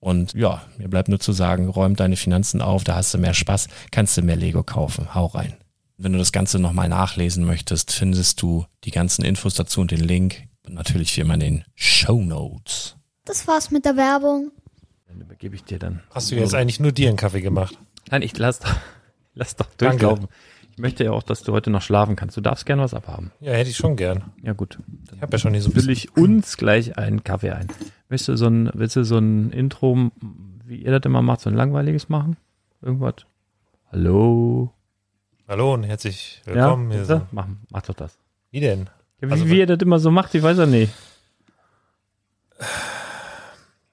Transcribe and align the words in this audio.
Und 0.00 0.34
ja, 0.34 0.62
mir 0.76 0.88
bleibt 0.88 1.08
nur 1.08 1.18
zu 1.18 1.32
sagen, 1.32 1.68
räum 1.68 1.96
deine 1.96 2.16
Finanzen 2.16 2.62
auf, 2.62 2.84
da 2.84 2.94
hast 2.94 3.12
du 3.14 3.18
mehr 3.18 3.34
Spaß, 3.34 3.68
kannst 3.90 4.16
du 4.16 4.22
mehr 4.22 4.36
Lego 4.36 4.62
kaufen. 4.62 5.14
Hau 5.14 5.26
rein. 5.26 5.56
Wenn 5.96 6.12
du 6.12 6.18
das 6.18 6.30
Ganze 6.30 6.60
nochmal 6.60 6.88
nachlesen 6.88 7.44
möchtest, 7.44 7.90
findest 7.92 8.40
du 8.40 8.66
die 8.84 8.92
ganzen 8.92 9.24
Infos 9.24 9.54
dazu 9.54 9.80
und 9.80 9.90
den 9.90 10.00
Link. 10.00 10.44
Und 10.64 10.74
natürlich 10.74 11.16
wie 11.16 11.22
immer 11.22 11.34
in 11.34 11.40
den 11.40 11.64
Show 11.74 12.22
Notes. 12.22 12.96
Das 13.24 13.48
war's 13.48 13.70
mit 13.70 13.84
der 13.84 13.96
Werbung. 13.96 14.52
Dann 15.08 15.20
übergebe 15.20 15.56
ich 15.56 15.64
dir 15.64 15.78
dann. 15.78 16.02
Hast 16.10 16.30
du 16.30 16.36
jetzt 16.36 16.54
eigentlich 16.54 16.78
nur 16.78 16.92
dir 16.92 17.08
einen 17.08 17.16
Kaffee 17.16 17.40
gemacht? 17.40 17.76
Nein, 18.10 18.22
ich 18.22 18.38
lass 18.38 18.60
doch, 18.60 18.76
lass 19.34 19.56
doch 19.56 19.66
durchlaufen. 19.76 20.28
Ich 20.70 20.78
möchte 20.78 21.02
ja 21.02 21.10
auch, 21.10 21.24
dass 21.24 21.42
du 21.42 21.52
heute 21.52 21.70
noch 21.70 21.82
schlafen 21.82 22.14
kannst. 22.14 22.36
Du 22.36 22.40
darfst 22.40 22.64
gerne 22.64 22.82
was 22.82 22.94
abhaben. 22.94 23.32
Ja, 23.40 23.52
hätte 23.52 23.70
ich 23.70 23.76
schon 23.76 23.96
gern. 23.96 24.32
Ja, 24.42 24.52
gut. 24.52 24.78
Dann 25.06 25.16
ich 25.16 25.22
habe 25.22 25.32
ja 25.32 25.38
schon 25.38 25.50
nicht 25.50 25.64
so 25.64 25.70
Fülle 25.72 25.90
ich 25.90 26.16
uns 26.16 26.56
gleich 26.56 26.96
einen 26.96 27.24
Kaffee 27.24 27.50
ein. 27.50 27.66
Willst 28.10 28.26
du 28.26 28.36
so 28.36 28.46
ein, 28.46 28.70
willst 28.72 28.96
du 28.96 29.04
so 29.04 29.18
ein 29.18 29.50
Intro, 29.50 30.10
wie 30.64 30.76
ihr 30.76 30.92
das 30.92 31.04
immer 31.04 31.20
macht, 31.20 31.42
so 31.42 31.50
ein 31.50 31.56
langweiliges 31.56 32.08
machen? 32.08 32.38
Irgendwas? 32.80 33.26
Hallo? 33.92 34.72
Hallo 35.46 35.74
und 35.74 35.84
herzlich 35.84 36.40
willkommen. 36.46 36.90
Ja, 36.90 37.04
so. 37.04 37.20
mach, 37.32 37.46
mach 37.70 37.82
doch 37.82 37.94
das. 37.94 38.16
Wie 38.50 38.60
denn? 38.60 38.88
Ja, 39.20 39.28
wie, 39.28 39.32
also, 39.32 39.50
wie 39.50 39.58
ihr 39.58 39.66
das 39.66 39.80
immer 39.82 39.98
so 39.98 40.10
macht, 40.10 40.34
ich 40.34 40.42
weiß 40.42 40.56
ja 40.56 40.64
nicht. 40.64 40.90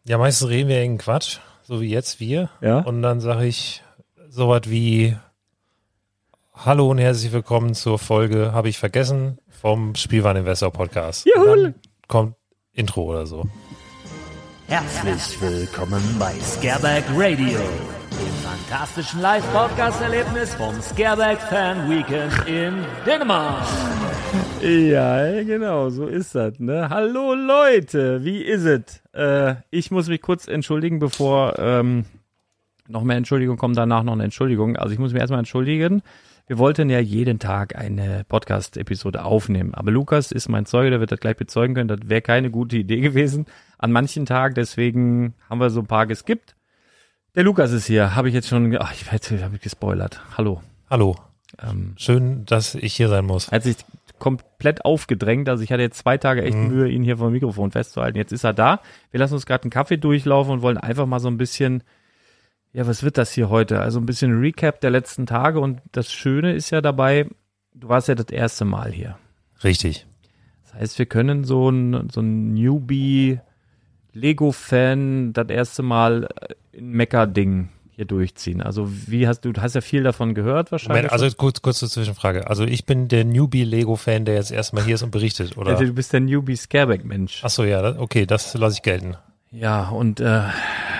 Ja, 0.05 0.17
meistens 0.17 0.47
reden 0.47 0.69
wir 0.69 0.77
irgendeinen 0.77 0.99
Quatsch, 0.99 1.39
so 1.63 1.81
wie 1.81 1.89
jetzt 1.89 2.21
wir. 2.21 2.49
Ja. 2.61 2.79
Und 2.79 3.01
dann 3.01 3.19
sage 3.19 3.45
ich 3.45 3.83
sowas 4.29 4.61
wie 4.65 5.17
Hallo 6.53 6.89
und 6.89 6.99
herzlich 6.99 7.33
willkommen 7.33 7.73
zur 7.73 7.99
Folge, 7.99 8.53
habe 8.53 8.69
ich 8.69 8.77
vergessen, 8.77 9.39
vom 9.49 9.93
Spielwareninvestor 9.93 10.71
Podcast. 10.71 11.25
Juhu. 11.25 11.45
Dann 11.45 11.75
kommt 12.07 12.35
Intro 12.71 13.03
oder 13.03 13.25
so. 13.25 13.49
Herzlich 14.67 15.39
willkommen 15.41 16.01
bei 16.17 16.33
Scareback 16.41 17.03
Radio, 17.15 17.59
dem 17.59 18.33
fantastischen 18.43 19.21
Live-Podcast-Erlebnis 19.21 20.55
vom 20.55 20.81
Scareback 20.81 21.39
Fan 21.39 21.87
Weekend 21.87 22.33
in 22.47 22.83
Dänemark. 23.05 23.63
Ja, 24.61 25.43
genau, 25.43 25.89
so 25.91 26.07
ist 26.07 26.33
das. 26.33 26.59
Ne? 26.59 26.89
Hallo 26.89 27.35
Leute, 27.35 28.23
wie 28.25 28.41
ist 28.41 28.63
es? 28.63 29.03
Äh, 29.13 29.55
ich 29.69 29.91
muss 29.91 30.07
mich 30.07 30.23
kurz 30.23 30.47
entschuldigen, 30.47 30.97
bevor 30.97 31.59
ähm, 31.59 32.05
noch 32.87 33.03
mehr 33.03 33.17
Entschuldigung 33.17 33.57
kommt, 33.57 33.77
danach 33.77 34.01
noch 34.01 34.13
eine 34.13 34.23
Entschuldigung. 34.23 34.77
Also 34.77 34.93
ich 34.93 34.99
muss 34.99 35.13
mich 35.13 35.21
erstmal 35.21 35.39
entschuldigen. 35.39 36.01
Wir 36.47 36.59
wollten 36.59 36.91
ja 36.91 36.99
jeden 36.99 37.39
Tag 37.39 37.75
eine 37.75 38.23
Podcast-Episode 38.29 39.25
aufnehmen. 39.25 39.73
Aber 39.73 39.89
Lukas 39.89 40.31
ist 40.31 40.47
mein 40.47 40.67
Zeuge, 40.67 40.91
der 40.91 40.99
wird 40.99 41.11
das 41.11 41.19
gleich 41.19 41.37
bezeugen 41.37 41.73
können. 41.73 41.87
Das 41.87 42.01
wäre 42.03 42.21
keine 42.21 42.51
gute 42.51 42.77
Idee 42.77 43.01
gewesen 43.01 43.47
an 43.79 43.91
manchen 43.91 44.27
Tagen. 44.27 44.53
Deswegen 44.53 45.33
haben 45.49 45.59
wir 45.59 45.71
so 45.71 45.79
ein 45.79 45.87
paar 45.87 46.05
geskippt. 46.05 46.55
Der 47.33 47.43
Lukas 47.43 47.71
ist 47.71 47.87
hier. 47.87 48.13
Habe 48.13 48.27
ich 48.27 48.35
jetzt 48.35 48.47
schon, 48.47 48.77
ach, 48.77 48.93
ich 48.93 49.11
habe 49.11 49.55
ich 49.55 49.61
gespoilert. 49.61 50.21
Hallo. 50.37 50.61
Hallo. 50.87 51.15
Ähm, 51.59 51.95
Schön, 51.97 52.45
dass 52.45 52.75
ich 52.75 52.93
hier 52.93 53.09
sein 53.09 53.25
muss. 53.25 53.47
Er 53.47 53.55
hat 53.55 53.63
sich 53.63 53.77
komplett 54.19 54.85
aufgedrängt. 54.85 55.49
Also 55.49 55.63
ich 55.63 55.71
hatte 55.71 55.81
jetzt 55.81 55.97
zwei 55.97 56.19
Tage 56.19 56.43
echt 56.43 56.55
mhm. 56.55 56.67
Mühe, 56.67 56.89
ihn 56.89 57.01
hier 57.01 57.17
vom 57.17 57.31
Mikrofon 57.31 57.71
festzuhalten. 57.71 58.19
Jetzt 58.19 58.31
ist 58.31 58.43
er 58.43 58.53
da. 58.53 58.81
Wir 59.09 59.19
lassen 59.19 59.33
uns 59.33 59.47
gerade 59.47 59.63
einen 59.63 59.71
Kaffee 59.71 59.97
durchlaufen 59.97 60.53
und 60.53 60.61
wollen 60.61 60.77
einfach 60.77 61.07
mal 61.07 61.19
so 61.19 61.27
ein 61.27 61.37
bisschen 61.37 61.81
ja, 62.75 62.85
was 62.85 63.03
wird 63.03 63.17
das 63.17 63.31
hier 63.31 63.49
heute? 63.49 63.79
Also 63.79 64.01
ein 64.01 64.05
bisschen 64.05 64.37
Recap 64.37 64.81
der 64.81 64.89
letzten 64.89 65.25
Tage 65.25 65.61
und 65.61 65.79
das 65.93 66.11
Schöne 66.11 66.53
ist 66.53 66.71
ja 66.71 66.81
dabei, 66.81 67.25
du 67.73 67.87
warst 67.87 68.09
ja 68.09 68.15
das 68.15 68.27
erste 68.27 68.65
Mal 68.65 68.91
hier. 68.91 69.17
Richtig. 69.63 70.05
Das 70.63 70.73
heißt, 70.73 70.99
wir 70.99 71.05
können 71.05 71.45
so 71.45 71.69
ein, 71.69 72.09
so 72.11 72.19
ein 72.19 72.53
Newbie 72.53 73.39
Lego-Fan 74.11 75.31
das 75.31 75.47
erste 75.47 75.83
Mal 75.83 76.27
in 76.73 76.89
Mecca-Ding 76.89 77.69
hier 77.91 78.03
durchziehen. 78.03 78.61
Also 78.61 78.91
wie 79.07 79.25
hast 79.25 79.45
du, 79.45 79.53
du 79.53 79.61
hast 79.61 79.75
ja 79.75 79.79
viel 79.79 80.03
davon 80.03 80.33
gehört 80.33 80.73
wahrscheinlich. 80.73 81.03
Moment, 81.03 81.13
also 81.13 81.33
kurz, 81.37 81.61
kurz 81.61 81.79
zur 81.79 81.87
Zwischenfrage. 81.89 82.49
Also 82.49 82.65
ich 82.65 82.85
bin 82.85 83.07
der 83.07 83.23
Newbie-Lego-Fan, 83.23 84.25
der 84.25 84.35
jetzt 84.35 84.51
erstmal 84.51 84.83
hier 84.83 84.95
ist 84.95 85.01
und 85.01 85.11
berichtet, 85.11 85.57
oder? 85.57 85.71
Also 85.71 85.85
du 85.85 85.93
bist 85.93 86.11
der 86.11 86.19
Newbie 86.19 86.57
Scareback-Mensch. 86.57 87.39
Ach 87.41 87.49
so, 87.49 87.63
ja, 87.63 87.97
okay, 87.97 88.25
das 88.25 88.53
lasse 88.53 88.75
ich 88.75 88.81
gelten. 88.81 89.15
Ja, 89.57 89.87
und 89.87 90.19
äh, 90.19 90.41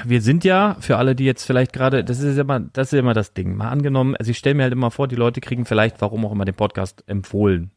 wir 0.06 0.22
sind 0.22 0.46
ja, 0.46 0.78
für 0.80 0.96
alle, 0.96 1.14
die 1.14 1.26
jetzt 1.26 1.44
vielleicht 1.44 1.74
gerade, 1.74 2.06
das 2.06 2.22
ist 2.22 2.38
immer, 2.38 2.62
das 2.62 2.94
ist 2.94 2.98
immer 2.98 3.14
das 3.14 3.34
Ding. 3.34 3.58
Mal 3.58 3.68
angenommen, 3.68 4.16
also 4.16 4.32
ich 4.32 4.38
stelle 4.38 4.56
mir 4.56 4.64
halt 4.64 4.72
immer 4.72 4.92
vor, 4.92 5.10
die 5.10 5.18
Leute 5.18 5.42
kriegen 5.42 5.66
vielleicht, 5.66 6.00
warum 6.00 6.26
auch 6.26 6.32
immer, 6.32 6.46
den 6.46 6.56
Podcast 6.56 7.04
empfohlen. 7.06 7.72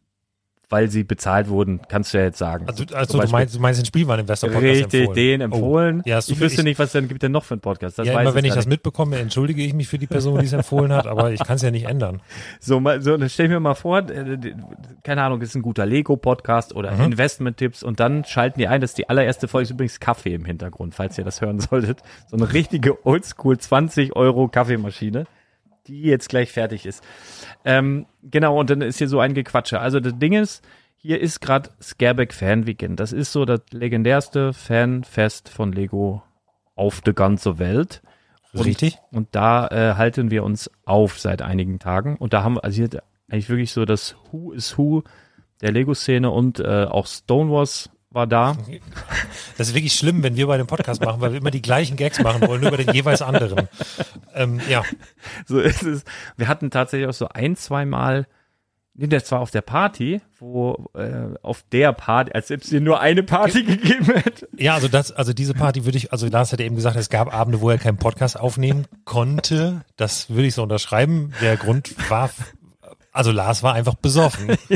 Weil 0.71 0.91
sie 0.91 1.03
bezahlt 1.03 1.49
wurden, 1.49 1.81
kannst 1.89 2.13
du 2.13 2.19
ja 2.19 2.25
jetzt 2.25 2.37
sagen. 2.37 2.67
Also, 2.69 2.85
also 2.95 3.19
du 3.23 3.29
meinst, 3.29 3.55
du 3.57 3.59
meinst 3.61 3.81
den 3.81 3.87
Spielwareninvestor-Podcast 3.87 4.65
Richtig, 4.67 5.01
empfohlen. 5.01 5.15
den 5.17 5.41
empfohlen. 5.41 5.99
Oh, 6.05 6.09
ja, 6.09 6.19
ich 6.19 6.39
wüsste 6.41 6.61
ich- 6.61 6.65
nicht, 6.65 6.79
was 6.79 6.93
dann 6.93 7.09
gibt 7.09 7.23
denn 7.23 7.33
noch 7.33 7.45
für 7.45 7.55
einen 7.55 7.63
Podcast. 7.63 7.99
Das 7.99 8.07
ja, 8.07 8.21
immer 8.21 8.35
wenn 8.35 8.45
ich 8.45 8.51
das 8.53 8.67
nicht. 8.67 8.73
mitbekomme, 8.75 9.17
entschuldige 9.19 9.63
ich 9.63 9.73
mich 9.73 9.89
für 9.89 9.97
die 9.97 10.07
Person, 10.07 10.39
die 10.41 10.45
es 10.45 10.53
empfohlen 10.53 10.93
hat, 10.93 11.07
aber 11.07 11.33
ich 11.33 11.43
kann 11.43 11.57
es 11.57 11.63
ja 11.63 11.71
nicht 11.71 11.87
ändern. 11.87 12.21
So, 12.61 12.81
mal, 12.81 13.01
so, 13.01 13.17
dann 13.17 13.31
stell 13.31 13.47
ich 13.47 13.51
mir 13.53 13.61
mal 13.61 13.73
vor, 13.75 14.01
äh, 14.11 14.37
keine 15.05 15.23
Ahnung, 15.23 15.41
ist 15.41 15.55
ein 15.55 15.63
guter 15.63 15.87
Lego-Podcast 15.87 16.75
oder 16.77 16.93
Mhm. 16.93 17.13
Investment-Tipps 17.13 17.83
und 17.83 17.99
dann 17.99 18.25
schalten 18.25 18.59
die 18.59 18.69
ein, 18.69 18.83
das 18.83 18.91
ist 18.91 18.99
die 18.99 19.09
allererste 19.09 19.49
Folge, 19.49 19.63
ist 19.65 19.71
übrigens 19.71 20.01
Kaffee 20.01 20.35
im 20.35 20.45
Hintergrund, 20.45 20.95
falls 20.95 21.17
ihr 21.17 21.25
das 21.25 21.41
hören 21.41 21.61
solltet. 21.61 22.01
So 22.31 22.37
eine 22.37 22.53
richtige 22.53 23.07
Oldschool 23.07 23.57
20 23.57 24.17
Euro 24.17 24.49
Kaffeemaschine, 24.49 25.25
die 25.89 26.03
jetzt 26.03 26.29
gleich 26.29 26.53
fertig 26.53 26.87
ist. 26.87 27.03
Ähm, 27.65 28.07
genau, 28.23 28.59
und 28.61 28.71
dann 28.71 28.83
ist 28.83 28.99
hier 28.99 29.09
so 29.09 29.21
ein 29.21 29.35
Gequatsche. 29.35 29.81
Also 29.81 30.01
das 30.01 30.19
Ding 30.19 30.35
ist, 30.35 30.65
hier 30.97 31.21
ist 31.21 31.41
gerade 31.41 31.71
Scareback 31.81 32.35
Fan 32.35 32.67
Weekend. 32.67 33.01
Das 33.01 33.13
ist 33.13 33.33
so 33.33 33.45
das 33.45 33.61
legendärste 33.71 34.53
Fanfest 34.53 35.49
von 35.49 35.73
Lego 35.73 36.23
auf 36.75 37.01
der 37.01 37.15
ganzen 37.15 37.59
Welt. 37.59 38.03
Und, 38.53 38.65
Richtig? 38.65 38.99
Und 39.13 39.29
da 39.33 39.69
äh, 39.69 39.95
halten 39.95 40.31
wir 40.31 40.45
uns 40.45 40.71
auf 40.85 41.19
seit 41.19 41.43
einigen 41.43 41.79
Tagen. 41.79 42.17
Und 42.17 42.33
da 42.33 42.43
haben 42.43 42.57
wir, 42.57 42.65
also 42.65 42.77
hier 42.77 43.03
eigentlich 43.29 43.49
wirklich 43.49 43.73
so 43.73 43.85
das 43.85 44.17
Who 44.31 44.53
is 44.53 44.77
Who 44.79 45.03
der 45.61 45.73
Lego-Szene 45.73 46.31
und 46.31 46.61
äh, 46.61 46.87
auch 46.89 47.07
Stonewalls 47.07 47.91
war 48.11 48.27
da. 48.27 48.57
Das 49.57 49.69
ist 49.69 49.75
wirklich 49.75 49.93
schlimm, 49.95 50.23
wenn 50.23 50.37
wir 50.37 50.47
bei 50.47 50.57
dem 50.57 50.67
Podcast 50.67 51.03
machen, 51.03 51.21
weil 51.21 51.33
wir 51.33 51.41
immer 51.41 51.51
die 51.51 51.63
gleichen 51.63 51.97
Gags 51.97 52.21
machen 52.21 52.47
wollen, 52.47 52.61
nur 52.61 52.71
über 52.73 52.83
den 52.83 52.95
jeweils 52.95 53.23
anderen. 53.23 53.69
Ähm, 54.35 54.61
ja, 54.69 54.83
So 55.47 55.59
ist 55.61 55.83
es. 55.83 56.05
Wir 56.37 56.49
hatten 56.49 56.71
tatsächlich 56.71 57.09
auch 57.09 57.13
so 57.15 57.29
ein, 57.29 57.57
zwei 57.57 57.85
Mal, 57.85 58.27
nee, 58.95 59.09
das 59.09 59.31
war 59.31 59.41
auf 59.41 59.51
der 59.51 59.61
Party, 59.61 60.21
wo 60.39 60.91
äh, 60.95 61.37
auf 61.43 61.65
der 61.71 61.93
Party, 61.93 62.33
als 62.33 62.51
ob 62.51 62.63
es 62.63 62.71
hier 62.71 62.81
nur 62.81 63.01
eine 63.01 63.23
Party 63.23 63.63
gegeben 63.65 64.07
hätte. 64.15 64.49
Ja, 64.57 64.75
also 64.75 64.89
das, 64.89 65.13
also 65.13 65.33
diese 65.35 65.53
Party 65.55 65.85
würde 65.85 65.99
ich, 65.99 66.11
also 66.11 66.27
Lars 66.29 66.53
hat 66.53 66.61
ja 66.61 66.67
eben 66.67 66.77
gesagt, 66.77 66.97
es 66.97 67.11
gab 67.11 67.35
Abende, 67.35 67.61
wo 67.61 67.69
er 67.69 67.79
keinen 67.79 67.99
Podcast 67.99 68.41
aufnehmen 68.41 68.87
konnte. 69.05 69.83
Das 69.97 70.31
würde 70.31 70.47
ich 70.47 70.55
so 70.55 70.63
unterschreiben. 70.63 71.35
Der 71.43 71.57
Grund 71.59 71.95
war, 72.11 72.31
also 73.13 73.33
Lars 73.33 73.63
war 73.63 73.75
einfach 73.75 73.95
besoffen. 73.97 74.57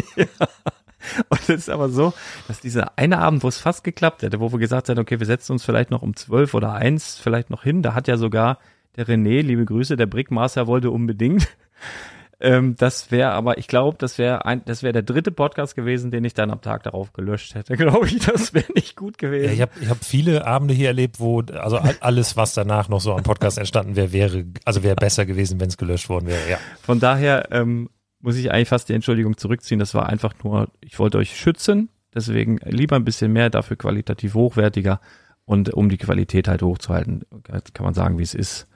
Und 1.29 1.41
es 1.43 1.49
ist 1.49 1.71
aber 1.71 1.89
so, 1.89 2.13
dass 2.49 2.61
dieser 2.61 2.99
eine 2.99 3.19
Abend, 3.19 3.43
wo 3.43 3.49
es 3.49 3.59
fast 3.59 3.85
geklappt 3.85 4.23
hätte, 4.23 4.41
wo 4.41 4.53
wir 4.53 4.59
gesagt 4.59 4.89
haben, 4.89 4.99
okay, 4.99 5.19
wir 5.19 5.27
setzen 5.27 5.53
uns 5.53 5.65
vielleicht 5.65 5.91
noch 5.91 6.03
um 6.03 6.17
zwölf 6.17 6.55
oder 6.55 6.73
eins 6.73 7.19
vielleicht 7.19 7.51
noch 7.51 7.63
hin, 7.63 7.83
da 7.83 7.95
hat 7.95 8.09
ja 8.09 8.17
sogar 8.17 8.59
der 8.97 9.07
René, 9.07 9.41
liebe 9.43 9.65
Grüße, 9.65 9.97
der 9.97 10.07
Brickmaster 10.07 10.67
wollte 10.67 10.91
unbedingt. 10.91 11.49
Ähm, 12.45 12.75
das 12.77 13.13
wäre 13.13 13.31
aber, 13.31 13.59
ich 13.59 13.69
glaube, 13.69 13.97
das 13.99 14.19
wäre 14.19 14.45
ein, 14.47 14.65
das 14.65 14.83
wäre 14.83 14.93
der 14.93 15.03
dritte 15.05 15.31
Podcast 15.31 15.77
gewesen, 15.77 16.11
den 16.11 16.25
ich 16.25 16.35
dann 16.35 16.51
am 16.51 16.61
Tag 16.61 16.83
darauf 16.83 17.13
gelöscht 17.13 17.55
hätte. 17.55 17.77
Glaube 17.77 18.09
ich, 18.09 18.19
das 18.19 18.53
wäre 18.53 18.73
nicht 18.75 18.97
gut 18.97 19.17
gewesen. 19.17 19.45
Ja, 19.47 19.53
ich 19.53 19.61
habe 19.61 19.71
ich 19.81 19.89
hab 19.89 20.05
viele 20.05 20.45
Abende 20.45 20.75
hier 20.75 20.89
erlebt, 20.89 21.21
wo, 21.21 21.41
also 21.41 21.77
all- 21.79 21.95
alles, 22.01 22.37
was 22.37 22.53
danach 22.53 22.89
noch 22.89 23.01
so 23.01 23.15
am 23.15 23.23
Podcast 23.23 23.59
entstanden 23.59 23.95
wäre, 23.95 24.13
wäre, 24.13 24.45
also 24.65 24.83
wäre 24.83 24.97
besser 24.97 25.25
gewesen, 25.25 25.61
wenn 25.61 25.69
es 25.69 25.77
gelöscht 25.77 26.09
worden 26.09 26.27
wäre, 26.27 26.51
ja. 26.51 26.59
Von 26.83 26.99
daher 26.99 27.47
ähm, 27.53 27.91
muss 28.23 28.37
ich 28.37 28.51
eigentlich 28.51 28.69
fast 28.69 28.89
die 28.89 28.95
Entschuldigung 28.95 29.37
zurückziehen. 29.37 29.79
Das 29.79 29.95
war 29.95 30.09
einfach 30.09 30.35
nur, 30.43 30.69
ich 30.81 30.99
wollte 30.99 31.19
euch 31.19 31.37
schützen, 31.37 31.91
deswegen 32.15 32.59
lieber 32.65 32.97
ein 32.97 33.05
bisschen 33.05 33.33
mehr, 33.33 33.51
dafür 33.51 33.77
qualitativ 33.77 34.35
hochwertiger 34.35 35.01
und 35.45 35.75
um 35.75 35.89
die 35.89 35.99
Qualität 35.99 36.49
halt 36.49 36.63
hochzuhalten, 36.63 37.25
kann 37.45 37.85
man 37.85 37.95
sagen, 37.95 38.19
wie 38.19 38.23
es 38.23 38.35
ist, 38.35 38.69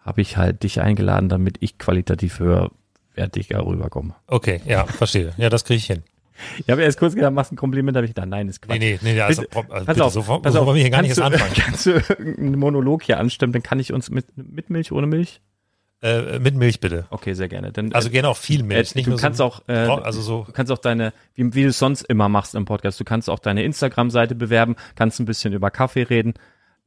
habe 0.00 0.20
ich 0.20 0.36
halt 0.36 0.62
dich 0.62 0.80
eingeladen, 0.80 1.28
damit 1.28 1.56
ich 1.60 1.78
qualitativ 1.78 2.40
höherwertiger 2.40 3.64
rüberkomme. 3.64 4.14
Okay, 4.26 4.60
ja, 4.66 4.84
verstehe. 4.84 5.32
Ja, 5.36 5.48
das 5.48 5.64
kriege 5.64 5.78
ich 5.78 5.86
hin. 5.86 6.02
Ich 6.58 6.70
habe 6.70 6.82
erst 6.82 6.98
kurz 6.98 7.14
gedacht, 7.14 7.32
machst 7.32 7.52
ein 7.52 7.56
Kompliment, 7.56 7.96
habe 7.96 8.06
ich 8.06 8.14
gedacht, 8.14 8.28
nein, 8.28 8.48
ist 8.48 8.62
Quatsch. 8.62 8.78
Nee, 8.78 8.98
nee, 9.02 9.14
nee, 9.14 9.20
also, 9.20 9.42
Bitte, 9.42 9.56
also 9.56 9.70
Pass 9.70 9.86
bitte, 9.86 10.04
auf, 10.04 10.12
so, 10.12 10.22
pass 10.22 10.56
auf. 10.56 10.66
wollen 10.66 10.76
wir 10.76 10.82
hier 10.82 10.90
gar 10.90 11.02
nicht 11.02 11.16
kannst 11.16 11.20
anfangen. 11.20 11.52
du, 11.54 11.60
Kannst 11.62 11.86
du 11.86 11.90
irgendeinen 11.90 12.58
Monolog 12.58 13.02
hier 13.02 13.18
anstimmen, 13.18 13.52
dann 13.52 13.62
kann 13.62 13.80
ich 13.80 13.92
uns 13.92 14.10
mit, 14.10 14.26
mit 14.36 14.70
Milch, 14.70 14.92
ohne 14.92 15.06
Milch? 15.06 15.40
Äh, 16.00 16.38
mit 16.38 16.54
Milch 16.54 16.78
bitte. 16.78 17.06
Okay, 17.10 17.34
sehr 17.34 17.48
gerne. 17.48 17.72
Dann, 17.72 17.92
Also 17.92 18.08
gerne 18.10 18.28
auch 18.28 18.36
viel 18.36 18.62
Milch, 18.62 18.94
äh, 18.94 19.02
du 19.02 19.16
kannst 19.16 19.38
so, 19.38 19.44
auch, 19.44 19.62
äh, 19.66 19.72
also 19.72 20.20
so, 20.20 20.44
Du 20.44 20.52
kannst 20.52 20.70
auch 20.70 20.78
deine, 20.78 21.12
wie, 21.34 21.52
wie 21.54 21.62
du 21.64 21.70
es 21.70 21.78
sonst 21.80 22.02
immer 22.02 22.28
machst 22.28 22.54
im 22.54 22.66
Podcast, 22.66 23.00
du 23.00 23.04
kannst 23.04 23.28
auch 23.28 23.40
deine 23.40 23.64
Instagram-Seite 23.64 24.36
bewerben, 24.36 24.76
kannst 24.94 25.18
ein 25.18 25.24
bisschen 25.24 25.52
über 25.52 25.72
Kaffee 25.72 26.04
reden, 26.04 26.34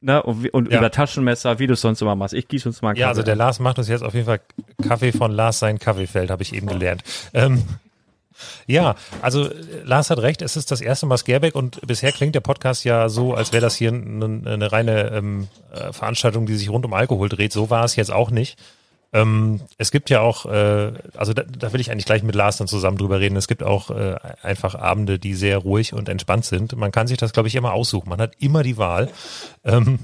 ne, 0.00 0.22
und, 0.22 0.48
und 0.54 0.72
Ja. 0.72 0.78
über 0.78 0.90
Taschenmesser, 0.90 1.58
wie 1.58 1.66
du 1.66 1.74
es 1.74 1.82
sonst 1.82 2.00
immer 2.00 2.16
machst. 2.16 2.32
Ich 2.32 2.48
gieße 2.48 2.66
uns 2.66 2.80
mal 2.80 2.90
einen 2.90 2.98
ja, 3.00 3.08
also 3.08 3.20
Kaffee 3.20 3.26
der. 3.26 3.36
Lars 3.36 3.60
macht 3.60 3.78
uns 3.78 3.88
jetzt 3.88 4.02
auf 4.02 4.14
jeden 4.14 4.24
Fall 4.24 4.40
Kaffee 4.82 5.12
von 5.12 5.30
Lars 5.30 5.58
sein 5.58 5.78
Kaffeefeld, 5.78 6.30
habe 6.30 6.42
ich 6.42 6.54
eben 6.54 6.66
gelernt. 6.66 7.02
Ähm, 7.34 7.62
ja, 8.66 8.94
also 9.20 9.50
äh, 9.50 9.54
Lars 9.84 10.08
hat 10.08 10.20
recht, 10.20 10.40
es 10.40 10.56
ist 10.56 10.70
das 10.70 10.80
erste 10.80 11.04
Mal 11.04 11.18
Scareback 11.18 11.54
und 11.54 11.86
bisher 11.86 12.12
klingt 12.12 12.34
der 12.34 12.40
Podcast 12.40 12.82
ja 12.84 13.10
so, 13.10 13.34
als 13.34 13.52
wäre 13.52 13.60
das 13.60 13.76
hier 13.76 13.92
eine, 13.92 14.24
eine 14.46 14.72
reine 14.72 15.10
ähm, 15.12 15.48
äh, 15.70 15.92
Veranstaltung, 15.92 16.46
die 16.46 16.54
sich 16.54 16.70
rund 16.70 16.86
um 16.86 16.94
Alkohol 16.94 17.28
dreht. 17.28 17.52
So 17.52 17.68
war 17.68 17.84
es 17.84 17.94
jetzt 17.94 18.10
auch 18.10 18.30
nicht. 18.30 18.58
Ähm, 19.12 19.60
es 19.76 19.90
gibt 19.90 20.08
ja 20.08 20.20
auch, 20.20 20.46
äh, 20.46 20.92
also 21.14 21.34
da, 21.34 21.42
da 21.42 21.72
will 21.72 21.80
ich 21.80 21.90
eigentlich 21.90 22.06
gleich 22.06 22.22
mit 22.22 22.34
Lars 22.34 22.56
dann 22.56 22.66
zusammen 22.66 22.96
drüber 22.96 23.20
reden. 23.20 23.36
Es 23.36 23.48
gibt 23.48 23.62
auch 23.62 23.90
äh, 23.90 24.16
einfach 24.42 24.74
Abende, 24.74 25.18
die 25.18 25.34
sehr 25.34 25.58
ruhig 25.58 25.92
und 25.92 26.08
entspannt 26.08 26.46
sind. 26.46 26.74
Man 26.76 26.92
kann 26.92 27.06
sich 27.06 27.18
das, 27.18 27.32
glaube 27.32 27.48
ich, 27.48 27.54
immer 27.54 27.74
aussuchen. 27.74 28.08
Man 28.08 28.20
hat 28.20 28.34
immer 28.38 28.62
die 28.62 28.78
Wahl. 28.78 29.10
Ähm, 29.64 29.98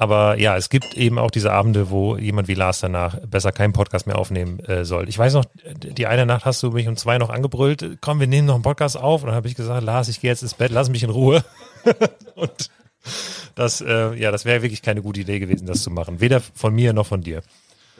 aber 0.00 0.38
ja, 0.38 0.56
es 0.56 0.70
gibt 0.70 0.94
eben 0.94 1.18
auch 1.18 1.30
diese 1.30 1.52
Abende, 1.52 1.90
wo 1.90 2.16
jemand 2.16 2.48
wie 2.48 2.54
Lars 2.54 2.80
danach 2.80 3.18
besser 3.20 3.52
keinen 3.52 3.74
Podcast 3.74 4.06
mehr 4.06 4.18
aufnehmen 4.18 4.58
äh, 4.60 4.84
soll. 4.86 5.10
Ich 5.10 5.18
weiß 5.18 5.34
noch, 5.34 5.44
die 5.76 6.06
eine 6.06 6.24
Nacht 6.24 6.46
hast 6.46 6.62
du 6.62 6.70
mich 6.70 6.88
um 6.88 6.96
zwei 6.96 7.18
noch 7.18 7.28
angebrüllt, 7.28 7.98
komm, 8.00 8.18
wir 8.18 8.26
nehmen 8.26 8.46
noch 8.46 8.54
einen 8.54 8.62
Podcast 8.62 8.96
auf. 8.96 9.22
Und 9.22 9.26
dann 9.26 9.36
habe 9.36 9.46
ich 9.46 9.56
gesagt, 9.56 9.84
Lars, 9.84 10.08
ich 10.08 10.22
gehe 10.22 10.30
jetzt 10.30 10.42
ins 10.42 10.54
Bett, 10.54 10.72
lass 10.72 10.88
mich 10.88 11.02
in 11.02 11.10
Ruhe. 11.10 11.44
und 12.34 12.70
das, 13.54 13.82
äh, 13.82 14.14
ja, 14.14 14.30
das 14.30 14.46
wäre 14.46 14.62
wirklich 14.62 14.80
keine 14.80 15.02
gute 15.02 15.20
Idee 15.20 15.38
gewesen, 15.38 15.66
das 15.66 15.82
zu 15.82 15.90
machen. 15.90 16.20
Weder 16.20 16.40
von 16.40 16.74
mir 16.74 16.94
noch 16.94 17.06
von 17.06 17.20
dir. 17.20 17.42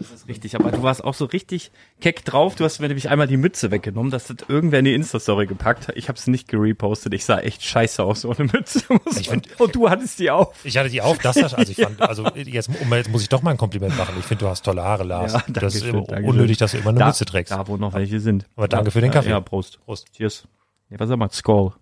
Das 0.00 0.11
ist 0.11 0.29
richtig, 0.29 0.55
aber 0.56 0.73
du 0.73 0.82
warst 0.82 1.05
auch 1.05 1.12
so 1.12 1.26
richtig 1.26 1.70
keck 2.00 2.25
drauf. 2.25 2.55
Du 2.56 2.64
hast 2.64 2.80
mir 2.80 2.88
nämlich 2.88 3.11
einmal 3.11 3.26
die 3.26 3.37
Mütze 3.37 3.71
weggenommen. 3.71 4.11
Das 4.11 4.30
hat 4.30 4.49
irgendwer 4.49 4.78
in 4.78 4.87
die 4.87 4.95
Insta-Story 4.95 5.47
gepackt. 5.47 5.92
Ich 5.95 6.09
habe 6.09 6.19
es 6.19 6.26
nicht 6.26 6.49
gerepostet. 6.49 7.12
Ich 7.12 7.26
sah 7.26 7.38
echt 7.38 7.62
scheiße 7.62 8.02
aus 8.02 8.25
ohne 8.25 8.45
Mütze. 8.45 8.83
Ich 9.21 9.28
find- 9.28 9.61
Und 9.61 9.75
du 9.75 9.90
hattest 9.90 10.19
die 10.19 10.30
auf. 10.30 10.64
Ich 10.64 10.78
hatte 10.78 10.88
die 10.88 11.02
auf, 11.02 11.19
das, 11.19 11.37
das 11.37 11.52
also 11.52 11.71
ich 11.71 11.78
fand, 11.78 12.00
also 12.09 12.25
jetzt, 12.35 12.49
jetzt 12.49 13.09
muss 13.11 13.23
ich 13.23 13.28
doch 13.28 13.42
mal 13.42 13.50
ein 13.50 13.59
Kompliment 13.59 13.97
machen. 13.99 14.14
Ich 14.19 14.25
finde, 14.25 14.45
du 14.47 14.50
hast 14.50 14.62
tolle 14.64 14.83
Haare, 14.83 15.04
Lars. 15.04 15.35
Ja, 15.35 15.45
das 15.49 15.75
ist 15.75 15.85
Dankeschön. 15.85 16.25
unnötig, 16.25 16.57
dass 16.57 16.73
du 16.73 16.78
immer 16.78 16.90
eine 16.90 16.99
da, 17.00 17.07
Mütze 17.09 17.26
trägst. 17.26 17.52
Da, 17.52 17.69
wo 17.69 17.76
noch 17.76 17.92
welche 17.92 18.21
sind. 18.21 18.47
Aber 18.57 18.69
danke 18.69 18.87
ja, 18.87 18.90
für 18.92 19.00
den 19.02 19.11
Kaffee. 19.11 19.30
Ja, 19.30 19.40
Prost. 19.40 19.78
Prost. 19.85 20.11
Cheers. 20.16 20.49
Ja, 20.88 20.99
was 20.99 21.09
sag 21.11 21.19
mal, 21.19 21.30
Skull. 21.30 21.73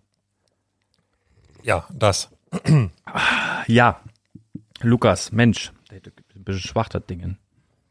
Ja, 1.62 1.86
das. 1.92 2.30
Ja, 3.66 4.00
Lukas, 4.80 5.32
Mensch, 5.32 5.72
der 5.90 5.98
ist 5.98 6.06
ein 6.34 6.44
bisschen 6.44 6.60
schwach, 6.62 6.88
das 6.88 7.04
Ding. 7.06 7.36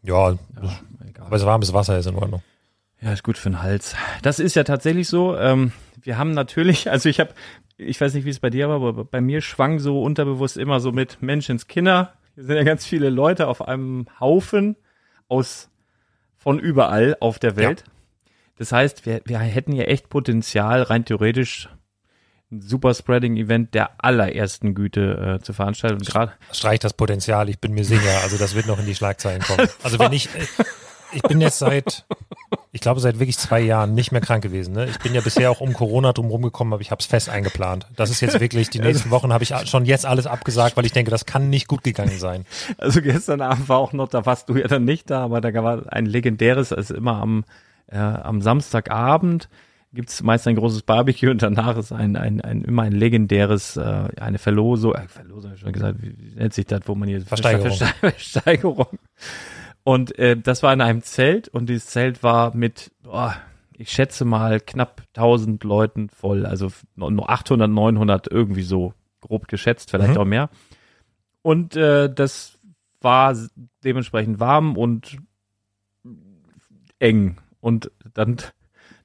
Ja, 0.08 0.32
Ja, 0.32 0.38
egal. 1.08 1.26
aber 1.28 1.36
es 1.36 1.46
warmes 1.46 1.74
Wasser 1.74 1.98
ist 1.98 2.06
in 2.08 2.16
Ordnung. 2.16 2.42
Ja, 3.02 3.14
ist 3.14 3.24
gut 3.24 3.38
für 3.38 3.50
den 3.50 3.62
Hals. 3.62 3.96
Das 4.24 4.40
ist 4.40 4.56
ja 4.56 4.64
tatsächlich 4.64 5.08
so. 5.08 5.38
Ähm, 5.38 5.72
wir 6.02 6.18
haben 6.18 6.32
natürlich, 6.32 6.90
also 6.92 7.10
ich 7.10 7.20
habe, 7.20 7.32
ich 7.78 8.02
weiß 8.02 8.14
nicht, 8.16 8.26
wie 8.26 8.30
es 8.32 8.40
bei 8.40 8.50
dir 8.50 8.70
war, 8.70 8.78
aber 8.78 9.06
bei 9.06 9.22
mir 9.22 9.42
schwang 9.42 9.80
so 9.80 10.02
unterbewusst 10.02 10.58
immer 10.58 10.80
so 10.80 10.92
mit 10.92 11.22
Menschenskinder. 11.22 12.14
Hier 12.36 12.44
sind 12.46 12.56
ja 12.56 12.64
ganz 12.64 12.86
viele 12.86 13.10
Leute 13.10 13.48
auf 13.48 13.68
einem 13.68 14.08
Haufen 14.20 14.76
aus 15.28 15.70
von 16.38 16.60
überall 16.60 17.18
auf 17.20 17.38
der 17.40 17.56
Welt. 17.56 17.84
Das 18.58 18.72
heißt, 18.72 19.06
wir, 19.06 19.22
wir 19.26 19.38
hätten 19.40 19.74
ja 19.74 19.84
echt 19.84 20.10
Potenzial, 20.10 20.82
rein 20.84 21.06
theoretisch 21.06 21.70
ein 22.52 22.62
Superspreading-Event 22.62 23.74
der 23.74 24.04
allerersten 24.04 24.74
Güte 24.74 25.38
äh, 25.40 25.44
zu 25.44 25.54
veranstalten. 25.54 26.04
Gerade 26.04 26.32
Streich 26.52 26.80
das 26.80 26.94
Potenzial, 26.94 27.50
ich 27.50 27.60
bin 27.60 27.74
mir 27.74 27.84
sicher. 27.84 28.22
Also 28.24 28.38
das 28.38 28.56
wird 28.56 28.68
noch 28.68 28.80
in 28.80 28.86
die 28.86 28.96
Schlagzeilen 28.96 29.42
kommen. 29.42 29.68
Also 29.84 30.00
wenn 30.00 30.14
ich, 30.14 30.28
äh, 30.28 30.48
ich 31.12 31.22
bin 31.24 31.42
jetzt 31.42 31.60
seit, 31.60 32.06
ich 32.72 32.80
glaube 32.80 33.02
seit 33.02 33.20
wirklich 33.20 33.38
zwei 33.38 33.60
Jahren 33.60 33.94
nicht 33.94 34.14
mehr 34.14 34.22
krank 34.22 34.44
gewesen. 34.44 34.74
Ne? 34.74 34.86
Ich 34.86 35.00
bin 35.00 35.14
ja 35.14 35.20
bisher 35.20 35.52
auch 35.52 35.60
um 35.60 35.74
Corona 35.74 36.14
drum 36.14 36.28
rumgekommen, 36.28 36.74
aber 36.74 36.82
ich 36.82 36.92
habe 36.92 37.02
es 37.02 37.06
fest 37.06 37.28
eingeplant. 37.28 37.88
Das 37.98 38.10
ist 38.10 38.22
jetzt 38.22 38.40
wirklich, 38.40 38.70
die 38.70 38.80
nächsten 38.80 39.10
Wochen 39.10 39.34
habe 39.34 39.44
ich 39.44 39.54
schon 39.66 39.86
jetzt 39.86 40.06
alles 40.06 40.26
abgesagt, 40.26 40.78
weil 40.78 40.86
ich 40.86 40.94
denke, 40.94 41.12
das 41.12 41.26
kann 41.26 41.50
nicht 41.50 41.68
gut 41.68 41.84
gegangen 41.84 42.18
sein. 42.18 42.46
Also 42.78 43.02
gestern 43.02 43.42
Abend 43.42 43.68
war 43.68 43.78
auch 43.78 43.92
noch, 43.92 44.08
da 44.08 44.26
warst 44.26 44.48
du 44.48 44.56
ja 44.56 44.68
dann 44.68 44.86
nicht 44.86 45.10
da, 45.10 45.24
aber 45.24 45.42
da 45.42 45.54
war 45.64 45.92
ein 45.92 46.06
legendäres, 46.06 46.72
also 46.72 46.96
immer 46.96 47.22
am, 47.22 47.44
äh, 47.88 47.98
am 47.98 48.42
Samstagabend 48.42 49.50
gibt's 49.98 50.24
meist 50.24 50.48
ein 50.48 50.56
großes 50.56 50.84
Barbecue 50.84 51.30
und 51.30 51.42
danach 51.42 51.76
ist 51.76 51.92
ein, 51.92 52.16
ein, 52.16 52.40
ein 52.40 52.62
immer 52.62 52.84
ein 52.84 52.94
legendäres, 52.94 53.76
äh, 53.76 54.08
eine 54.20 54.38
Verlosung, 54.38 54.94
äh, 54.96 55.08
Verlosung 55.10 55.50
hab 55.52 55.56
ich 55.58 55.62
schon 55.62 55.74
gesagt, 55.74 56.02
wie, 56.02 56.16
nennt 56.36 56.54
sich 56.54 56.66
das, 56.66 56.82
wo 56.86 56.96
man 56.96 57.10
hier 57.10 57.20
Versteigerung. 57.22 57.72
Verste- 57.72 57.94
Versteigerung. 58.00 59.00
Und 59.84 60.18
äh, 60.20 60.38
das 60.38 60.64
war 60.64 60.72
in 60.72 60.80
einem 60.82 61.02
Zelt 61.02 61.48
und 61.50 61.68
dieses 61.68 61.88
Zelt 61.88 62.24
war 62.24 62.56
mit, 62.56 62.92
boah, 63.04 63.36
ich 63.74 63.90
schätze 63.92 64.24
mal 64.26 64.60
knapp 64.60 65.02
1000 65.16 65.64
Leuten 65.64 66.10
voll, 66.10 66.46
also 66.46 66.72
nur 66.96 67.30
800, 67.30 67.70
900 67.70 68.28
irgendwie 68.32 68.64
so 68.64 68.94
grob 69.22 69.48
geschätzt, 69.48 69.92
vielleicht 69.92 70.14
Mhm. 70.14 70.18
auch 70.18 70.26
mehr. 70.26 70.50
Und 71.42 71.76
äh, 71.76 72.12
das 72.14 72.58
war 73.02 73.36
dementsprechend 73.84 74.40
warm 74.40 74.76
und 74.78 75.18
eng. 77.00 77.38
Und 77.60 77.92
dann 78.14 78.38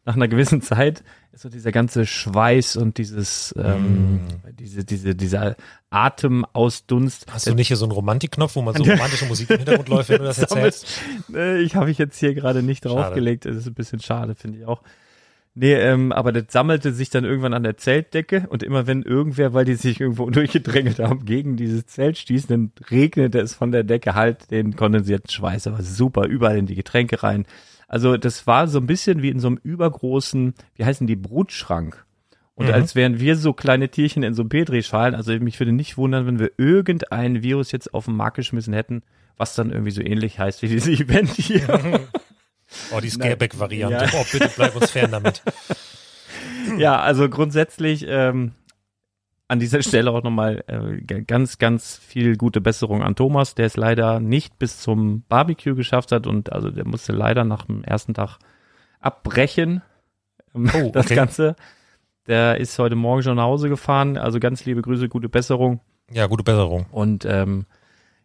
nach 0.04 0.16
einer 0.16 0.28
gewissen 0.28 0.62
Zeit 0.62 1.04
ist 1.32 1.42
so 1.42 1.48
dieser 1.48 1.72
ganze 1.72 2.06
Schweiß 2.06 2.76
und 2.76 2.98
dieses, 2.98 3.54
ähm, 3.56 4.20
diese, 4.58 4.84
diese, 4.84 5.14
dieser 5.14 5.56
Atemausdunst. 5.90 7.26
Hast 7.30 7.46
du 7.46 7.54
nicht 7.54 7.68
hier 7.68 7.76
so 7.76 7.84
einen 7.84 7.92
Romantikknopf, 7.92 8.56
wo 8.56 8.62
man 8.62 8.74
so 8.74 8.82
romantische 8.90 9.26
Musik 9.26 9.48
im 9.50 9.58
Hintergrund 9.58 9.88
läuft, 9.88 10.08
wenn 10.08 10.18
du 10.18 10.24
das 10.24 10.38
erzählst? 10.38 10.86
Äh, 11.32 11.62
ich 11.62 11.76
habe 11.76 11.90
ich 11.90 11.98
jetzt 11.98 12.18
hier 12.18 12.34
gerade 12.34 12.62
nicht 12.62 12.84
draufgelegt. 12.84 13.44
Das 13.44 13.56
ist 13.56 13.66
ein 13.66 13.74
bisschen 13.74 14.00
schade, 14.00 14.34
finde 14.34 14.58
ich 14.58 14.66
auch. 14.66 14.82
Nee, 15.54 15.74
ähm, 15.74 16.12
aber 16.12 16.32
das 16.32 16.44
sammelte 16.48 16.92
sich 16.94 17.10
dann 17.10 17.24
irgendwann 17.24 17.52
an 17.52 17.62
der 17.62 17.76
Zeltdecke 17.76 18.46
und 18.48 18.62
immer 18.62 18.86
wenn 18.86 19.02
irgendwer, 19.02 19.52
weil 19.52 19.66
die 19.66 19.74
sich 19.74 20.00
irgendwo 20.00 20.30
durchgedrängelt 20.30 20.98
haben, 20.98 21.26
gegen 21.26 21.56
dieses 21.56 21.86
Zelt 21.86 22.16
stieß, 22.16 22.46
dann 22.46 22.72
regnete 22.90 23.38
es 23.38 23.54
von 23.54 23.70
der 23.70 23.84
Decke 23.84 24.14
halt 24.14 24.50
den 24.50 24.76
kondensierten 24.76 25.30
Schweiß. 25.30 25.66
Aber 25.66 25.82
super, 25.82 26.26
überall 26.26 26.56
in 26.56 26.66
die 26.66 26.74
Getränke 26.74 27.22
rein. 27.22 27.46
Also 27.92 28.16
das 28.16 28.46
war 28.46 28.68
so 28.68 28.78
ein 28.78 28.86
bisschen 28.86 29.20
wie 29.22 29.28
in 29.28 29.38
so 29.38 29.48
einem 29.48 29.60
übergroßen, 29.62 30.54
wie 30.76 30.84
heißen 30.84 31.06
die, 31.06 31.14
Brutschrank. 31.14 32.06
Und 32.54 32.66
Mhm. 32.68 32.72
als 32.72 32.94
wären 32.94 33.20
wir 33.20 33.36
so 33.36 33.52
kleine 33.52 33.90
Tierchen 33.90 34.22
in 34.22 34.32
so 34.32 34.44
Petrischalen, 34.46 35.14
also 35.14 35.32
mich 35.38 35.60
würde 35.60 35.72
nicht 35.72 35.98
wundern, 35.98 36.26
wenn 36.26 36.38
wir 36.38 36.52
irgendein 36.56 37.42
Virus 37.42 37.70
jetzt 37.70 37.92
auf 37.92 38.06
den 38.06 38.16
Markt 38.16 38.36
geschmissen 38.36 38.72
hätten, 38.72 39.02
was 39.36 39.54
dann 39.54 39.70
irgendwie 39.70 39.90
so 39.90 40.00
ähnlich 40.00 40.38
heißt 40.38 40.62
wie 40.62 40.68
dieses 40.68 40.88
Event 41.00 41.30
hier. 41.32 42.00
Oh, 42.94 43.00
die 43.00 43.10
Scareback-Variante. 43.10 44.04
Ja. 44.06 44.10
Oh, 44.14 44.24
bitte 44.32 44.50
bleib 44.56 44.74
uns 44.74 44.90
fern 44.90 45.10
damit. 45.10 45.42
ja, 46.78 46.98
also 46.98 47.28
grundsätzlich 47.28 48.06
ähm, 48.08 48.52
an 49.48 49.58
dieser 49.58 49.82
Stelle 49.82 50.10
auch 50.10 50.22
nochmal 50.22 50.64
äh, 50.66 51.22
ganz, 51.22 51.58
ganz 51.58 51.96
viel 51.96 52.36
gute 52.36 52.60
Besserung 52.60 53.02
an 53.02 53.14
Thomas, 53.14 53.54
der 53.54 53.66
es 53.66 53.76
leider 53.76 54.20
nicht 54.20 54.58
bis 54.58 54.78
zum 54.78 55.22
Barbecue 55.28 55.74
geschafft 55.74 56.12
hat 56.12 56.26
und 56.26 56.52
also 56.52 56.70
der 56.70 56.86
musste 56.86 57.12
leider 57.12 57.44
nach 57.44 57.66
dem 57.66 57.84
ersten 57.84 58.14
Tag 58.14 58.38
abbrechen. 59.00 59.82
ähm, 60.54 60.70
Oh, 60.74 60.90
das 60.92 61.06
okay. 61.06 61.14
Ganze. 61.14 61.56
Der 62.26 62.58
ist 62.58 62.78
heute 62.78 62.94
Morgen 62.94 63.22
schon 63.22 63.36
nach 63.36 63.44
Hause 63.44 63.68
gefahren. 63.68 64.16
Also 64.16 64.38
ganz 64.38 64.64
liebe 64.64 64.80
Grüße, 64.82 65.08
gute 65.08 65.28
Besserung. 65.28 65.80
Ja, 66.10 66.26
gute 66.26 66.44
Besserung. 66.44 66.86
Und 66.90 67.24
ähm, 67.24 67.66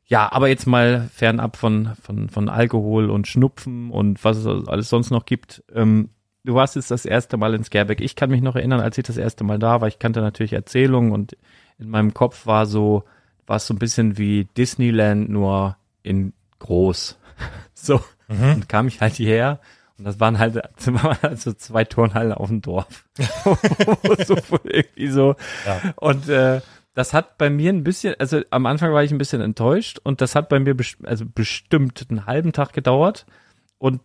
ja, 0.05 0.31
aber 0.31 0.47
jetzt 0.47 0.67
mal 0.67 1.09
fernab 1.13 1.57
von, 1.57 1.95
von, 2.01 2.29
von 2.29 2.47
Alkohol 2.47 3.09
und 3.09 3.27
Schnupfen 3.27 3.89
und 3.91 4.23
was 4.23 4.37
es 4.37 4.67
alles 4.67 4.89
sonst 4.89 5.09
noch 5.09 5.25
gibt. 5.25 5.63
Ähm, 5.73 6.11
du 6.47 6.55
warst 6.55 6.75
jetzt 6.75 6.91
das 6.91 7.05
erste 7.05 7.35
Mal 7.35 7.53
in 7.53 7.63
Scareback. 7.63 7.99
Ich 7.99 8.15
kann 8.15 8.29
mich 8.29 8.41
noch 8.41 8.55
erinnern, 8.55 8.79
als 8.79 8.97
ich 8.97 9.03
das 9.03 9.17
erste 9.17 9.43
Mal 9.43 9.59
da 9.59 9.81
war. 9.81 9.87
Ich 9.89 9.99
kannte 9.99 10.21
natürlich 10.21 10.53
Erzählungen 10.53 11.11
und 11.11 11.35
in 11.77 11.89
meinem 11.89 12.13
Kopf 12.13 12.47
war 12.47 12.65
so, 12.65 13.03
war 13.45 13.57
es 13.57 13.67
so 13.67 13.73
ein 13.73 13.79
bisschen 13.79 14.17
wie 14.17 14.45
Disneyland, 14.55 15.29
nur 15.29 15.75
in 16.03 16.31
groß. 16.59 17.19
so. 17.73 18.01
Mhm. 18.29 18.53
Und 18.55 18.69
kam 18.69 18.87
ich 18.87 19.01
halt 19.01 19.15
hierher 19.15 19.59
und 19.97 20.05
das 20.05 20.21
waren 20.21 20.39
halt, 20.39 20.55
das 20.75 20.87
waren 20.87 21.17
halt 21.21 21.41
so 21.41 21.51
zwei 21.51 21.83
Turnhallen 21.83 22.31
auf 22.31 22.47
dem 22.47 22.61
Dorf. 22.61 23.05
so 24.25 24.37
irgendwie 24.63 25.09
so. 25.09 25.35
Ja. 25.65 25.93
Und 25.97 26.29
äh, 26.29 26.61
das 26.93 27.13
hat 27.13 27.37
bei 27.37 27.49
mir 27.49 27.73
ein 27.73 27.83
bisschen, 27.83 28.15
also 28.19 28.41
am 28.51 28.65
Anfang 28.65 28.93
war 28.93 29.03
ich 29.03 29.11
ein 29.11 29.17
bisschen 29.17 29.41
enttäuscht 29.41 29.99
und 30.01 30.21
das 30.21 30.33
hat 30.33 30.47
bei 30.47 30.59
mir 30.59 30.75
best 30.75 30.97
also 31.03 31.25
bestimmt 31.25 32.07
einen 32.09 32.25
halben 32.25 32.53
Tag 32.53 32.71
gedauert. 32.71 33.25
Und 33.79 34.01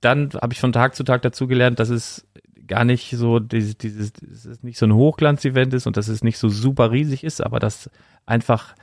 dann 0.00 0.30
habe 0.34 0.52
ich 0.52 0.60
von 0.60 0.72
Tag 0.72 0.94
zu 0.94 1.04
Tag 1.04 1.22
dazu 1.22 1.46
gelernt, 1.46 1.80
dass 1.80 1.88
es 1.88 2.26
gar 2.66 2.84
nicht 2.84 3.10
so 3.10 3.40
dieses, 3.40 3.78
dieses, 3.78 4.12
dass 4.12 4.62
nicht 4.62 4.78
so 4.78 4.86
ein 4.86 4.94
Hochglanz-Event 4.94 5.74
ist 5.74 5.86
und 5.86 5.96
dass 5.96 6.08
es 6.08 6.22
nicht 6.22 6.38
so 6.38 6.48
super 6.48 6.92
riesig 6.92 7.24
ist, 7.24 7.40
aber 7.40 7.58
dass 7.58 7.90
einfach 8.26 8.74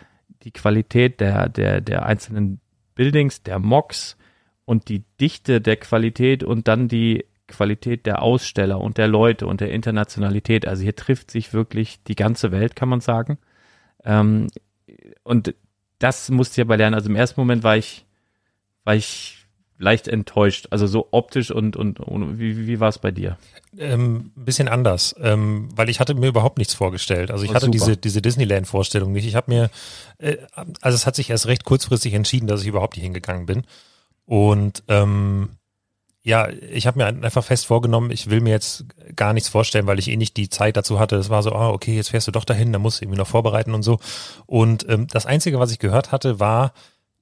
die 0.43 0.51
Qualität 0.51 1.19
der, 1.21 1.47
der, 1.49 1.81
der 1.81 2.05
einzelnen 2.05 2.59
Buildings, 2.95 3.43
der 3.43 3.59
Mocks 3.59 4.17
und 4.65 4.89
die 4.89 5.03
Dichte 5.21 5.61
der 5.61 5.77
Qualität 5.77 6.43
und 6.43 6.67
dann 6.67 6.87
die 6.87 7.25
Qualität 7.47 8.05
der 8.05 8.21
Aussteller 8.23 8.81
und 8.81 8.97
der 8.97 9.07
Leute 9.07 9.45
und 9.45 9.61
der 9.61 9.71
Internationalität. 9.71 10.67
Also 10.67 10.83
hier 10.83 10.95
trifft 10.95 11.29
sich 11.29 11.53
wirklich 11.53 12.03
die 12.03 12.15
ganze 12.15 12.51
Welt, 12.51 12.75
kann 12.75 12.89
man 12.89 13.01
sagen. 13.01 13.37
Ähm, 14.03 14.47
und 15.23 15.53
das 15.99 16.29
musste 16.29 16.61
ich 16.61 16.65
aber 16.65 16.77
lernen. 16.77 16.95
Also 16.95 17.09
im 17.09 17.15
ersten 17.15 17.39
Moment 17.39 17.63
war 17.63 17.77
ich, 17.77 18.05
war 18.83 18.95
ich 18.95 19.44
leicht 19.77 20.07
enttäuscht. 20.07 20.67
Also 20.71 20.87
so 20.87 21.07
optisch 21.11 21.51
und, 21.51 21.75
und, 21.75 21.99
und 21.99 22.39
wie, 22.39 22.67
wie 22.67 22.79
war 22.79 22.89
es 22.89 22.99
bei 22.99 23.11
dir? 23.11 23.37
Ähm, 23.77 24.31
ein 24.37 24.45
bisschen 24.45 24.67
anders, 24.67 25.15
ähm, 25.19 25.69
weil 25.75 25.89
ich 25.89 25.99
hatte 25.99 26.13
mir 26.13 26.27
überhaupt 26.27 26.57
nichts 26.57 26.73
vorgestellt. 26.73 27.29
Also 27.31 27.43
ich 27.43 27.51
Oh, 27.51 27.53
hatte 27.55 27.65
super. 27.65 27.77
diese, 27.77 27.97
diese 27.97 28.21
Disneyland-Vorstellung 28.21 29.11
nicht. 29.11 29.27
Ich 29.27 29.35
habe 29.35 29.51
mir, 29.51 29.69
äh, 30.17 30.37
also 30.81 30.95
es 30.95 31.05
hat 31.05 31.15
sich 31.15 31.29
erst 31.29 31.47
recht 31.47 31.65
kurzfristig 31.65 32.13
entschieden, 32.13 32.47
dass 32.47 32.61
ich 32.61 32.67
überhaupt 32.67 32.95
nicht 32.95 33.03
hingegangen 33.03 33.45
bin. 33.45 33.63
Und 34.25 34.83
ähm, 34.87 35.49
ja, 36.23 36.47
ich 36.49 36.87
habe 36.87 36.97
mir 36.97 37.05
einfach 37.05 37.43
fest 37.43 37.67
vorgenommen, 37.67 38.09
ich 38.09 38.31
will 38.31 38.41
mir 38.41 38.49
jetzt 38.49 38.85
gar 39.15 39.33
nichts 39.33 39.47
vorstellen, 39.49 39.85
weil 39.85 39.99
ich 39.99 40.07
eh 40.09 40.17
nicht 40.17 40.37
die 40.37 40.49
Zeit 40.49 40.75
dazu 40.75 40.99
hatte. 40.99 41.17
Es 41.17 41.29
war 41.29 41.43
so, 41.43 41.51
ah, 41.51 41.69
okay, 41.69 41.95
jetzt 41.95 42.09
fährst 42.09 42.27
du 42.27 42.31
doch 42.31 42.45
dahin, 42.45 42.73
da 42.73 42.79
musst 42.79 42.99
du 42.99 43.05
irgendwie 43.05 43.19
noch 43.19 43.27
vorbereiten 43.27 43.75
und 43.75 43.83
so. 43.83 43.99
Und 44.47 44.87
ähm, 44.89 45.05
das 45.07 45.27
Einzige, 45.27 45.59
was 45.59 45.71
ich 45.71 45.77
gehört 45.79 46.11
hatte, 46.11 46.39
war, 46.39 46.73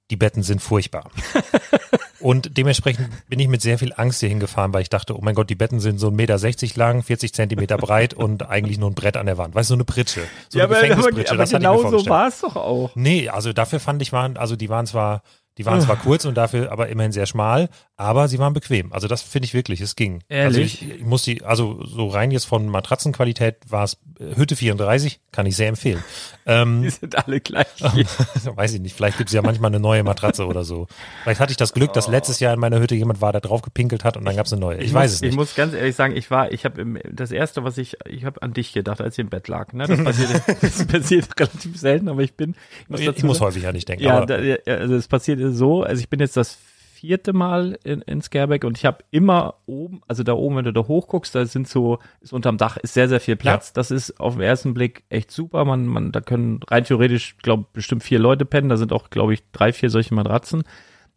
die 0.09 0.15
Betten 0.15 0.43
sind 0.43 0.61
furchtbar. 0.61 1.09
Und 2.23 2.57
dementsprechend 2.57 3.09
bin 3.27 3.37
ich 3.39 3.49
mit 3.49 3.61
sehr 3.61 3.77
viel 3.77 3.91
Angst 3.97 4.21
hier 4.21 4.29
hingefahren, 4.29 4.73
weil 4.73 4.81
ich 4.81 4.89
dachte, 4.89 5.17
oh 5.17 5.19
mein 5.21 5.35
Gott, 5.35 5.49
die 5.49 5.55
Betten 5.55 5.81
sind 5.81 5.99
so 5.99 6.07
1,60 6.07 6.13
Meter 6.13 6.79
lang, 6.79 7.03
40 7.03 7.33
Zentimeter 7.33 7.77
breit 7.77 8.13
und 8.13 8.49
eigentlich 8.49 8.77
nur 8.77 8.89
ein 8.89 8.93
Brett 8.93 9.17
an 9.17 9.25
der 9.25 9.37
Wand. 9.37 9.53
Weißt 9.55 9.69
du, 9.69 9.73
so 9.73 9.75
eine 9.75 9.83
Pritsche. 9.83 10.21
So 10.47 10.59
eine 10.59 10.69
Gefängnispritsche, 10.69 11.35
das 11.35 11.53
hatte 11.53 11.63
ich 11.65 11.69
mir 11.69 11.77
genau 11.77 11.99
so 11.99 12.09
war 12.09 12.29
es 12.29 12.39
doch 12.39 12.55
auch. 12.55 12.91
Nee, 12.95 13.27
also 13.27 13.51
dafür 13.51 13.81
fand 13.81 14.01
ich 14.01 14.13
waren, 14.13 14.37
also 14.37 14.55
die 14.55 14.69
waren 14.69 14.85
zwar, 14.85 15.21
die 15.57 15.65
waren 15.65 15.81
zwar 15.81 15.97
kurz 15.97 16.25
und 16.25 16.35
dafür 16.35 16.71
aber 16.71 16.89
immerhin 16.89 17.11
sehr 17.11 17.27
schmal, 17.27 17.69
aber 17.95 18.27
sie 18.27 18.39
waren 18.39 18.53
bequem. 18.53 18.91
Also 18.91 19.07
das 19.07 19.21
finde 19.21 19.45
ich 19.45 19.53
wirklich, 19.53 19.79
es 19.81 19.95
ging. 19.95 20.23
Also 20.29 20.57
Ehrlich? 20.59 20.81
ich, 20.81 20.95
ich 20.95 21.05
muss 21.05 21.21
die, 21.23 21.43
also 21.43 21.83
so 21.85 22.07
rein 22.07 22.31
jetzt 22.31 22.45
von 22.45 22.67
Matratzenqualität 22.67 23.57
war 23.69 23.83
es 23.83 23.97
äh, 24.19 24.35
Hütte 24.35 24.55
34, 24.55 25.19
kann 25.31 25.45
ich 25.45 25.55
sehr 25.55 25.67
empfehlen. 25.67 26.03
Ähm, 26.45 26.81
Die 26.81 26.89
sind 26.89 27.15
alle 27.15 27.39
gleich. 27.39 27.67
weiß 27.81 28.73
ich 28.73 28.81
nicht, 28.81 28.95
vielleicht 28.95 29.17
gibt 29.17 29.29
es 29.29 29.33
ja 29.33 29.43
manchmal 29.43 29.69
eine 29.69 29.79
neue 29.79 30.03
Matratze 30.03 30.47
oder 30.47 30.63
so. 30.63 30.87
Vielleicht 31.21 31.39
hatte 31.39 31.51
ich 31.51 31.57
das 31.57 31.73
Glück, 31.73 31.93
dass 31.93 32.07
letztes 32.07 32.39
Jahr 32.39 32.53
in 32.53 32.59
meiner 32.59 32.79
Hütte 32.79 32.95
jemand 32.95 33.21
war, 33.21 33.31
der 33.31 33.41
drauf 33.41 33.61
gepinkelt 33.61 34.03
hat 34.03 34.17
und 34.17 34.25
dann 34.25 34.35
gab 34.35 34.47
es 34.47 34.53
eine 34.53 34.59
neue. 34.59 34.79
Ich, 34.79 34.93
weiß 34.93 35.11
muss, 35.11 35.15
es 35.15 35.21
nicht. 35.21 35.29
Ich 35.31 35.35
muss 35.35 35.55
ganz 35.55 35.73
ehrlich 35.75 35.95
sagen, 35.95 36.15
ich 36.15 36.31
war, 36.31 36.51
ich 36.51 36.65
habe 36.65 36.99
das 37.11 37.31
erste, 37.31 37.63
was 37.63 37.77
ich, 37.77 37.97
ich 38.07 38.25
habe 38.25 38.41
an 38.41 38.53
dich 38.53 38.73
gedacht, 38.73 39.01
als 39.01 39.15
ich 39.15 39.19
im 39.19 39.29
Bett 39.29 39.47
lag. 39.47 39.71
Ne? 39.71 39.85
Das, 39.85 40.03
passiert, 40.03 40.41
das 40.61 40.87
passiert 40.87 41.39
relativ 41.39 41.79
selten, 41.79 42.09
aber 42.09 42.21
ich 42.21 42.33
bin. 42.33 42.55
muss 42.87 42.99
ich, 42.99 43.23
muss 43.23 43.39
häufig 43.39 43.67
an 43.67 43.75
dich 43.75 43.85
denken. 43.85 44.03
Ja, 44.03 44.25
da, 44.25 44.39
ja, 44.39 44.57
also 44.65 44.95
es 44.95 45.07
passiert 45.07 45.42
so, 45.51 45.83
also 45.83 45.99
ich 45.99 46.09
bin 46.09 46.19
jetzt 46.19 46.37
das 46.37 46.57
vierte 47.03 47.33
Mal 47.33 47.77
in, 47.83 48.01
in 48.03 48.21
Scareback 48.21 48.63
und 48.63 48.77
ich 48.77 48.85
habe 48.85 49.03
immer 49.11 49.55
oben, 49.65 49.99
also 50.07 50.23
da 50.23 50.31
oben, 50.33 50.55
wenn 50.55 50.63
du 50.63 50.71
da 50.71 50.87
hochguckst, 50.87 51.35
da 51.35 51.45
sind 51.45 51.67
so, 51.67 51.99
ist 52.21 52.31
unterm 52.31 52.57
Dach 52.57 52.77
ist 52.77 52.93
sehr, 52.93 53.09
sehr 53.09 53.19
viel 53.19 53.35
Platz. 53.35 53.73
Das 53.73 53.91
ist 53.91 54.21
auf 54.21 54.35
den 54.35 54.43
ersten 54.43 54.73
Blick 54.73 55.03
echt 55.09 55.29
super. 55.29 55.65
Man, 55.65 55.85
man, 55.85 56.13
da 56.13 56.21
können 56.21 56.61
rein 56.65 56.85
theoretisch, 56.85 57.35
glaube 57.39 57.65
bestimmt 57.73 58.03
vier 58.03 58.19
Leute 58.19 58.45
pennen. 58.45 58.69
Da 58.69 58.77
sind 58.77 58.93
auch, 58.93 59.09
glaube 59.09 59.33
ich, 59.33 59.43
drei, 59.51 59.73
vier 59.73 59.89
solche 59.89 60.13
Matratzen. 60.13 60.63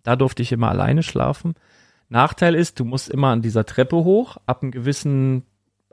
Da 0.03 0.17
durfte 0.17 0.43
ich 0.43 0.51
immer 0.51 0.71
alleine 0.71 1.05
schlafen. 1.05 1.55
Nachteil 2.09 2.57
ist, 2.57 2.81
du 2.81 2.85
musst 2.85 3.09
immer 3.09 3.29
an 3.29 3.43
dieser 3.43 3.65
Treppe 3.65 3.95
hoch. 3.97 4.39
Ab 4.45 4.63
einem 4.63 4.73
gewissen 4.73 5.45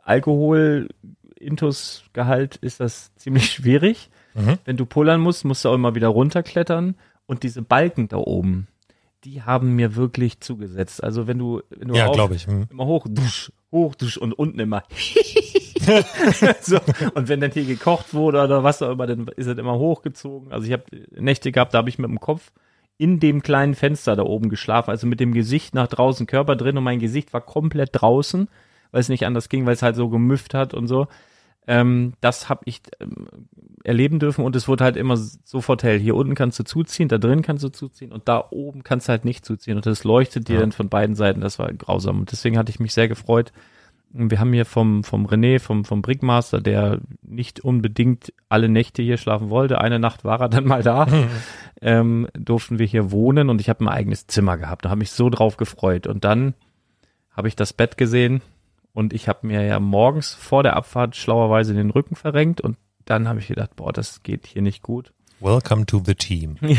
Alkohol-Intus-Gehalt 0.02 2.56
ist 2.56 2.80
das 2.80 3.13
ziemlich 3.16 3.52
schwierig. 3.52 4.10
Mhm. 4.34 4.58
Wenn 4.66 4.78
du 4.78 4.88
pullern 4.88 5.22
musst, 5.22 5.46
musst 5.46 5.66
du 5.66 5.70
auch 5.70 5.75
immer 5.75 5.94
wieder 5.94 6.08
runterklettern. 6.08 6.96
Und 7.25 7.44
diese 7.44 7.62
Balken 7.62 8.08
da 8.08 8.18
oben, 8.18 8.68
die 9.24 9.44
haben 9.44 9.75
mir 9.75 9.96
wirklich 9.96 10.39
zugesetzt. 10.39 11.03
Also 11.03 11.27
wenn 11.27 11.38
du, 11.38 11.62
wenn 11.70 11.88
du 11.89 11.96
ja, 11.96 12.12
glaube 12.12 12.36
ich. 12.36 12.48
Hm. 12.48 12.68
immer 12.70 12.86
hoch, 12.86 13.08
dusch, 13.10 13.51
hoch, 13.72 13.96
dusch 13.96 14.18
und 14.18 14.34
unten 14.34 14.60
immer. 14.60 14.84
so, 16.62 16.80
und 17.13 17.27
wenn 17.27 17.42
dann 17.42 17.51
hier 17.51 17.65
gekocht 17.65 18.13
wurde 18.13 18.42
oder 18.42 18.63
was 18.63 18.82
auch 18.82 18.92
immer, 18.92 19.08
dann 19.08 19.27
ist 19.36 19.48
es 19.48 19.58
immer 19.58 19.77
hochgezogen. 19.77 20.51
Also 20.51 20.68
ich 20.68 20.74
habe 20.74 20.84
Nächte 21.12 21.51
gehabt, 21.51 21.74
da 21.74 21.80
habe 21.80 21.89
ich 21.89 22.00
mit 22.00 22.10
dem 22.10 22.20
Kopf 22.20 22.51
in 22.98 23.20
dem 23.20 23.42
kleinen 23.42 23.75
Fenster 23.75 24.15
da 24.15 24.24
oben 24.24 24.50
geschlafen, 24.50 24.92
also 24.92 25.08
mit 25.08 25.20
dem 25.20 25.34
Gesicht 25.34 25.74
nach 25.74 25.88
draußen, 25.88 26.27
Körper 26.27 26.56
drin 26.56 26.77
und 26.77 26.84
mein 26.84 27.00
Gesicht 27.00 27.34
war 27.34 27.42
komplett 27.42 27.89
draußen, 27.94 28.48
weil 28.92 29.01
es 29.01 29.10
nicht 29.10 29.25
anders 29.25 29.50
ging, 29.50 29.65
weil 29.65 29.74
es 29.74 29.82
halt 29.82 29.96
so 29.96 30.10
gemüfft 30.10 30.53
hat 30.53 30.74
und 30.74 30.88
so. 30.88 31.08
Ähm, 31.67 32.13
das 32.22 32.50
habe 32.50 32.62
ich 32.65 32.82
ähm, 33.00 33.27
erleben 33.84 34.20
dürfen 34.20 34.43
und 34.43 34.55
es 34.55 34.67
wurde 34.67 34.84
halt 34.84 34.98
immer 34.98 35.15
sofort 35.17 35.84
hell. 35.84 36.00
Hier 36.00 36.15
unten 36.15 36.36
kannst 36.36 36.60
du 36.60 36.63
zuziehen, 36.63 37.08
da 37.08 37.17
drin 37.17 37.41
kannst 37.41 37.63
du 37.63 37.70
zuziehen 37.70 38.12
und 38.12 38.27
da 38.27 38.43
oben 38.50 38.84
kannst 38.84 39.08
du 39.08 39.12
halt 39.12 39.24
nicht 39.25 39.46
zuziehen 39.46 39.77
und 39.77 39.86
das 39.86 40.03
leuchtet 40.03 40.50
dir 40.50 40.55
Ja. 40.55 40.60
dann 40.60 40.72
von 40.74 40.89
beiden 40.89 41.15
Seiten. 41.15 41.41
Das 41.41 41.60
war 41.60 41.72
grausam 41.74 42.20
und 42.20 42.32
deswegen 42.32 42.58
hatte 42.58 42.70
ich 42.70 42.79
mich 42.79 42.93
sehr 42.93 43.08
gefreut, 43.08 43.53
wir 44.15 44.39
haben 44.39 44.53
hier 44.53 44.65
vom, 44.65 45.03
vom 45.03 45.25
René, 45.25 45.60
vom, 45.60 45.86
vom 45.86 46.03
Brickmaster, 46.03 46.62
der 46.62 47.00
nicht 47.24 47.62
unbedingt 47.62 48.32
alle 48.48 48.70
Nächte 48.70 49.01
hier 49.01 49.17
schlafen 49.17 49.50
wollte. 49.50 49.82
Eine 49.82 49.98
Nacht 49.98 50.24
war 50.24 50.39
er 50.39 50.50
dann 50.50 50.65
mal 50.65 50.84
da. 50.84 51.08
ähm, 51.82 52.27
durften 52.38 52.77
wir 52.77 52.86
hier 52.86 53.10
wohnen 53.12 53.50
und 53.50 53.60
ich 53.60 53.70
habe 53.70 53.84
ein 53.84 53.88
eigenes 53.88 54.27
Zimmer 54.27 54.58
gehabt. 54.58 54.86
Da 54.86 54.91
habe 54.91 55.00
mich 55.00 55.10
so 55.12 55.32
drauf 55.32 55.58
gefreut. 55.58 56.05
Und 56.05 56.24
dann 56.25 56.53
habe 57.32 57.48
ich 57.48 57.55
das 57.55 57.74
Bett 57.74 57.98
gesehen 57.98 58.43
und 58.94 59.14
ich 59.14 59.28
habe 59.28 59.48
mir 59.48 59.64
ja 59.64 59.80
morgens 59.80 60.34
vor 60.34 60.64
der 60.64 60.76
Abfahrt 60.76 61.16
schlauerweise 61.16 61.74
den 61.74 61.90
Rücken 61.90 62.16
verrenkt 62.16 62.62
und 62.62 62.78
dann 63.06 63.28
habe 63.28 63.40
ich 63.40 63.48
gedacht, 63.48 63.76
boah, 63.76 63.92
das 63.92 64.24
geht 64.24 64.48
hier 64.48 64.62
nicht 64.62 64.82
gut. 64.82 65.14
Welcome 65.40 65.86
to 65.86 66.02
the 66.06 66.16
team. 66.16 66.58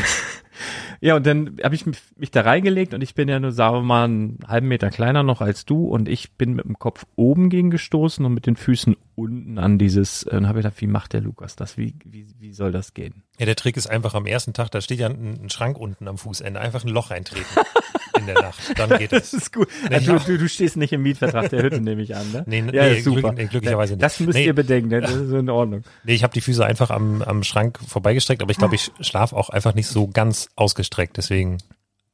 Ja, 1.01 1.17
und 1.17 1.27
dann 1.27 1.59
habe 1.63 1.75
ich 1.75 1.87
mich, 1.87 1.99
mich 2.17 2.31
da 2.31 2.43
reingelegt 2.43 2.95
und 2.95 3.03
ich 3.03 3.15
bin 3.15 3.29
ja 3.29 3.39
nur, 3.39 3.53
sagen 3.53 3.77
wir 3.77 3.83
mal, 3.83 4.05
einen 4.05 4.39
halben 4.47 4.69
Meter 4.69 4.91
kleiner 4.91 5.23
noch 5.23 5.41
als 5.41 5.65
du 5.65 5.87
und 5.87 6.09
ich 6.09 6.33
bin 6.33 6.55
mit 6.55 6.65
dem 6.65 6.79
Kopf 6.79 7.05
oben 7.17 7.51
gegen 7.51 7.71
gestoßen 7.71 8.25
und 8.25 8.33
mit 8.33 8.47
den 8.47 8.57
Füßen 8.57 8.97
unten 9.15 9.59
an 9.59 9.79
dieses, 9.79 10.23
äh, 10.25 10.37
und 10.37 10.49
habe 10.49 10.61
gedacht, 10.61 10.81
wie 10.81 10.87
macht 10.87 11.13
der 11.13 11.21
Lukas 11.21 11.57
das? 11.57 11.77
Wie, 11.77 11.95
wie, 12.05 12.27
wie 12.39 12.53
soll 12.53 12.73
das 12.73 12.95
gehen? 12.95 13.23
Ja, 13.39 13.47
der 13.47 13.57
Trick 13.57 13.77
ist 13.77 13.87
einfach 13.87 14.15
am 14.15 14.27
ersten 14.27 14.53
Tag, 14.53 14.71
da 14.71 14.81
steht 14.81 15.01
ja 15.01 15.09
ein, 15.09 15.41
ein 15.43 15.51
Schrank 15.51 15.79
unten 15.79 16.09
am 16.09 16.19
Fußende, 16.19 16.61
einfach 16.61 16.85
ein 16.85 16.91
Loch 16.91 17.11
reintreten 17.11 17.47
in 18.19 18.27
der 18.27 18.35
Nacht. 18.43 18.59
Dann 18.79 18.91
geht 18.99 19.13
es. 19.13 19.31
Das 19.31 19.33
ist 19.35 19.53
gut. 19.53 19.69
Also, 19.91 20.13
ja. 20.13 20.19
du, 20.19 20.39
du 20.39 20.49
stehst 20.49 20.77
nicht 20.77 20.93
im 20.93 21.03
Mietvertrag 21.03 21.49
der 21.51 21.63
Hütte, 21.63 21.81
nehme 21.81 22.03
ich 22.03 22.15
an, 22.15 22.31
ne? 22.33 22.45
Nee, 22.47 22.65
ja, 22.73 22.89
nee, 22.89 23.01
super. 23.01 23.21
glück- 23.31 23.35
nee, 23.37 23.47
glücklicherweise 23.47 23.95
nicht. 23.95 24.03
Das 24.03 24.21
müsst 24.21 24.37
Nee. 24.39 24.47
ihr 24.47 24.55
bedenken, 24.55 24.89
ne? 24.89 25.01
das 25.01 25.13
ist 25.13 25.33
in 25.33 25.49
Ordnung. 25.51 25.83
Nee, 26.05 26.15
ich 26.15 26.23
habe 26.23 26.33
die 26.33 26.41
Füße 26.41 26.65
einfach 26.65 26.91
am, 26.91 27.23
am 27.23 27.43
Schrank 27.43 27.79
vorbeigestreckt, 27.87 28.43
aber 28.43 28.51
ich 28.51 28.59
glaube, 28.59 28.75
ich 28.75 28.91
schlafe 29.01 29.35
auch 29.37 29.51
einfach 29.51 29.75
nicht 29.75 29.87
so 29.89 30.09
ganz 30.09 30.49
ausgestreckt. 30.57 31.17
Deswegen, 31.17 31.59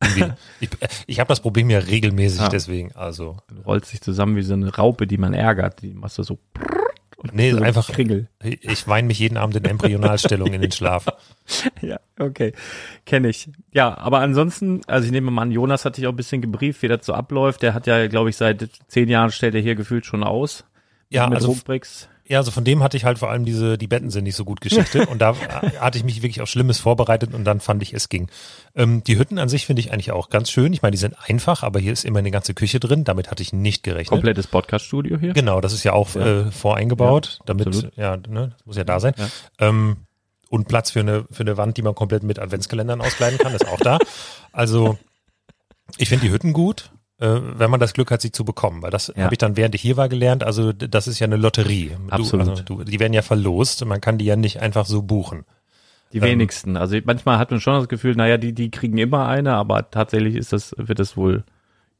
ich, 0.61 0.69
ich 1.07 1.21
habe 1.21 1.29
das 1.29 1.41
Problem 1.41 1.69
ja 1.71 1.79
regelmäßig, 1.81 2.41
Ah. 2.41 2.49
deswegen. 2.49 2.93
Also, 2.95 3.37
Du 3.49 3.61
rollst 3.63 3.93
dich 3.93 4.01
zusammen 4.01 4.37
wie 4.37 4.43
so 4.43 4.55
eine 4.55 4.75
Raupe, 4.75 5.07
die 5.07 5.19
man 5.19 5.35
ärgert. 5.35 5.83
Die 5.83 5.93
machst 5.95 6.17
du 6.19 6.23
so. 6.23 6.39
Und 7.23 7.35
Nee, 7.35 7.51
so 7.53 7.59
einfach- 7.59 7.87
Kringel. 7.93 8.29
ich 8.43 8.89
weine 8.89 9.07
mich 9.07 9.19
jeden 9.19 9.37
Abend 9.37 9.55
in 9.57 9.65
Embryonalstellung 9.65 10.53
in 10.53 10.63
den 10.63 10.73
Schlaf. 10.73 11.07
Ja, 11.83 11.99
okay. 12.19 12.53
Kenne 13.07 13.29
ich. 13.29 13.49
Ja, 13.73 13.99
aber 13.99 14.21
ansonsten, 14.21 14.83
also 14.87 15.05
ich 15.07 15.11
nehme 15.11 15.31
mal 15.33 15.43
an, 15.43 15.51
Jonas 15.51 15.85
hat 15.85 15.97
dich 15.97 16.07
auch 16.07 16.13
ein 16.13 16.17
bisschen 16.17 16.41
gebrieft, 16.41 16.81
wie 16.83 16.89
das 16.89 17.05
so 17.05 17.13
abläuft. 17.13 17.63
Der 17.63 17.75
hat 17.75 17.87
ja, 17.89 18.07
glaube 18.07 18.31
ich, 18.31 18.37
seit 18.37 18.69
zehn 18.87 19.09
Jahren 19.09 19.33
stellt 19.33 19.55
er 19.57 19.61
hier 19.61 19.75
gefühlt 19.75 20.07
schon 20.07 20.23
aus. 20.23 20.65
Ja, 21.09 21.27
mit 21.27 21.37
also. 21.37 21.57
Ja, 22.31 22.39
also 22.39 22.53
von 22.53 22.63
dem 22.63 22.81
hatte 22.81 22.97
ich 22.97 23.05
halt 23.05 23.19
vor 23.19 23.29
allem 23.29 23.45
diese, 23.45 23.77
die 23.77 23.89
Betten 23.89 24.09
sind 24.11 24.23
nicht 24.23 24.37
so 24.37 24.45
gut 24.45 24.61
Geschichte 24.61 25.05
und 25.11 25.19
da 25.19 25.35
hatte 25.81 25.99
ich 25.99 26.05
mich 26.05 26.23
wirklich 26.23 26.41
auf 26.41 26.49
Schlimmes 26.49 26.79
vorbereitet 26.79 27.35
und 27.35 27.43
dann 27.43 27.59
fand 27.59 27.83
ich, 27.83 27.93
es 27.93 28.09
ging. 28.09 28.31
Ähm, 28.77 29.03
die 29.03 29.19
Hütten 29.19 29.37
an 29.41 29.49
sich 29.49 29.67
finde 29.67 29.81
ich 29.81 29.93
eigentlich 29.93 30.13
auch 30.13 30.31
ganz 30.31 30.49
schön. 30.49 30.73
Ich 30.73 30.81
meine, 30.81 30.93
die 30.93 30.99
sind 30.99 31.17
einfach, 31.29 31.65
aber 31.65 31.81
hier 31.81 31.93
ist 31.93 32.05
immer 32.05 32.21
eine 32.21 32.31
ganze 32.31 32.55
Küche 32.55 32.79
drin. 32.79 33.03
Damit 33.03 33.33
hatte 33.33 33.43
ich 33.43 33.53
nicht 33.53 33.83
gerechnet. 33.83 34.11
Komplettes 34.11 34.47
Podcast-Studio 34.47 35.19
hier. 35.19 35.33
Genau, 35.33 35.61
das 35.61 35.73
ist 35.73 35.83
ja 35.83 35.93
auch 35.93 36.15
Ja. 36.15 36.47
Äh, 36.47 36.51
voreingebaut, 36.53 37.41
damit, 37.47 37.67
absolut. 37.67 37.97
ja, 37.97 38.17
ne, 38.17 38.53
das 38.57 38.65
muss 38.65 38.77
ja 38.77 38.85
da 38.85 39.01
sein. 39.01 39.15
Ja. 39.17 39.27
Ähm, 39.59 39.97
und 40.51 40.69
Platz 40.69 40.93
für 40.93 41.01
eine, 41.01 41.27
für 41.33 41.43
eine 41.43 41.57
Wand, 41.57 41.79
die 41.79 41.83
man 41.83 41.97
komplett 41.97 42.23
mit 42.23 42.39
Adventskalendern 42.39 43.01
auskleiden 43.01 43.39
kann, 43.39 43.55
ist 43.55 43.67
auch 43.67 43.81
da. 43.81 43.99
Also, 44.53 44.99
ich 45.97 46.09
finde 46.09 46.27
die 46.27 46.33
Hütten 46.33 46.53
gut, 46.53 46.93
wenn 47.21 47.71
man 47.71 47.81
das 47.81 47.93
Glück 47.93 48.11
hat, 48.11 48.21
sie 48.23 48.33
zu 48.33 48.45
bekommen, 48.45 48.83
weil 48.83 48.91
das 48.91 49.13
Ja. 49.15 49.25
habe 49.25 49.35
ich 49.35 49.39
dann, 49.39 49.57
während 49.57 49.75
ich 49.75 49.83
hier 49.83 49.97
war, 49.97 50.09
gelernt. 50.09 50.43
Also, 50.43 50.73
das 50.73 51.07
ist 51.07 51.19
ja 51.19 51.27
eine 51.27 51.37
Lotterie. 51.37 51.97
Absolut. 52.09 52.47
Du, 52.47 52.51
also, 52.51 52.63
du, 52.63 52.85
die 52.85 52.99
werden 52.99 53.13
ja 53.13 53.23
verlost 53.23 53.85
man 53.85 54.01
kann 54.01 54.17
die 54.19 54.25
ja 54.25 54.37
nicht 54.37 54.61
einfach 54.61 54.87
so 54.87 55.03
buchen. 55.03 55.45
Die 56.13 56.19
Ähm, 56.19 56.25
wenigsten. 56.25 56.77
Also 56.77 56.97
manchmal 57.05 57.39
hat 57.39 57.51
man 57.51 57.61
schon 57.61 57.75
das 57.75 57.89
Gefühl, 57.89 58.15
naja, 58.17 58.37
die, 58.37 58.53
die 58.53 58.71
kriegen 58.71 58.99
immer 58.99 59.29
eine, 59.29 59.55
aber 59.55 59.91
tatsächlich 59.91 60.35
ist 60.35 60.53
das, 60.53 60.75
wird 60.77 60.99
das 60.99 61.17
wohl 61.17 61.45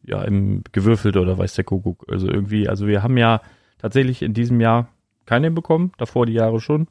ja 0.03 0.23
im 0.23 0.65
gewürfelt 0.73 1.17
oder 1.17 1.37
weiß 1.39 1.55
der 1.55 1.65
Kuckuck. 1.65 2.07
Also 2.09 2.27
irgendwie, 2.29 2.69
also 2.69 2.87
wir 2.87 3.03
haben 3.03 3.17
ja 3.19 3.41
tatsächlich 3.79 4.23
in 4.23 4.35
diesem 4.35 4.61
Jahr 4.61 4.89
keine 5.27 5.51
bekommen, 5.51 5.93
davor 5.99 6.27
die 6.27 6.33
Jahre 6.33 6.61
schon. 6.61 6.89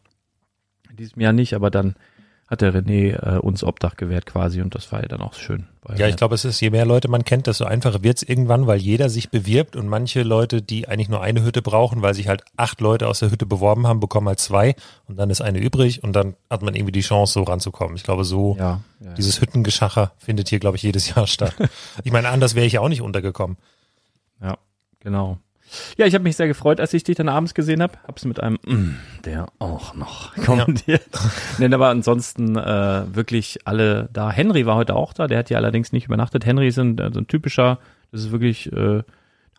In 0.89 0.95
diesem 0.95 1.21
Jahr 1.21 1.33
nicht, 1.33 1.53
aber 1.55 1.69
dann 1.71 1.95
hat 2.49 2.61
der 2.61 2.73
René 2.73 3.13
äh, 3.13 3.37
uns 3.37 3.63
Obdach 3.63 3.95
gewährt 3.95 4.25
quasi 4.25 4.61
und 4.61 4.73
das 4.73 4.91
war 4.91 5.01
ja 5.01 5.07
dann 5.07 5.21
auch 5.21 5.35
schön. 5.35 5.67
Ja, 5.95 6.07
ich 6.07 6.15
glaube, 6.15 6.35
es 6.35 6.45
ist, 6.45 6.59
je 6.59 6.71
mehr 6.71 6.85
Leute 6.85 7.07
man 7.07 7.23
kennt, 7.23 7.47
desto 7.47 7.65
einfacher 7.65 8.03
wird's 8.03 8.23
irgendwann, 8.23 8.67
weil 8.67 8.79
jeder 8.79 9.09
sich 9.09 9.29
bewirbt 9.29 9.75
und 9.75 9.87
manche 9.87 10.23
Leute, 10.23 10.61
die 10.61 10.87
eigentlich 10.87 11.09
nur 11.09 11.21
eine 11.21 11.43
Hütte 11.43 11.61
brauchen, 11.61 12.01
weil 12.01 12.13
sich 12.13 12.27
halt 12.27 12.43
acht 12.57 12.81
Leute 12.81 13.07
aus 13.07 13.19
der 13.19 13.31
Hütte 13.31 13.45
beworben 13.45 13.87
haben, 13.87 13.99
bekommen 13.99 14.27
halt 14.27 14.39
zwei 14.39 14.75
und 15.07 15.17
dann 15.17 15.29
ist 15.29 15.41
eine 15.41 15.59
übrig 15.59 16.03
und 16.03 16.13
dann 16.13 16.35
hat 16.49 16.63
man 16.63 16.75
irgendwie 16.75 16.91
die 16.91 17.01
Chance, 17.01 17.33
so 17.33 17.43
ranzukommen. 17.43 17.95
Ich 17.95 18.03
glaube, 18.03 18.23
so 18.23 18.55
ja, 18.57 18.81
ja, 18.99 19.13
dieses 19.13 19.41
Hüttengeschacher 19.41 20.11
findet 20.17 20.49
hier, 20.49 20.59
glaube 20.59 20.77
ich, 20.77 20.83
jedes 20.83 21.13
Jahr 21.13 21.27
statt. 21.27 21.53
ich 22.03 22.11
meine, 22.11 22.29
anders 22.29 22.55
wäre 22.55 22.65
ich 22.65 22.73
ja 22.73 22.81
auch 22.81 22.89
nicht 22.89 23.01
untergekommen. 23.01 23.57
ja, 24.41 24.57
genau. 24.99 25.37
Ja, 25.97 26.05
ich 26.05 26.13
habe 26.13 26.23
mich 26.23 26.35
sehr 26.35 26.47
gefreut, 26.47 26.79
als 26.79 26.93
ich 26.93 27.03
dich 27.03 27.15
dann 27.15 27.29
abends 27.29 27.53
gesehen 27.53 27.81
habe. 27.81 27.93
Hab's 28.07 28.25
mit 28.25 28.39
einem 28.39 28.57
mm, 28.65 28.97
der 29.25 29.47
auch 29.59 29.93
noch 29.93 30.35
kommentiert. 30.35 31.03
Nein, 31.57 31.73
aber 31.73 31.89
ansonsten 31.89 32.55
äh, 32.55 33.15
wirklich 33.15 33.59
alle 33.65 34.09
da. 34.11 34.31
Henry 34.31 34.65
war 34.65 34.75
heute 34.75 34.95
auch 34.95 35.13
da, 35.13 35.27
der 35.27 35.39
hat 35.39 35.49
hier 35.49 35.57
allerdings 35.57 35.91
nicht 35.91 36.05
übernachtet. 36.05 36.45
Henry 36.45 36.67
ist 36.67 36.79
ein, 36.79 36.97
äh, 36.97 37.11
so 37.13 37.19
ein 37.19 37.27
typischer, 37.27 37.79
das 38.11 38.21
ist 38.21 38.31
wirklich, 38.31 38.71
äh, 38.71 39.03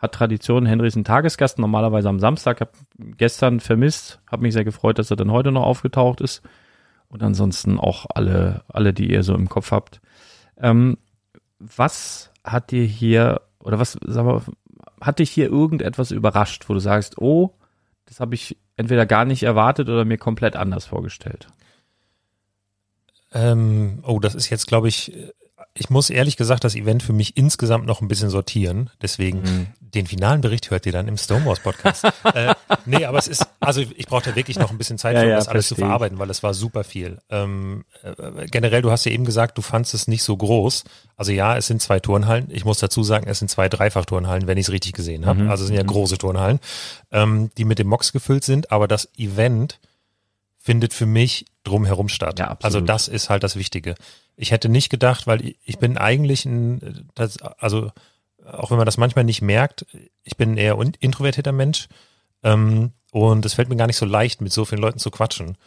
hat 0.01 0.13
Tradition. 0.13 0.67
Henry 0.67 0.89
ist 0.89 0.97
ein 0.97 1.05
Tagesgast, 1.05 1.59
normalerweise 1.59 2.09
am 2.09 2.19
Samstag. 2.19 2.61
Hab 2.61 2.73
gestern 2.99 3.61
vermisst, 3.61 4.21
habe 4.31 4.43
mich 4.43 4.55
sehr 4.55 4.65
gefreut, 4.65 4.99
dass 4.99 5.11
er 5.11 5.17
dann 5.17 5.31
heute 5.31 5.53
noch 5.53 5.65
aufgetaucht 5.65 6.21
ist. 6.21 6.43
Und 7.09 7.23
ansonsten 7.23 7.79
auch 7.79 8.07
alle, 8.15 8.63
alle, 8.69 8.93
die 8.95 9.11
ihr 9.11 9.23
so 9.23 9.35
im 9.35 9.49
Kopf 9.49 9.73
habt. 9.73 10.01
Ähm, 10.59 10.97
was 11.59 12.31
hat 12.45 12.71
dir 12.71 12.85
hier, 12.85 13.43
oder 13.59 13.79
was, 13.79 13.99
sag 14.07 14.25
mal, 14.25 14.41
hat 15.01 15.19
dich 15.19 15.31
hier 15.31 15.47
irgendetwas 15.47 16.11
überrascht, 16.11 16.69
wo 16.69 16.75
du 16.75 16.81
sagst, 16.81 17.19
oh, 17.19 17.55
das 18.07 18.21
habe 18.21 18.35
ich 18.35 18.57
entweder 18.77 19.07
gar 19.07 19.25
nicht 19.25 19.43
erwartet 19.43 19.89
oder 19.89 20.05
mir 20.05 20.19
komplett 20.19 20.57
anders 20.57 20.87
vorgestellt? 20.87 21.49
Ähm, 23.33 24.03
oh, 24.05 24.19
das 24.19 24.35
ist 24.35 24.51
jetzt, 24.51 24.67
glaube 24.67 24.89
ich, 24.89 25.13
ich 25.75 25.89
muss 25.89 26.11
ehrlich 26.11 26.37
gesagt 26.37 26.65
das 26.65 26.75
Event 26.75 27.03
für 27.03 27.13
mich 27.13 27.37
insgesamt 27.37 27.87
noch 27.87 28.01
ein 28.01 28.09
bisschen 28.09 28.29
sortieren. 28.29 28.91
Deswegen 29.01 29.39
Mhm. 29.41 29.67
den 29.81 30.07
finalen 30.07 30.41
Bericht 30.41 30.71
hört 30.71 30.85
ihr 30.85 30.93
dann 30.93 31.07
im 31.07 31.17
Stonewalls 31.17 31.61
Podcast. 31.61 32.05
äh, 32.35 32.55
nee, 32.87 33.05
aber 33.05 33.19
es 33.19 33.29
ist, 33.29 33.47
also 33.61 33.81
ich 33.81 34.07
brauchte 34.07 34.35
wirklich 34.35 34.59
noch 34.59 34.71
ein 34.73 34.79
bisschen 34.79 34.99
Zeit, 34.99 35.15
Ja, 35.17 35.23
um 35.23 35.29
ja, 35.29 35.37
das 35.37 35.47
alles 35.49 35.69
zu 35.69 35.75
verstehe 35.75 35.87
verarbeiten, 35.87 36.19
weil 36.19 36.29
es 36.29 36.43
war 36.43 36.55
super 36.55 36.83
viel. 36.83 37.19
Ähm, 37.31 37.85
äh, 38.03 38.47
generell, 38.49 38.83
du 38.83 38.91
hast 38.91 39.05
ja 39.05 39.13
eben 39.13 39.25
gesagt, 39.25 39.59
du 39.59 39.63
fandst 39.63 39.95
es 39.95 40.09
nicht 40.09 40.25
so 40.25 40.37
groß. 40.37 40.85
Also 41.17 41.31
ja, 41.33 41.57
es 41.57 41.69
sind 41.69 41.81
zwei 41.81 42.01
Turnhallen. 42.01 42.49
Ich 42.51 42.65
muss 42.65 42.79
dazu 42.79 43.03
sagen, 43.05 43.29
es 43.29 43.39
sind 43.39 43.49
zwei 43.49 43.69
Dreifach-Turnhallen, 43.69 44.49
wenn 44.49 44.59
ich 44.59 44.67
es 44.67 44.73
richtig 44.73 44.93
gesehen 44.93 45.25
habe. 45.25 45.45
Mhm. 45.45 45.51
Also 45.51 45.63
es 45.63 45.69
sind 45.69 45.77
ja 45.77 45.85
große 45.85 46.19
Turnhallen, 46.19 46.59
ähm, 47.13 47.51
die 47.57 47.65
mit 47.65 47.79
dem 47.79 47.87
Mox 47.87 48.13
gefüllt 48.13 48.43
sind. 48.45 48.73
Aber 48.73 48.89
das 48.89 49.09
Event 49.17 49.79
findet 50.59 50.93
für 50.93 51.07
mich 51.07 51.47
drumherum 51.65 52.09
statt. 52.09 52.39
Ja, 52.39 52.57
also 52.63 52.81
das 52.81 53.09
ist 53.09 53.31
halt 53.31 53.43
das 53.43 53.57
Wichtige. 53.57 53.95
Ich 54.41 54.53
hätte 54.53 54.71
nicht 54.71 54.89
gedacht, 54.89 55.27
weil 55.27 55.55
ich- 55.65 55.79
bin 55.79 55.99
eigentlich 55.99 56.47
ein, 56.47 57.11
das, 57.15 57.41
also 57.43 57.93
auch 58.45 58.71
wenn 58.71 58.79
man 58.79 58.87
das 58.87 58.97
manchmal 58.97 59.25
nicht 59.25 59.43
merkt, 59.43 59.85
ich 60.25 60.37
bin 60.39 60.53
ein 60.53 60.57
eher 60.57 60.79
introvertierter 61.01 61.53
Mensch 61.53 61.89
ähm, 62.43 62.93
und 63.13 63.45
es 63.45 63.53
fällt 63.55 63.69
mir 63.69 63.77
gar 63.77 63.87
nicht 63.87 63.99
so 63.99 64.07
leicht, 64.07 64.41
mit 64.41 64.51
so 64.53 64.65
vielen 64.65 64.81
Leuten 64.81 64.99
zu 64.99 65.11
quatschen. 65.11 65.59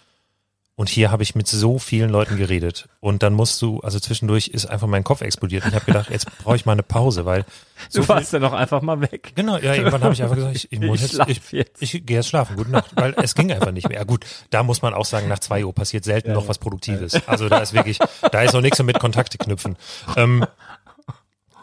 Und 0.76 0.90
hier 0.90 1.12
habe 1.12 1.22
ich 1.22 1.36
mit 1.36 1.48
so 1.48 1.78
vielen 1.78 2.10
Leuten 2.10 2.36
geredet. 2.36 2.90
Und 3.00 3.22
dann 3.22 3.34
musst 3.34 3.62
du, 3.62 3.80
also 3.82 4.00
zwischendurch 4.00 4.48
ist 4.48 4.66
einfach 4.66 4.88
mein 4.88 5.04
Kopf 5.04 5.22
explodiert. 5.22 5.64
Und 5.66 5.70
ich 5.70 5.76
habe 5.76 5.86
gedacht, 5.86 6.10
jetzt 6.10 6.26
brauche 6.40 6.56
ich 6.56 6.66
mal 6.66 6.72
eine 6.72 6.82
Pause, 6.82 7.26
weil 7.26 7.46
so 7.90 8.02
du 8.02 8.10
warst 8.10 8.34
ja 8.34 8.40
noch 8.40 8.54
einfach 8.54 8.82
mal 8.82 9.00
weg. 9.00 9.34
Genau, 9.36 9.58
ja, 9.58 9.76
irgendwann 9.76 10.02
habe 10.04 10.16
ich 10.16 10.24
einfach 10.24 10.36
gesagt, 10.36 10.56
ich, 10.56 10.72
ich 10.72 10.80
muss 10.82 11.04
Ich 11.04 11.14
jetzt, 11.14 11.30
ich, 11.30 11.52
jetzt. 11.52 11.82
ich 11.82 12.06
gehe 12.06 12.18
jetzt 12.18 12.28
schlafen, 12.28 12.56
gute 12.56 12.72
Nacht, 12.72 12.90
weil 12.96 13.14
es 13.22 13.36
ging 13.36 13.52
einfach 13.52 13.72
nicht 13.72 13.88
mehr. 13.88 14.00
Ja, 14.00 14.04
gut, 14.04 14.26
da 14.50 14.64
muss 14.64 14.82
man 14.82 14.96
auch 14.96 15.06
sagen, 15.06 15.28
nach 15.28 15.40
zwei 15.40 15.64
Uhr 15.64 15.74
passiert 15.74 16.06
selten 16.06 16.34
noch 16.34 16.48
was 16.48 16.58
Produktives. 16.58 17.22
Also 17.28 17.50
da 17.50 17.60
ist 17.60 17.74
wirklich, 17.74 18.00
da 18.32 18.42
ist 18.42 18.54
noch 18.54 18.62
nichts 18.62 18.82
mit 18.82 18.98
Kontakte 19.00 19.38
knüpfen. 19.38 19.78
Ähm, 20.18 20.44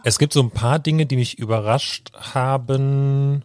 es 0.04 0.20
gibt 0.20 0.32
so 0.32 0.40
ein 0.40 0.52
paar 0.52 0.78
Dinge, 0.78 1.06
die 1.06 1.16
mich 1.16 1.38
überrascht 1.38 2.12
haben. 2.14 3.42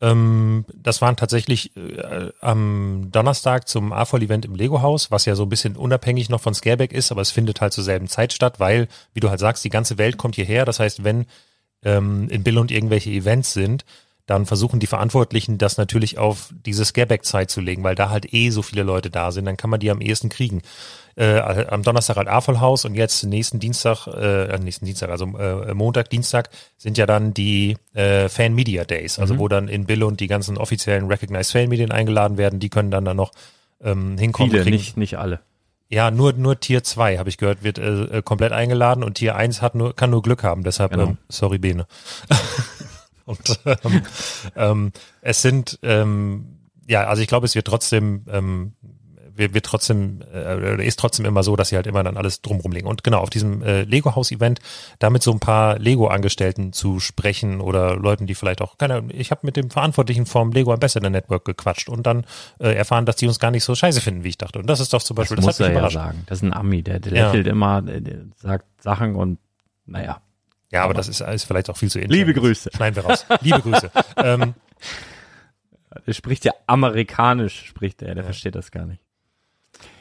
Ähm, 0.00 0.64
das 0.74 1.00
waren 1.02 1.16
tatsächlich 1.16 1.76
äh, 1.76 2.30
am 2.40 3.08
Donnerstag 3.10 3.68
zum 3.68 3.92
AFOL-Event 3.92 4.44
im 4.44 4.54
Lego-Haus, 4.54 5.10
was 5.10 5.24
ja 5.24 5.34
so 5.34 5.44
ein 5.44 5.48
bisschen 5.48 5.76
unabhängig 5.76 6.28
noch 6.28 6.40
von 6.40 6.54
Scareback 6.54 6.92
ist, 6.92 7.10
aber 7.10 7.22
es 7.22 7.32
findet 7.32 7.60
halt 7.60 7.72
zur 7.72 7.84
selben 7.84 8.06
Zeit 8.06 8.32
statt, 8.32 8.60
weil, 8.60 8.88
wie 9.12 9.20
du 9.20 9.30
halt 9.30 9.40
sagst, 9.40 9.64
die 9.64 9.70
ganze 9.70 9.98
Welt 9.98 10.16
kommt 10.16 10.36
hierher. 10.36 10.64
Das 10.64 10.78
heißt, 10.78 11.02
wenn 11.02 11.26
ähm, 11.82 12.28
in 12.28 12.44
Billund 12.44 12.70
irgendwelche 12.70 13.10
Events 13.10 13.52
sind, 13.52 13.84
dann 14.26 14.44
versuchen 14.44 14.78
die 14.78 14.86
Verantwortlichen 14.86 15.56
das 15.56 15.78
natürlich 15.78 16.18
auf 16.18 16.52
diese 16.66 16.84
Scareback-Zeit 16.84 17.50
zu 17.50 17.62
legen, 17.62 17.82
weil 17.82 17.94
da 17.94 18.10
halt 18.10 18.32
eh 18.34 18.50
so 18.50 18.62
viele 18.62 18.82
Leute 18.82 19.10
da 19.10 19.32
sind, 19.32 19.46
dann 19.46 19.56
kann 19.56 19.70
man 19.70 19.80
die 19.80 19.90
am 19.90 20.02
ehesten 20.02 20.28
kriegen. 20.28 20.60
Äh, 21.20 21.40
am 21.68 21.82
Donnerstag 21.82 22.16
halt 22.16 22.28
AFOL-Haus 22.28 22.84
und 22.84 22.94
jetzt 22.94 23.24
nächsten 23.24 23.58
Dienstag, 23.58 24.06
äh, 24.06 24.56
nächsten 24.60 24.84
Dienstag, 24.86 25.10
also 25.10 25.24
äh, 25.36 25.74
Montag, 25.74 26.10
Dienstag 26.10 26.48
sind 26.76 26.96
ja 26.96 27.06
dann 27.06 27.34
die 27.34 27.76
äh, 27.94 28.28
Fan-Media 28.28 28.84
Days, 28.84 29.18
also 29.18 29.36
wo 29.40 29.48
dann 29.48 29.66
in 29.66 29.84
Billund 29.84 30.20
die 30.20 30.28
ganzen 30.28 30.56
offiziellen 30.56 31.08
Recognized 31.08 31.50
Fan-Medien 31.50 31.90
eingeladen 31.90 32.38
werden, 32.38 32.60
die 32.60 32.68
können 32.68 32.92
dann 32.92 33.04
da 33.04 33.14
noch 33.14 33.32
ähm, 33.82 34.16
hinkommen. 34.16 34.50
Viele, 34.52 34.62
kriegen- 34.62 34.76
nicht, 34.76 34.96
nicht 34.96 35.18
alle. 35.18 35.40
ja, 35.88 36.12
nur, 36.12 36.34
nur 36.34 36.60
Tier 36.60 36.84
2, 36.84 37.18
habe 37.18 37.28
ich 37.30 37.36
gehört, 37.38 37.64
wird 37.64 37.78
äh, 37.78 38.18
äh, 38.18 38.22
komplett 38.22 38.52
eingeladen 38.52 39.02
und 39.02 39.14
Tier 39.14 39.34
1 39.34 39.60
hat 39.60 39.74
nur, 39.74 39.96
kann 39.96 40.10
nur 40.10 40.22
Glück 40.22 40.44
haben, 40.44 40.62
deshalb, 40.62 40.92
Genau. 40.92 41.04
ähm, 41.08 41.18
sorry 41.28 41.58
Bene. 41.58 41.86
Und 43.24 43.60
ähm, 43.66 44.02
ähm, 44.56 44.92
es 45.20 45.42
sind, 45.42 45.78
ähm, 45.82 46.58
ja, 46.86 47.04
also 47.08 47.20
ich 47.20 47.28
glaube, 47.28 47.44
es 47.44 47.54
wird 47.54 47.66
trotzdem 47.66 48.24
ähm, 48.30 48.72
wird, 49.38 49.54
wird 49.54 49.64
trotzdem, 49.64 50.20
äh, 50.32 50.86
ist 50.86 50.98
trotzdem 50.98 51.24
immer 51.24 51.42
so, 51.42 51.56
dass 51.56 51.68
sie 51.70 51.76
halt 51.76 51.86
immer 51.86 52.02
dann 52.02 52.16
alles 52.16 52.42
drumrum 52.42 52.72
legen. 52.72 52.86
Und 52.86 53.04
genau, 53.04 53.20
auf 53.20 53.30
diesem 53.30 53.62
äh, 53.62 53.82
Lego-Haus-Event, 53.82 54.60
da 54.98 55.10
mit 55.10 55.22
so 55.22 55.32
ein 55.32 55.40
paar 55.40 55.78
Lego-Angestellten 55.78 56.72
zu 56.72 57.00
sprechen 57.00 57.60
oder 57.60 57.96
Leuten, 57.96 58.26
die 58.26 58.34
vielleicht 58.34 58.60
auch, 58.60 58.76
keine 58.78 58.94
Ahnung, 58.96 59.10
ich 59.12 59.30
habe 59.30 59.40
mit 59.44 59.56
dem 59.56 59.70
Verantwortlichen 59.70 60.26
vom 60.26 60.52
Lego 60.52 60.72
Ambassador 60.72 61.10
Network 61.10 61.44
gequatscht 61.44 61.88
und 61.88 62.06
dann 62.06 62.26
äh, 62.58 62.74
erfahren, 62.74 63.06
dass 63.06 63.16
die 63.16 63.26
uns 63.26 63.38
gar 63.38 63.50
nicht 63.50 63.64
so 63.64 63.74
scheiße 63.74 64.00
finden, 64.00 64.24
wie 64.24 64.28
ich 64.28 64.38
dachte. 64.38 64.58
Und 64.58 64.66
das 64.68 64.80
ist 64.80 64.92
doch 64.92 65.02
zum 65.02 65.14
Beispiel, 65.14 65.36
das, 65.36 65.46
das, 65.46 65.58
muss 65.58 65.66
hat 65.66 65.72
mich 65.72 65.76
er 65.78 65.82
ja 65.84 65.90
sagen. 65.90 66.22
Das 66.26 66.38
ist 66.38 66.42
ein 66.42 66.52
Ami, 66.52 66.82
der, 66.82 66.98
der 67.00 67.12
Ja. 67.12 67.26
lächelt 67.26 67.46
immer, 67.46 67.80
der, 67.82 68.00
der 68.00 68.18
sagt 68.36 68.66
Sachen 68.82 69.14
und 69.16 69.38
naja. 69.86 70.20
Ja, 70.70 70.84
aber 70.84 70.92
das 70.92 71.08
ist, 71.08 71.22
ist 71.22 71.44
vielleicht 71.44 71.70
auch 71.70 71.76
viel 71.78 71.90
zu 71.90 71.98
intern. 71.98 72.12
Liebe 72.18 72.34
Grüße. 72.34 72.70
Schneiden 72.74 72.96
wir 72.96 73.04
raus. 73.04 73.24
Liebe 73.40 73.62
Grüße. 73.62 73.90
ähm, 74.18 74.54
Er 76.04 76.12
spricht 76.12 76.44
ja 76.44 76.52
amerikanisch, 76.66 77.64
spricht 77.66 78.02
er, 78.02 78.14
der 78.14 78.24
versteht 78.24 78.54
das 78.54 78.70
gar 78.70 78.84
nicht. 78.84 79.02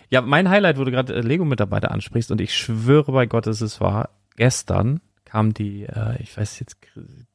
Ja, 0.09 0.21
mein 0.21 0.49
Highlight, 0.49 0.77
wo 0.77 0.83
du 0.83 0.91
gerade 0.91 1.13
äh, 1.13 1.21
Lego-Mitarbeiter 1.21 1.91
ansprichst, 1.91 2.31
und 2.31 2.39
ich 2.39 2.55
schwöre 2.55 3.11
bei 3.11 3.25
Gott, 3.25 3.47
es 3.47 3.81
war, 3.81 4.09
gestern 4.35 5.01
kam 5.25 5.53
die, 5.53 5.83
äh, 5.83 6.21
ich 6.21 6.37
weiß 6.37 6.59
jetzt, 6.59 6.77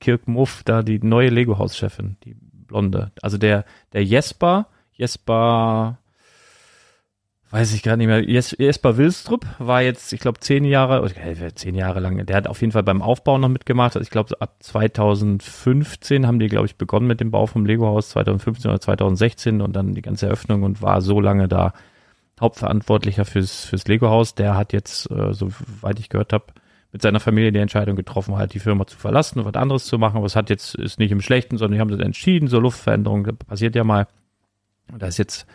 Kirk 0.00 0.26
Muff, 0.26 0.62
da 0.64 0.82
die 0.82 0.98
neue 0.98 1.28
Lego-Hauschefin, 1.28 2.16
die 2.24 2.34
Blonde. 2.34 3.12
Also 3.20 3.36
der, 3.36 3.66
der 3.92 4.02
Jesper, 4.02 4.68
Jesper, 4.92 5.98
weiß 7.50 7.74
ich 7.74 7.82
gerade 7.82 7.98
nicht 7.98 8.06
mehr, 8.06 8.26
Jes, 8.26 8.56
Jesper 8.58 8.96
Wilstrup 8.96 9.44
war 9.58 9.82
jetzt, 9.82 10.10
ich 10.14 10.20
glaube, 10.20 10.40
zehn 10.40 10.64
Jahre, 10.64 11.02
oder, 11.02 11.14
äh, 11.18 11.54
zehn 11.54 11.74
Jahre 11.74 12.00
lang, 12.00 12.24
der 12.24 12.36
hat 12.36 12.46
auf 12.46 12.62
jeden 12.62 12.72
Fall 12.72 12.82
beim 12.82 13.02
Aufbau 13.02 13.36
noch 13.36 13.50
mitgemacht. 13.50 13.94
Also 13.94 14.02
ich 14.02 14.10
glaube, 14.10 14.40
ab 14.40 14.56
2015 14.60 16.26
haben 16.26 16.38
die, 16.38 16.48
glaube 16.48 16.64
ich, 16.64 16.76
begonnen 16.76 17.06
mit 17.06 17.20
dem 17.20 17.30
Bau 17.30 17.44
vom 17.44 17.66
Lego-Haus, 17.66 18.08
2015 18.08 18.70
oder 18.70 18.80
2016 18.80 19.60
und 19.60 19.76
dann 19.76 19.94
die 19.94 20.00
ganze 20.00 20.26
Eröffnung 20.26 20.62
und 20.62 20.80
war 20.80 21.02
so 21.02 21.20
lange 21.20 21.46
da 21.46 21.74
Hauptverantwortlicher 22.42 23.24
fürs, 23.24 23.64
fürs 23.64 23.86
Lego-Haus. 23.86 24.34
Der 24.34 24.56
hat 24.56 24.72
jetzt, 24.72 25.10
äh, 25.10 25.32
soweit 25.32 25.98
ich 25.98 26.08
gehört 26.08 26.32
habe, 26.32 26.46
mit 26.92 27.00
seiner 27.00 27.20
Familie 27.20 27.52
die 27.52 27.58
Entscheidung 27.58 27.96
getroffen, 27.96 28.36
halt 28.36 28.52
die 28.52 28.58
Firma 28.58 28.86
zu 28.86 28.98
verlassen 28.98 29.38
und 29.38 29.46
was 29.46 29.54
anderes 29.54 29.86
zu 29.86 29.98
machen. 29.98 30.18
Aber 30.18 30.26
es 30.26 30.36
hat 30.36 30.50
jetzt, 30.50 30.74
ist 30.74 30.98
nicht 30.98 31.10
im 31.10 31.22
Schlechten, 31.22 31.56
sondern 31.56 31.76
die 31.76 31.80
haben 31.80 31.90
das 31.90 32.00
entschieden, 32.00 32.48
so 32.48 32.60
Luftveränderung, 32.60 33.24
das 33.24 33.36
passiert 33.46 33.74
ja 33.74 33.84
mal. 33.84 34.06
Und 34.92 35.00
da 35.00 35.06
ist 35.06 35.16
jetzt 35.16 35.46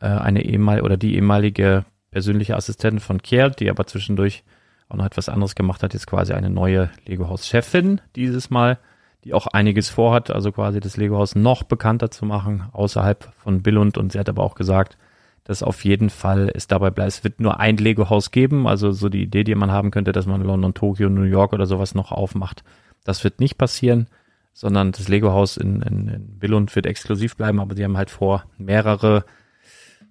äh, 0.00 0.06
eine 0.06 0.44
ehemalige 0.44 0.84
oder 0.84 0.96
die 0.96 1.16
ehemalige 1.16 1.84
persönliche 2.12 2.56
Assistentin 2.56 3.00
von 3.00 3.20
Kjeld, 3.20 3.58
die 3.58 3.70
aber 3.70 3.86
zwischendurch 3.86 4.44
auch 4.88 4.96
noch 4.96 5.06
etwas 5.06 5.28
anderes 5.28 5.56
gemacht 5.56 5.82
hat, 5.82 5.94
jetzt 5.94 6.06
quasi 6.06 6.32
eine 6.32 6.50
neue 6.50 6.90
Lego-Haus-Chefin 7.06 8.00
dieses 8.14 8.50
Mal, 8.50 8.78
die 9.24 9.34
auch 9.34 9.48
einiges 9.48 9.88
vorhat, 9.88 10.30
also 10.30 10.52
quasi 10.52 10.78
das 10.78 10.96
Lego-Haus 10.96 11.34
noch 11.34 11.64
bekannter 11.64 12.10
zu 12.10 12.24
machen, 12.26 12.68
außerhalb 12.72 13.32
von 13.38 13.62
Billund. 13.62 13.98
Und 13.98 14.12
sie 14.12 14.18
hat 14.18 14.28
aber 14.28 14.42
auch 14.44 14.54
gesagt, 14.54 14.96
dass 15.44 15.62
auf 15.62 15.84
jeden 15.84 16.10
Fall 16.10 16.50
es 16.52 16.66
dabei 16.66 16.90
bleibt. 16.90 17.08
Es 17.08 17.24
wird 17.24 17.40
nur 17.40 17.60
ein 17.60 17.76
Lego-Haus 17.76 18.30
geben, 18.30 18.66
also 18.66 18.92
so 18.92 19.08
die 19.08 19.22
Idee, 19.22 19.44
die 19.44 19.54
man 19.54 19.70
haben 19.70 19.90
könnte, 19.90 20.12
dass 20.12 20.26
man 20.26 20.42
London, 20.42 20.74
Tokio, 20.74 21.08
New 21.08 21.22
York 21.22 21.52
oder 21.52 21.66
sowas 21.66 21.94
noch 21.94 22.12
aufmacht. 22.12 22.64
Das 23.04 23.22
wird 23.24 23.40
nicht 23.40 23.58
passieren, 23.58 24.08
sondern 24.54 24.92
das 24.92 25.08
Lego-Haus 25.08 25.56
in, 25.56 25.82
in, 25.82 26.08
in 26.08 26.38
Billund 26.38 26.74
wird 26.74 26.86
exklusiv 26.86 27.36
bleiben, 27.36 27.60
aber 27.60 27.74
die 27.74 27.84
haben 27.84 27.96
halt 27.96 28.10
vor, 28.10 28.44
mehrere 28.56 29.24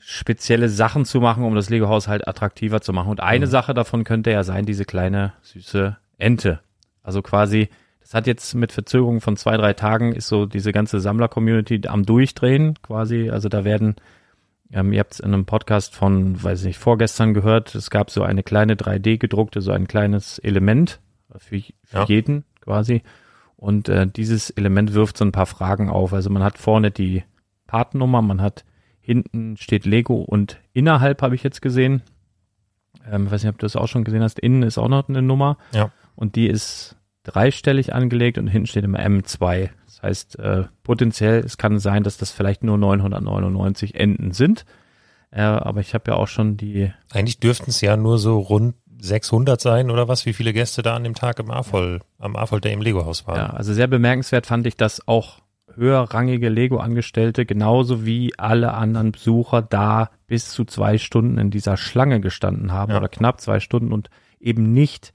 spezielle 0.06 0.69
Sachen 0.69 1.06
zu 1.06 1.22
machen, 1.22 1.43
um 1.46 1.56
das 1.56 1.69
Lego-Haus 1.69 2.08
halt 2.08 2.28
attraktiver 2.28 2.82
zu 2.82 2.91
machen. 2.93 3.10
Und 3.10 3.22
eine 3.22 3.48
Sache 3.48 3.74
davon 3.74 4.04
könnte 4.04 4.32
ja 4.32 4.43
sein, 4.43 4.65
diese 4.65 4.86
kleine, 4.86 5.34
süße 5.41 5.98
Ente. 6.17 6.60
Also 7.02 7.22
quasi, 7.22 7.69
das 8.02 8.13
hat 8.13 8.28
jetzt 8.28 8.54
mit 8.54 8.74
Verzögerung 8.74 9.22
von 9.22 9.38
zwei, 9.38 9.56
drei 9.56 9.74
Tagen, 9.74 10.13
ist 10.13 10.28
so 10.28 10.46
diese 10.46 10.74
ganze 10.74 11.00
Sammler-Community 11.00 11.88
am 11.88 12.06
Durchdrehen 12.06 12.76
quasi. 12.82 13.30
Also 13.30 13.48
da 13.48 13.63
werden, 13.63 13.96
ähm, 14.73 14.91
ihr 14.91 14.99
habt 14.99 15.13
es 15.13 15.19
in 15.19 15.33
einem 15.33 15.45
Podcast 15.45 15.95
von, 15.95 16.41
weiß 16.43 16.63
nicht, 16.65 16.77
vorgestern 16.77 17.33
gehört, 17.33 17.73
es 17.75 17.89
gab 17.89 18.09
so 18.09 18.23
eine 18.23 18.43
kleine 18.43 18.75
3D 18.75 19.17
gedruckte, 19.17 19.62
so 19.62 19.71
ein 19.71 19.88
kleines 19.88 20.39
Element 20.39 20.99
für, 21.38 21.62
für 21.83 21.97
Ja. 21.97 22.05
jeden 22.05 22.43
quasi. 22.62 23.01
Und 23.55 23.88
äh, 23.88 24.07
dieses 24.07 24.49
Element 24.49 24.93
wirft 24.93 25.17
so 25.17 25.23
ein 25.25 25.31
paar 25.31 25.45
Fragen 25.45 25.89
auf. 25.89 26.12
Also 26.13 26.29
man 26.29 26.43
hat 26.43 26.57
vorne 26.57 26.91
die 26.91 27.23
Partennummer, 27.67 28.21
man 28.21 28.41
hat 28.41 28.65
hinten 28.99 29.57
steht 29.57 29.86
Lego 29.86 30.15
und 30.21 30.59
innerhalb 30.73 31.21
habe 31.21 31.36
ich 31.36 31.43
jetzt 31.43 31.62
gesehen, 31.62 32.01
ähm, 33.09 33.29
weiß 33.29 33.43
nicht, 33.43 33.49
ob 33.53 33.59
du 33.59 33.65
das 33.65 33.75
auch 33.75 33.88
schon 33.88 34.03
gesehen 34.03 34.21
hast, 34.23 34.39
innen 34.39 34.63
ist 34.63 34.77
auch 34.77 34.88
noch 34.88 35.07
eine 35.09 35.21
Nummer. 35.21 35.57
Ja. 35.73 35.91
Und 36.15 36.36
die 36.36 36.47
ist 36.47 36.95
dreistellig 37.23 37.93
angelegt 37.93 38.38
und 38.38 38.47
hinten 38.47 38.67
steht 38.67 38.83
immer 38.86 38.99
M2. 38.99 39.69
Das 40.03 40.09
heißt, 40.09 40.39
äh, 40.39 40.63
potenziell, 40.83 41.39
es 41.45 41.57
kann 41.57 41.79
sein, 41.79 42.03
dass 42.03 42.17
das 42.17 42.29
vielleicht 42.31 42.61
nur 42.63 42.77
999 42.77 43.95
Enden 43.95 44.31
sind. 44.31 44.65
Äh, 45.31 45.41
aber 45.41 45.79
ich 45.79 45.93
habe 45.93 46.11
ja 46.11 46.17
auch 46.17 46.27
schon 46.27 46.57
die 46.57 46.91
eigentlich 47.11 47.39
dürften 47.39 47.69
es 47.69 47.79
ja 47.79 47.95
nur 47.95 48.19
so 48.19 48.37
rund 48.37 48.75
600 48.99 49.61
sein 49.61 49.89
oder 49.89 50.09
was, 50.09 50.25
wie 50.25 50.33
viele 50.33 50.51
Gäste 50.51 50.81
da 50.81 50.95
an 50.95 51.05
dem 51.05 51.15
Tag 51.15 51.39
im 51.39 51.49
AFOL, 51.49 52.01
am 52.19 52.35
AFOL 52.35 52.59
Day 52.59 52.73
im 52.73 52.81
Lego-Haus 52.81 53.27
waren. 53.27 53.37
Ja, 53.37 53.49
also 53.51 53.73
sehr 53.73 53.87
bemerkenswert 53.87 54.45
fand 54.45 54.67
ich, 54.67 54.75
dass 54.75 55.07
auch 55.07 55.39
höherrangige 55.73 56.49
Lego-Angestellte 56.49 57.45
genauso 57.45 58.05
wie 58.05 58.37
alle 58.37 58.73
anderen 58.73 59.13
Besucher 59.13 59.61
da 59.61 60.09
bis 60.27 60.49
zu 60.49 60.65
zwei 60.65 60.97
Stunden 60.97 61.37
in 61.37 61.49
dieser 61.49 61.77
Schlange 61.77 62.19
gestanden 62.19 62.73
haben 62.73 62.91
Ja. 62.91 62.97
oder 62.97 63.07
knapp 63.07 63.39
zwei 63.39 63.59
Stunden 63.61 63.93
und 63.93 64.09
eben 64.39 64.73
nicht 64.73 65.13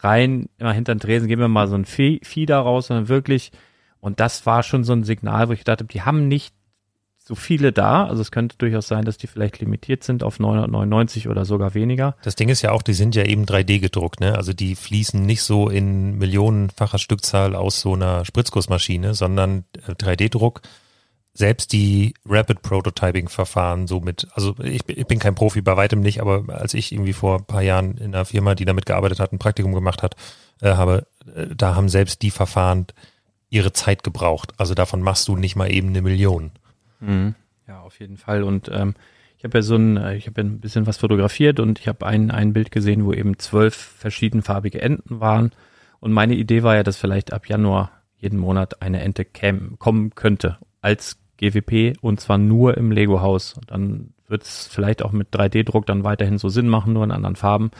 rein 0.00 0.48
immer 0.58 0.72
hinter 0.72 0.92
den 0.94 1.00
Tresen 1.00 1.28
geben 1.28 1.40
wir 1.42 1.48
mal 1.48 1.68
so 1.68 1.76
ein 1.76 1.84
Vieh, 1.84 2.20
Vieh 2.24 2.46
da 2.46 2.60
raus, 2.60 2.88
sondern 2.88 3.08
wirklich 3.08 3.52
und 4.02 4.20
das 4.20 4.44
war 4.44 4.62
schon 4.62 4.84
so 4.84 4.92
ein 4.92 5.04
Signal, 5.04 5.48
wo 5.48 5.52
ich 5.52 5.64
dachte, 5.64 5.84
die 5.84 6.02
haben 6.02 6.28
nicht 6.28 6.52
so 7.24 7.36
viele 7.36 7.70
da, 7.72 8.04
also 8.08 8.20
es 8.20 8.32
könnte 8.32 8.56
durchaus 8.58 8.88
sein, 8.88 9.04
dass 9.04 9.16
die 9.16 9.28
vielleicht 9.28 9.60
limitiert 9.60 10.02
sind 10.02 10.24
auf 10.24 10.40
999 10.40 11.28
oder 11.28 11.44
sogar 11.44 11.72
weniger. 11.74 12.16
Das 12.24 12.34
Ding 12.34 12.48
ist 12.48 12.62
ja 12.62 12.72
auch, 12.72 12.82
die 12.82 12.94
sind 12.94 13.14
ja 13.14 13.24
eben 13.24 13.44
3D 13.44 13.78
gedruckt, 13.78 14.18
ne? 14.20 14.34
Also 14.36 14.52
die 14.52 14.74
fließen 14.74 15.24
nicht 15.24 15.42
so 15.42 15.68
in 15.68 16.18
millionenfacher 16.18 16.98
Stückzahl 16.98 17.54
aus 17.54 17.80
so 17.80 17.94
einer 17.94 18.24
Spritzgussmaschine, 18.24 19.14
sondern 19.14 19.64
äh, 19.86 19.92
3D-Druck. 19.92 20.62
Selbst 21.34 21.72
die 21.72 22.12
Rapid 22.26 22.60
Prototyping 22.60 23.28
Verfahren 23.28 23.86
somit, 23.86 24.26
also 24.34 24.54
ich, 24.62 24.84
bin- 24.84 24.98
ich 24.98 25.06
bin 25.06 25.18
kein 25.20 25.34
Profi, 25.36 25.62
bei 25.62 25.76
weitem 25.76 26.00
nicht, 26.00 26.20
aber 26.20 26.44
als 26.52 26.74
ich 26.74 26.92
irgendwie 26.92 27.14
vor 27.14 27.38
ein 27.38 27.44
paar 27.46 27.62
Jahren 27.62 27.96
in 27.98 28.14
einer 28.14 28.24
Firma, 28.26 28.54
die 28.56 28.64
damit 28.66 28.84
gearbeitet 28.84 29.20
hat, 29.20 29.32
ein 29.32 29.38
Praktikum 29.38 29.72
gemacht 29.72 30.02
hat, 30.02 30.16
äh, 30.60 30.74
habe, 30.74 31.06
äh, 31.34 31.46
da 31.56 31.76
haben 31.76 31.88
selbst 31.88 32.20
die 32.22 32.32
Verfahren 32.32 32.86
ihre 33.52 33.72
Zeit 33.72 34.02
gebraucht. 34.02 34.54
Also 34.56 34.74
davon 34.74 35.02
machst 35.02 35.28
du 35.28 35.36
nicht 35.36 35.56
mal 35.56 35.70
eben 35.70 35.88
eine 35.88 36.00
Million. 36.00 36.50
Mhm. 37.00 37.34
Ja, 37.68 37.82
auf 37.82 38.00
jeden 38.00 38.16
Fall. 38.16 38.42
Und 38.42 38.70
ähm, 38.72 38.94
ich 39.36 39.44
habe 39.44 39.58
ja 39.58 39.62
so 39.62 39.76
ein, 39.76 39.98
äh, 39.98 40.16
ich 40.16 40.26
habe 40.26 40.40
ja 40.40 40.46
ein 40.46 40.58
bisschen 40.58 40.86
was 40.86 40.96
fotografiert 40.96 41.60
und 41.60 41.78
ich 41.78 41.86
habe 41.86 42.06
ein, 42.06 42.30
ein 42.30 42.54
Bild 42.54 42.70
gesehen, 42.70 43.04
wo 43.04 43.12
eben 43.12 43.38
zwölf 43.38 43.74
verschiedenfarbige 43.74 44.80
Enten 44.80 45.20
waren. 45.20 45.52
Und 46.00 46.12
meine 46.12 46.34
Idee 46.34 46.62
war 46.62 46.76
ja, 46.76 46.82
dass 46.82 46.96
vielleicht 46.96 47.32
ab 47.32 47.46
Januar 47.46 47.90
jeden 48.16 48.38
Monat 48.38 48.80
eine 48.80 49.02
Ente 49.02 49.24
käm, 49.24 49.78
kommen 49.78 50.14
könnte 50.14 50.58
als 50.80 51.18
GWP 51.36 51.98
und 52.00 52.20
zwar 52.20 52.38
nur 52.38 52.78
im 52.78 52.90
Lego-Haus. 52.90 53.54
Und 53.54 53.70
Dann 53.70 54.14
wird 54.28 54.44
es 54.44 54.66
vielleicht 54.66 55.02
auch 55.02 55.12
mit 55.12 55.28
3D-Druck 55.34 55.84
dann 55.84 56.04
weiterhin 56.04 56.38
so 56.38 56.48
Sinn 56.48 56.68
machen, 56.68 56.94
nur 56.94 57.04
in 57.04 57.10
anderen 57.10 57.36
Farben. 57.36 57.70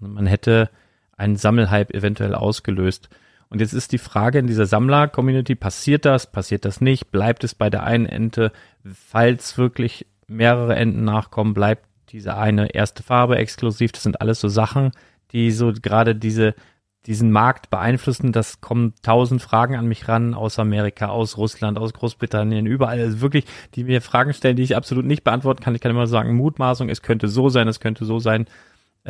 Und 0.00 0.14
man 0.14 0.26
hätte 0.26 0.70
einen 1.16 1.36
Sammelhype 1.36 1.92
eventuell 1.92 2.34
ausgelöst. 2.34 3.10
Und 3.50 3.60
jetzt 3.60 3.72
ist 3.72 3.90
die 3.90 3.98
Frage 3.98 4.38
in 4.38 4.46
dieser 4.46 4.66
Sammler-Community, 4.66 5.56
passiert 5.56 6.04
das, 6.04 6.30
passiert 6.30 6.64
das 6.64 6.80
nicht, 6.80 7.10
bleibt 7.10 7.42
es 7.42 7.54
bei 7.54 7.68
der 7.68 7.82
einen 7.82 8.06
Ente, 8.06 8.52
falls 8.84 9.58
wirklich 9.58 10.06
mehrere 10.28 10.76
Enten 10.76 11.04
nachkommen, 11.04 11.52
bleibt 11.52 11.84
diese 12.10 12.36
eine 12.36 12.72
erste 12.74 13.02
Farbe 13.02 13.36
exklusiv, 13.36 13.90
das 13.90 14.04
sind 14.04 14.20
alles 14.20 14.40
so 14.40 14.48
Sachen, 14.48 14.92
die 15.32 15.50
so 15.50 15.72
gerade 15.72 16.14
diese, 16.14 16.54
diesen 17.06 17.32
Markt 17.32 17.70
beeinflussen, 17.70 18.30
das 18.30 18.60
kommen 18.60 18.94
tausend 19.02 19.42
Fragen 19.42 19.74
an 19.74 19.86
mich 19.86 20.06
ran, 20.06 20.34
aus 20.34 20.60
Amerika, 20.60 21.08
aus 21.08 21.36
Russland, 21.36 21.76
aus 21.76 21.92
Großbritannien, 21.92 22.66
überall, 22.66 23.00
also 23.00 23.20
wirklich, 23.20 23.46
die 23.74 23.82
mir 23.82 24.00
Fragen 24.00 24.32
stellen, 24.32 24.56
die 24.56 24.62
ich 24.62 24.76
absolut 24.76 25.06
nicht 25.06 25.24
beantworten 25.24 25.62
kann, 25.62 25.74
ich 25.74 25.80
kann 25.80 25.90
immer 25.90 26.06
sagen, 26.06 26.36
Mutmaßung, 26.36 26.88
es 26.88 27.02
könnte 27.02 27.26
so 27.26 27.48
sein, 27.48 27.66
es 27.66 27.80
könnte 27.80 28.04
so 28.04 28.20
sein, 28.20 28.46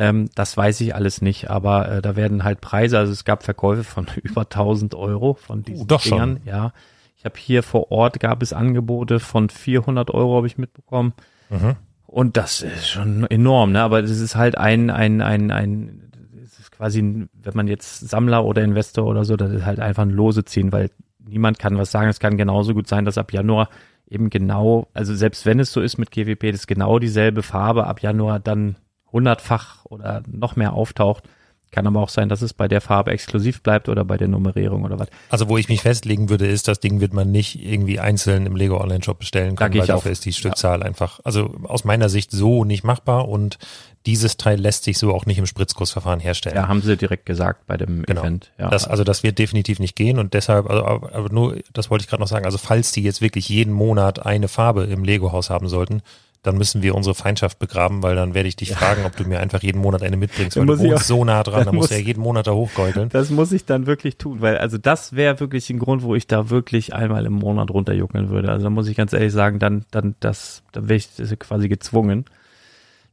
ähm, 0.01 0.29
das 0.35 0.57
weiß 0.57 0.81
ich 0.81 0.95
alles 0.95 1.21
nicht, 1.21 1.49
aber 1.49 1.89
äh, 1.91 2.01
da 2.01 2.15
werden 2.15 2.43
halt 2.43 2.59
Preise, 2.61 2.97
also 2.97 3.11
es 3.13 3.23
gab 3.25 3.43
Verkäufe 3.43 3.83
von 3.83 4.07
über 4.23 4.41
1000 4.41 4.95
Euro 4.95 5.35
von 5.35 5.63
diesen 5.63 5.83
Uh, 5.83 5.85
doch 5.85 6.01
schon. 6.01 6.11
Dingern, 6.35 6.39
ja. 6.45 6.73
Ich 7.17 7.25
habe 7.25 7.37
hier 7.37 7.61
vor 7.61 7.91
Ort 7.91 8.19
gab 8.19 8.41
es 8.41 8.51
Angebote 8.51 9.19
von 9.19 9.49
400 9.49 10.09
Euro, 10.11 10.37
habe 10.37 10.47
ich 10.47 10.57
mitbekommen. 10.57 11.13
Mhm. 11.51 11.75
Und 12.07 12.35
das 12.35 12.61
ist 12.61 12.89
schon 12.89 13.25
enorm, 13.29 13.71
ne? 13.73 13.81
Aber 13.81 14.01
das 14.01 14.09
ist 14.11 14.35
halt 14.35 14.57
ein, 14.57 14.89
ein, 14.89 15.21
ein, 15.21 15.51
ein, 15.51 16.11
es 16.43 16.59
ist 16.59 16.71
quasi, 16.71 17.01
ein- 17.01 17.29
wenn 17.33 17.53
man 17.55 17.67
jetzt 17.67 18.09
Sammler 18.09 18.43
oder 18.43 18.63
Investor 18.63 19.05
oder 19.05 19.23
so, 19.23 19.37
das 19.37 19.51
ist 19.51 19.65
halt 19.65 19.79
einfach 19.79 20.01
ein 20.03 20.09
Lose 20.09 20.43
ziehen, 20.45 20.71
weil 20.71 20.89
niemand 21.23 21.59
kann 21.59 21.77
was 21.77 21.91
sagen. 21.91 22.09
Es 22.09 22.19
kann 22.19 22.37
genauso 22.37 22.73
gut 22.73 22.87
sein, 22.87 23.05
dass 23.05 23.17
ab 23.19 23.31
Januar 23.31 23.69
eben 24.09 24.29
genau, 24.29 24.87
also 24.93 25.13
selbst 25.15 25.45
wenn 25.45 25.59
es 25.59 25.71
so 25.71 25.79
ist 25.79 25.97
mit 25.99 26.11
GWP, 26.11 26.51
das 26.51 26.61
ist 26.61 26.67
genau 26.67 26.99
dieselbe 26.99 27.43
Farbe 27.43 27.85
ab 27.87 28.01
Januar 28.01 28.39
dann 28.39 28.75
hundertfach 29.11 29.85
oder 29.85 30.23
noch 30.27 30.55
mehr 30.55 30.73
auftaucht, 30.73 31.23
Kann 31.71 31.87
aber 31.87 32.01
auch 32.01 32.09
sein, 32.09 32.27
dass 32.27 32.41
es 32.41 32.53
bei 32.53 32.67
der 32.67 32.81
Farbe 32.81 33.11
exklusiv 33.11 33.61
bleibt 33.63 33.87
oder 33.87 34.03
bei 34.03 34.17
der 34.17 34.27
Nummerierung 34.27 34.83
oder 34.83 34.99
was. 34.99 35.07
Also 35.29 35.47
wo 35.47 35.57
ich 35.57 35.69
mich 35.69 35.81
festlegen 35.81 36.27
würde, 36.29 36.45
ist, 36.45 36.67
das 36.67 36.81
Ding 36.81 36.99
wird 36.99 37.13
man 37.13 37.31
nicht 37.31 37.63
irgendwie 37.65 37.97
einzeln 37.97 38.45
im 38.45 38.57
Lego 38.57 38.77
Online 38.81 39.01
Shop 39.01 39.19
bestellen 39.19 39.55
können, 39.55 39.73
weil 39.79 39.87
dafür 39.87 40.11
ist 40.11 40.25
die 40.25 40.33
Stückzahl 40.33 40.83
einfach, 40.83 41.21
also 41.23 41.55
aus 41.63 41.85
meiner 41.85 42.09
Sicht 42.09 42.31
so 42.31 42.65
nicht 42.65 42.83
machbar 42.83 43.29
und 43.29 43.57
dieses 44.05 44.35
Teil 44.35 44.59
lässt 44.59 44.83
sich 44.83 44.97
so 44.97 45.13
auch 45.13 45.25
nicht 45.25 45.37
im 45.37 45.45
Spritzgussverfahren 45.45 46.19
herstellen. 46.19 46.57
Ja, 46.57 46.67
haben 46.67 46.81
sie 46.81 46.97
direkt 46.97 47.25
gesagt 47.25 47.65
bei 47.67 47.77
dem 47.77 48.03
Genau. 48.03 48.21
Event. 48.21 48.51
Ja. 48.59 48.69
Das, 48.69 48.85
also 48.85 49.05
das 49.05 49.23
wird 49.23 49.39
definitiv 49.39 49.79
nicht 49.79 49.95
gehen 49.95 50.19
und 50.19 50.33
deshalb, 50.33 50.69
also, 50.69 50.83
aber 50.85 51.15
aber 51.15 51.29
nur, 51.29 51.55
das 51.71 51.89
wollte 51.89 52.03
ich 52.03 52.09
gerade 52.09 52.21
noch 52.21 52.27
sagen, 52.27 52.43
also 52.43 52.57
falls 52.57 52.91
die 52.91 53.03
jetzt 53.03 53.21
wirklich 53.21 53.47
jeden 53.47 53.71
Monat 53.71 54.25
eine 54.25 54.49
Farbe 54.49 54.83
im 54.83 55.05
Lego-Haus 55.05 55.49
haben 55.49 55.69
sollten, 55.69 56.01
dann 56.43 56.57
müssen 56.57 56.81
wir 56.81 56.95
unsere 56.95 57.13
Feindschaft 57.13 57.59
begraben, 57.59 58.01
weil 58.01 58.15
dann 58.15 58.33
werde 58.33 58.49
ich 58.49 58.55
dich 58.55 58.71
fragen, 58.71 59.05
ob 59.05 59.15
du 59.15 59.25
mir 59.25 59.39
einfach 59.39 59.61
jeden 59.61 59.79
Monat 59.79 60.01
eine 60.01 60.17
mitbringst, 60.17 60.57
weil 60.57 60.65
du 60.65 60.79
wohnst 60.79 60.95
auch- 60.95 61.01
so 61.01 61.23
nah 61.23 61.43
dran, 61.43 61.57
dann 61.59 61.65
dann 61.65 61.75
musst 61.75 61.91
du 61.91 61.93
muss- 61.95 61.99
ja 62.01 62.05
jeden 62.07 62.21
Monat 62.23 62.47
da 62.47 62.53
hochgeukeln. 62.53 63.09
Das 63.09 63.29
muss 63.29 63.51
ich 63.51 63.65
dann 63.65 63.85
wirklich 63.85 64.17
tun, 64.17 64.41
weil 64.41 64.57
also 64.57 64.77
das 64.79 65.15
wäre 65.15 65.39
wirklich 65.39 65.69
ein 65.69 65.77
Grund, 65.79 66.01
wo 66.01 66.15
ich 66.15 66.25
da 66.27 66.49
wirklich 66.49 66.93
einmal 66.95 67.25
im 67.25 67.33
Monat 67.33 67.69
runterjuckeln 67.69 68.29
würde. 68.29 68.49
Also 68.49 68.63
da 68.63 68.69
muss 68.71 68.87
ich 68.87 68.97
ganz 68.97 69.13
ehrlich 69.13 69.31
sagen, 69.31 69.59
dann, 69.59 69.85
dann, 69.91 70.15
das, 70.19 70.63
dann 70.71 70.89
wäre 70.89 70.97
ich 70.97 71.09
quasi 71.39 71.69
gezwungen. 71.69 72.25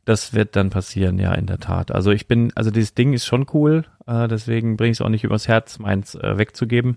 Das 0.07 0.33
wird 0.33 0.57
dann 0.57 0.71
passieren, 0.71 1.19
ja, 1.19 1.35
in 1.35 1.45
der 1.45 1.59
Tat. 1.59 1.91
Also 1.93 2.13
ich 2.13 2.27
bin, 2.29 2.51
also 2.55 2.71
dieses 2.71 2.95
Ding 2.95 3.13
ist 3.13 3.27
schon 3.27 3.45
cool, 3.53 3.85
äh, 4.07 4.27
deswegen 4.27 4.79
bringe 4.79 4.93
ich 4.93 4.97
es 4.97 5.03
auch 5.03 5.11
nicht 5.11 5.25
übers 5.25 5.49
Herz, 5.49 5.79
meins 5.79 6.15
äh, 6.15 6.39
wegzugeben. 6.39 6.97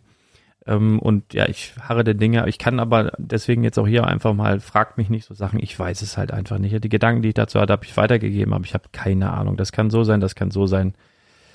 Ähm, 0.67 0.99
und 0.99 1.33
ja, 1.33 1.47
ich 1.49 1.73
harre 1.81 2.03
der 2.03 2.13
Dinge. 2.13 2.47
Ich 2.47 2.57
kann 2.57 2.79
aber 2.79 3.11
deswegen 3.17 3.63
jetzt 3.63 3.79
auch 3.79 3.87
hier 3.87 4.05
einfach 4.05 4.33
mal, 4.33 4.59
fragt 4.59 4.97
mich 4.97 5.09
nicht 5.09 5.25
so 5.25 5.33
Sachen, 5.33 5.59
ich 5.59 5.77
weiß 5.77 6.01
es 6.01 6.17
halt 6.17 6.31
einfach 6.31 6.59
nicht. 6.59 6.83
Die 6.83 6.89
Gedanken, 6.89 7.21
die 7.21 7.29
ich 7.29 7.33
dazu 7.33 7.59
hatte, 7.59 7.73
habe 7.73 7.85
ich 7.85 7.97
weitergegeben, 7.97 8.53
aber 8.53 8.63
ich 8.65 8.73
habe 8.73 8.85
keine 8.91 9.31
Ahnung. 9.31 9.57
Das 9.57 9.71
kann 9.71 9.89
so 9.89 10.03
sein, 10.03 10.19
das 10.19 10.35
kann 10.35 10.51
so 10.51 10.67
sein. 10.67 10.93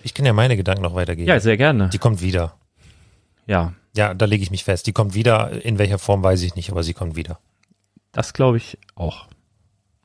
Ich 0.03 0.15
kann 0.15 0.27
ja 0.27 0.33
meine 0.33 0.57
Gedanken 0.57 0.83
noch 0.83 0.95
weitergeben. 0.95 1.29
Ja, 1.29 1.39
sehr 1.41 1.57
gerne. 1.57 1.89
Die 1.91 1.99
kommt 1.99 2.21
wieder. 2.21 2.55
Ja, 3.47 3.73
Ja, 3.97 4.13
da 4.13 4.27
lege 4.27 4.43
ich 4.43 4.51
mich 4.51 4.65
fest. 4.65 4.87
Die 4.87 4.93
kommt 4.93 5.15
wieder. 5.15 5.65
In 5.65 5.79
welcher 5.79 5.99
Form 5.99 6.23
weiß 6.23 6.43
ich 6.43 6.55
nicht, 6.57 6.71
aber 6.71 6.83
sie 6.83 6.95
kommt 6.95 7.17
wieder. 7.17 7.39
Das 8.13 8.33
glaube 8.33 8.57
ich 8.57 8.79
auch. 8.95 9.27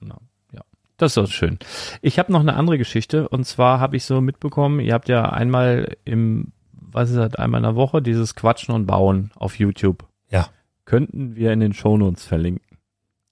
Ja, 0.02 0.18
ja. 0.54 0.62
Das 0.98 1.12
ist 1.12 1.18
doch 1.18 1.28
schön. 1.28 1.58
Ich 2.02 2.20
habe 2.20 2.32
noch 2.32 2.40
eine 2.42 2.54
andere 2.56 2.78
Geschichte 2.78 3.28
und 3.30 3.46
zwar 3.46 3.80
habe 3.80 3.98
ich 3.98 4.06
so 4.06 4.22
mitbekommen, 4.22 4.80
ihr 4.80 4.94
habt 4.94 5.10
ja 5.10 5.30
einmal 5.30 5.98
im, 6.06 6.52
was 6.92 7.10
ist 7.10 7.18
das, 7.18 7.36
einmal 7.36 7.60
in 7.60 7.64
der 7.64 7.76
Woche 7.76 8.02
dieses 8.02 8.36
Quatschen 8.36 8.74
und 8.74 8.86
Bauen 8.86 9.32
auf 9.36 9.58
YouTube. 9.60 10.06
Ja. 10.30 10.48
Könnten 10.86 11.36
wir 11.36 11.54
in 11.54 11.60
den 11.60 11.74
Shownotes 11.74 12.26
verlinken. 12.26 12.66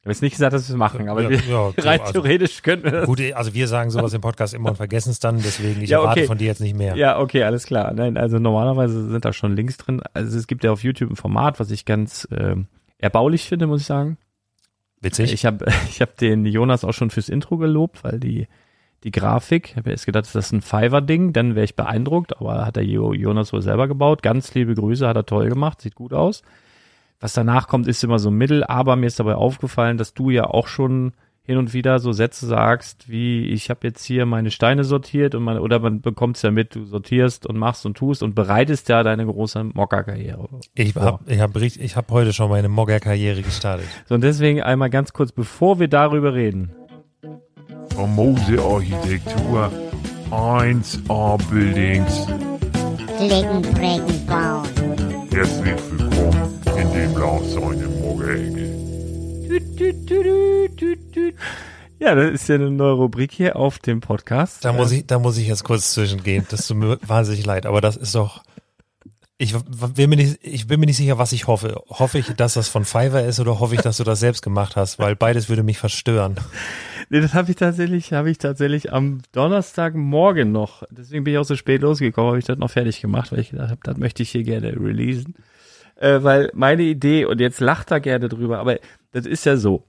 Ich 0.01 0.05
habe 0.05 0.13
jetzt 0.13 0.21
nicht 0.21 0.31
gesagt, 0.31 0.53
dass 0.53 0.69
wir 0.69 0.73
es 0.73 0.77
machen, 0.77 1.09
aber 1.09 1.23
ja, 1.23 1.29
wir, 1.29 1.37
ja, 1.37 1.43
so, 1.77 1.87
rein 1.87 1.99
also, 1.99 2.13
theoretisch 2.13 2.61
könnten 2.61 2.85
wir 2.85 2.91
das. 2.91 3.05
Gut, 3.05 3.21
also 3.33 3.53
wir 3.53 3.67
sagen 3.67 3.89
sowas 3.89 4.13
im 4.13 4.21
Podcast 4.21 4.53
immer 4.53 4.69
und 4.69 4.77
vergessen 4.77 5.09
es 5.09 5.19
dann, 5.19 5.41
deswegen 5.41 5.81
ich 5.81 5.89
Ja, 5.89 5.99
erwarte 5.99 6.21
okay. 6.21 6.27
von 6.27 6.37
dir 6.37 6.47
jetzt 6.47 6.61
nicht 6.61 6.75
mehr. 6.75 6.95
Ja, 6.95 7.19
okay, 7.19 7.43
alles 7.43 7.65
klar. 7.65 7.93
Nein, 7.93 8.15
also 8.15 8.39
normalerweise 8.39 9.09
sind 9.09 9.25
da 9.25 9.33
schon 9.33 9.57
Links 9.57 9.75
drin. 9.75 10.01
Also 10.13 10.37
es 10.37 10.47
gibt 10.47 10.63
ja 10.63 10.71
auf 10.71 10.83
YouTube 10.83 11.11
ein 11.11 11.17
Format, 11.17 11.59
was 11.59 11.69
ich 11.69 11.83
ganz 11.83 12.27
ähm, 12.31 12.67
erbaulich 12.97 13.43
finde, 13.49 13.67
muss 13.67 13.81
ich 13.81 13.87
sagen. 13.87 14.17
Witzig. 15.01 15.33
Ich 15.33 15.45
habe 15.45 15.65
ich 15.89 16.01
hab 16.01 16.15
den 16.17 16.45
Jonas 16.45 16.85
auch 16.85 16.93
schon 16.93 17.09
fürs 17.09 17.27
Intro 17.27 17.57
gelobt, 17.57 18.03
weil 18.05 18.21
die, 18.21 18.47
die 19.03 19.11
Grafik, 19.11 19.69
ich 19.71 19.77
habe 19.77 19.91
erst 19.91 20.05
gedacht, 20.05 20.25
das 20.25 20.35
ist 20.35 20.51
ein 20.51 20.61
Fiverr-Ding, 20.61 21.31
dann 21.33 21.55
wäre 21.55 21.63
ich 21.63 21.75
beeindruckt, 21.75 22.37
aber 22.37 22.65
hat 22.65 22.75
der 22.75 22.85
Jo- 22.85 23.13
Jonas 23.13 23.53
wohl 23.53 23.61
selber 23.61 23.87
gebaut. 23.87 24.21
Ganz 24.21 24.53
liebe 24.53 24.75
Grüße, 24.75 25.07
hat 25.07 25.15
er 25.15 25.25
toll 25.25 25.49
gemacht, 25.49 25.81
sieht 25.81 25.95
gut 25.95 26.13
aus. 26.13 26.41
Was 27.21 27.33
danach 27.33 27.67
kommt, 27.67 27.87
ist 27.87 28.03
immer 28.03 28.19
so 28.19 28.31
mittel, 28.31 28.63
aber 28.63 28.95
mir 28.95 29.07
ist 29.07 29.19
dabei 29.19 29.35
aufgefallen, 29.35 29.97
dass 29.97 30.13
du 30.13 30.29
ja 30.29 30.45
auch 30.45 30.67
schon 30.67 31.13
hin 31.43 31.57
und 31.57 31.73
wieder 31.73 31.97
so 31.97 32.11
Sätze 32.11 32.45
sagst, 32.45 33.09
wie 33.09 33.47
ich 33.47 33.71
habe 33.71 33.79
jetzt 33.87 34.03
hier 34.03 34.27
meine 34.27 34.51
Steine 34.51 34.83
sortiert 34.83 35.33
und 35.33 35.43
man, 35.43 35.57
oder 35.57 35.79
man 35.79 35.99
bekommt 35.99 36.35
es 36.35 36.43
ja 36.43 36.51
mit, 36.51 36.75
du 36.75 36.85
sortierst 36.85 37.47
und 37.47 37.57
machst 37.57 37.87
und 37.87 37.97
tust 37.97 38.21
und 38.21 38.35
bereitest 38.35 38.87
ja 38.87 39.01
deine 39.01 39.25
große 39.25 39.63
Mocker-Karriere. 39.63 40.47
Ich 40.75 40.95
habe 40.95 41.19
ich 41.25 41.39
hab, 41.39 41.55
ich 41.55 41.95
hab 41.95 42.11
heute 42.11 42.33
schon 42.33 42.51
meine 42.51 42.69
Mogger-Karriere 42.69 43.41
gestartet. 43.41 43.87
So, 44.05 44.13
und 44.15 44.21
deswegen 44.21 44.61
einmal 44.61 44.91
ganz 44.91 45.11
kurz, 45.11 45.31
bevor 45.31 45.79
wir 45.79 45.87
darüber 45.87 46.35
reden, 46.35 46.71
famose 47.99 48.57
Architektur, 48.57 49.69
1A 50.31 51.37
Buildings. 51.49 52.25
Flicken, 53.17 53.61
Flecken, 53.75 54.25
bauen. 54.25 54.65
Herzlich 55.33 55.75
willkommen 55.91 56.61
in 56.77 56.93
dem 56.93 57.17
Lars 57.17 57.51
seine 57.51 57.87
Morgenecke. 57.99 58.69
Ja, 61.99 62.15
das 62.15 62.31
ist 62.31 62.47
ja 62.47 62.55
eine 62.55 62.71
neue 62.71 62.93
Rubrik 62.93 63.33
hier 63.33 63.57
auf 63.57 63.79
dem 63.79 63.99
Podcast. 63.99 64.63
Da 64.63 64.71
muss 64.71 64.93
ich, 64.93 65.05
da 65.05 65.19
muss 65.19 65.37
ich 65.37 65.49
jetzt 65.49 65.65
kurz 65.65 65.91
zwischengehen. 65.91 66.47
Das 66.49 66.67
tut 66.67 66.77
mir 66.77 66.97
wahnsinnig 67.05 67.45
leid, 67.45 67.65
aber 67.65 67.81
das 67.81 67.97
ist 67.97 68.15
doch. 68.15 68.43
Ich 69.37 69.53
bin 69.95 70.09
mir 70.09 70.15
nicht, 70.15 70.39
ich 70.41 70.67
bin 70.67 70.79
mir 70.79 70.85
nicht 70.85 70.97
sicher, 70.97 71.17
was 71.17 71.33
ich 71.33 71.47
hoffe. 71.47 71.81
Hoffe 71.89 72.19
ich, 72.19 72.27
dass 72.33 72.53
das 72.53 72.69
von 72.69 72.85
Fiverr 72.85 73.25
ist 73.25 73.41
oder 73.41 73.59
hoffe 73.59 73.75
ich, 73.75 73.81
dass 73.81 73.97
du 73.97 74.05
das 74.05 74.21
selbst 74.21 74.41
gemacht 74.41 74.77
hast, 74.77 74.99
weil 74.99 75.17
beides 75.17 75.49
würde 75.49 75.63
mich 75.63 75.77
verstören. 75.77 76.35
Nee, 77.09 77.21
das 77.21 77.33
habe 77.33 77.49
ich 77.49 77.55
tatsächlich, 77.57 78.13
habe 78.13 78.29
ich 78.29 78.37
tatsächlich 78.37 78.93
am 78.93 79.19
Donnerstagmorgen 79.31 80.51
noch. 80.51 80.83
Deswegen 80.91 81.23
bin 81.23 81.33
ich 81.33 81.39
auch 81.39 81.43
so 81.45 81.55
spät 81.55 81.81
losgekommen, 81.81 82.29
habe 82.29 82.39
ich 82.39 82.45
das 82.45 82.57
noch 82.59 82.69
fertig 82.69 83.01
gemacht, 83.01 83.31
weil 83.31 83.39
ich 83.39 83.49
gedacht 83.49 83.69
habe, 83.71 83.81
das 83.83 83.97
möchte 83.97 84.21
ich 84.23 84.29
hier 84.29 84.43
gerne 84.43 84.73
releasen. 84.73 85.35
Äh, 85.95 86.23
weil 86.23 86.51
meine 86.53 86.83
Idee, 86.83 87.25
und 87.25 87.41
jetzt 87.41 87.59
lacht 87.59 87.91
er 87.91 87.99
gerne 87.99 88.29
drüber, 88.29 88.59
aber 88.59 88.77
das 89.11 89.25
ist 89.25 89.45
ja 89.45 89.57
so. 89.57 89.83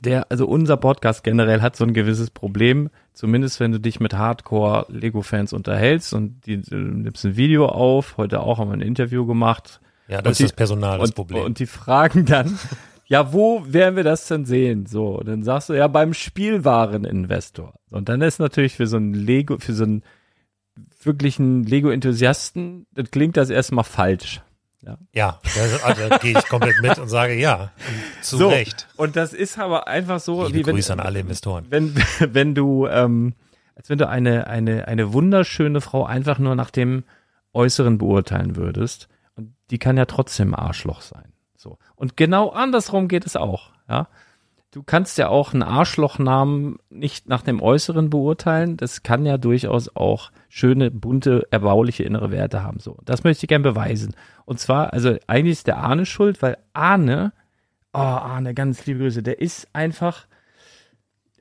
Der, 0.00 0.30
also 0.30 0.46
unser 0.46 0.76
Podcast 0.76 1.24
generell 1.24 1.62
hat 1.62 1.74
so 1.76 1.84
ein 1.84 1.94
gewisses 1.94 2.30
Problem, 2.30 2.90
zumindest 3.14 3.58
wenn 3.60 3.72
du 3.72 3.80
dich 3.80 3.98
mit 3.98 4.12
Hardcore-Lego-Fans 4.14 5.52
unterhältst 5.52 6.12
und 6.12 6.44
die, 6.46 6.60
du 6.60 6.76
nimmst 6.76 7.24
ein 7.24 7.36
Video 7.36 7.66
auf, 7.66 8.16
heute 8.18 8.40
auch 8.40 8.58
haben 8.58 8.68
wir 8.68 8.74
ein 8.74 8.80
Interview 8.82 9.24
gemacht, 9.26 9.80
Ja, 10.08 10.18
Und 10.18 10.26
das 10.26 10.36
die- 10.36 10.44
ist 10.44 10.50
das 10.52 10.56
Personal, 10.56 10.98
das 10.98 11.10
und, 11.10 11.14
Problem. 11.14 11.44
Und 11.44 11.58
die 11.60 11.66
fragen 11.66 12.26
dann, 12.26 12.58
ja, 13.06 13.32
wo 13.32 13.62
werden 13.66 13.96
wir 13.96 14.04
das 14.04 14.26
denn 14.26 14.44
sehen? 14.44 14.86
So, 14.86 15.20
dann 15.20 15.42
sagst 15.42 15.68
du, 15.68 15.74
ja, 15.74 15.86
beim 15.86 16.12
Spielwareninvestor. 16.12 17.74
Und 17.90 18.08
dann 18.08 18.20
ist 18.20 18.38
natürlich 18.40 18.74
für 18.74 18.86
so 18.86 18.96
ein 18.96 19.14
Lego, 19.14 19.58
für 19.58 19.74
so 19.74 19.84
einen 19.84 20.02
wirklichen 21.02 21.62
Lego-Enthusiasten, 21.64 22.86
das 22.92 23.10
klingt 23.10 23.36
das 23.36 23.50
erstmal 23.50 23.84
falsch. 23.84 24.42
ja, 25.12 25.40
da, 25.42 25.86
also, 25.86 26.08
da 26.08 26.18
gehe 26.18 26.36
ich 26.36 26.48
komplett 26.48 26.80
mit 26.82 26.98
und 26.98 27.08
sage 27.08 27.34
ja, 27.34 27.72
zu 28.22 28.36
so, 28.36 28.48
Recht. 28.48 28.88
Und 28.96 29.16
das 29.16 29.32
ist 29.32 29.58
aber 29.58 29.88
einfach 29.88 30.20
so, 30.20 30.44
Liebe 30.44 30.58
wie 30.58 30.66
wenn, 30.66 30.74
Grüße 30.74 30.92
an 30.92 31.00
alle 31.00 31.20
Investoren. 31.20 31.66
wenn, 31.70 31.94
wenn 32.20 32.54
du, 32.54 32.86
ähm, 32.86 33.34
als 33.76 33.88
wenn 33.88 33.98
du 33.98 34.08
eine, 34.08 34.48
eine, 34.48 34.88
eine 34.88 35.12
wunderschöne 35.12 35.80
Frau 35.80 36.04
einfach 36.04 36.38
nur 36.38 36.56
nach 36.56 36.70
dem 36.70 37.04
Äußeren 37.52 37.98
beurteilen 37.98 38.56
würdest. 38.56 39.08
Und 39.34 39.54
die 39.70 39.78
kann 39.78 39.96
ja 39.96 40.04
trotzdem 40.04 40.54
Arschloch 40.54 41.00
sein. 41.00 41.32
So. 41.56 41.78
Und 41.94 42.16
genau 42.16 42.50
andersrum 42.50 43.08
geht 43.08 43.26
es 43.26 43.36
auch, 43.36 43.72
ja. 43.88 44.08
Du 44.72 44.82
kannst 44.82 45.16
ja 45.16 45.28
auch 45.28 45.54
einen 45.54 45.62
Arschlochnamen 45.62 46.76
nicht 46.90 47.30
nach 47.30 47.40
dem 47.40 47.62
Äußeren 47.62 48.10
beurteilen. 48.10 48.76
Das 48.76 49.02
kann 49.02 49.24
ja 49.24 49.38
durchaus 49.38 49.96
auch 49.96 50.30
schöne, 50.50 50.90
bunte, 50.90 51.46
erbauliche 51.50 52.02
innere 52.02 52.30
Werte 52.30 52.62
haben. 52.62 52.78
So. 52.78 52.98
Das 53.02 53.24
möchte 53.24 53.44
ich 53.44 53.48
gern 53.48 53.62
beweisen. 53.62 54.14
Und 54.44 54.60
zwar, 54.60 54.92
also 54.92 55.16
eigentlich 55.28 55.52
ist 55.52 55.66
der 55.66 55.78
Arne 55.78 56.04
schuld, 56.04 56.42
weil 56.42 56.58
Arne, 56.74 57.32
oh, 57.94 58.00
Arne, 58.00 58.52
ganz 58.52 58.84
liebe 58.84 59.00
Grüße, 59.00 59.22
der 59.22 59.40
ist 59.40 59.66
einfach, 59.72 60.26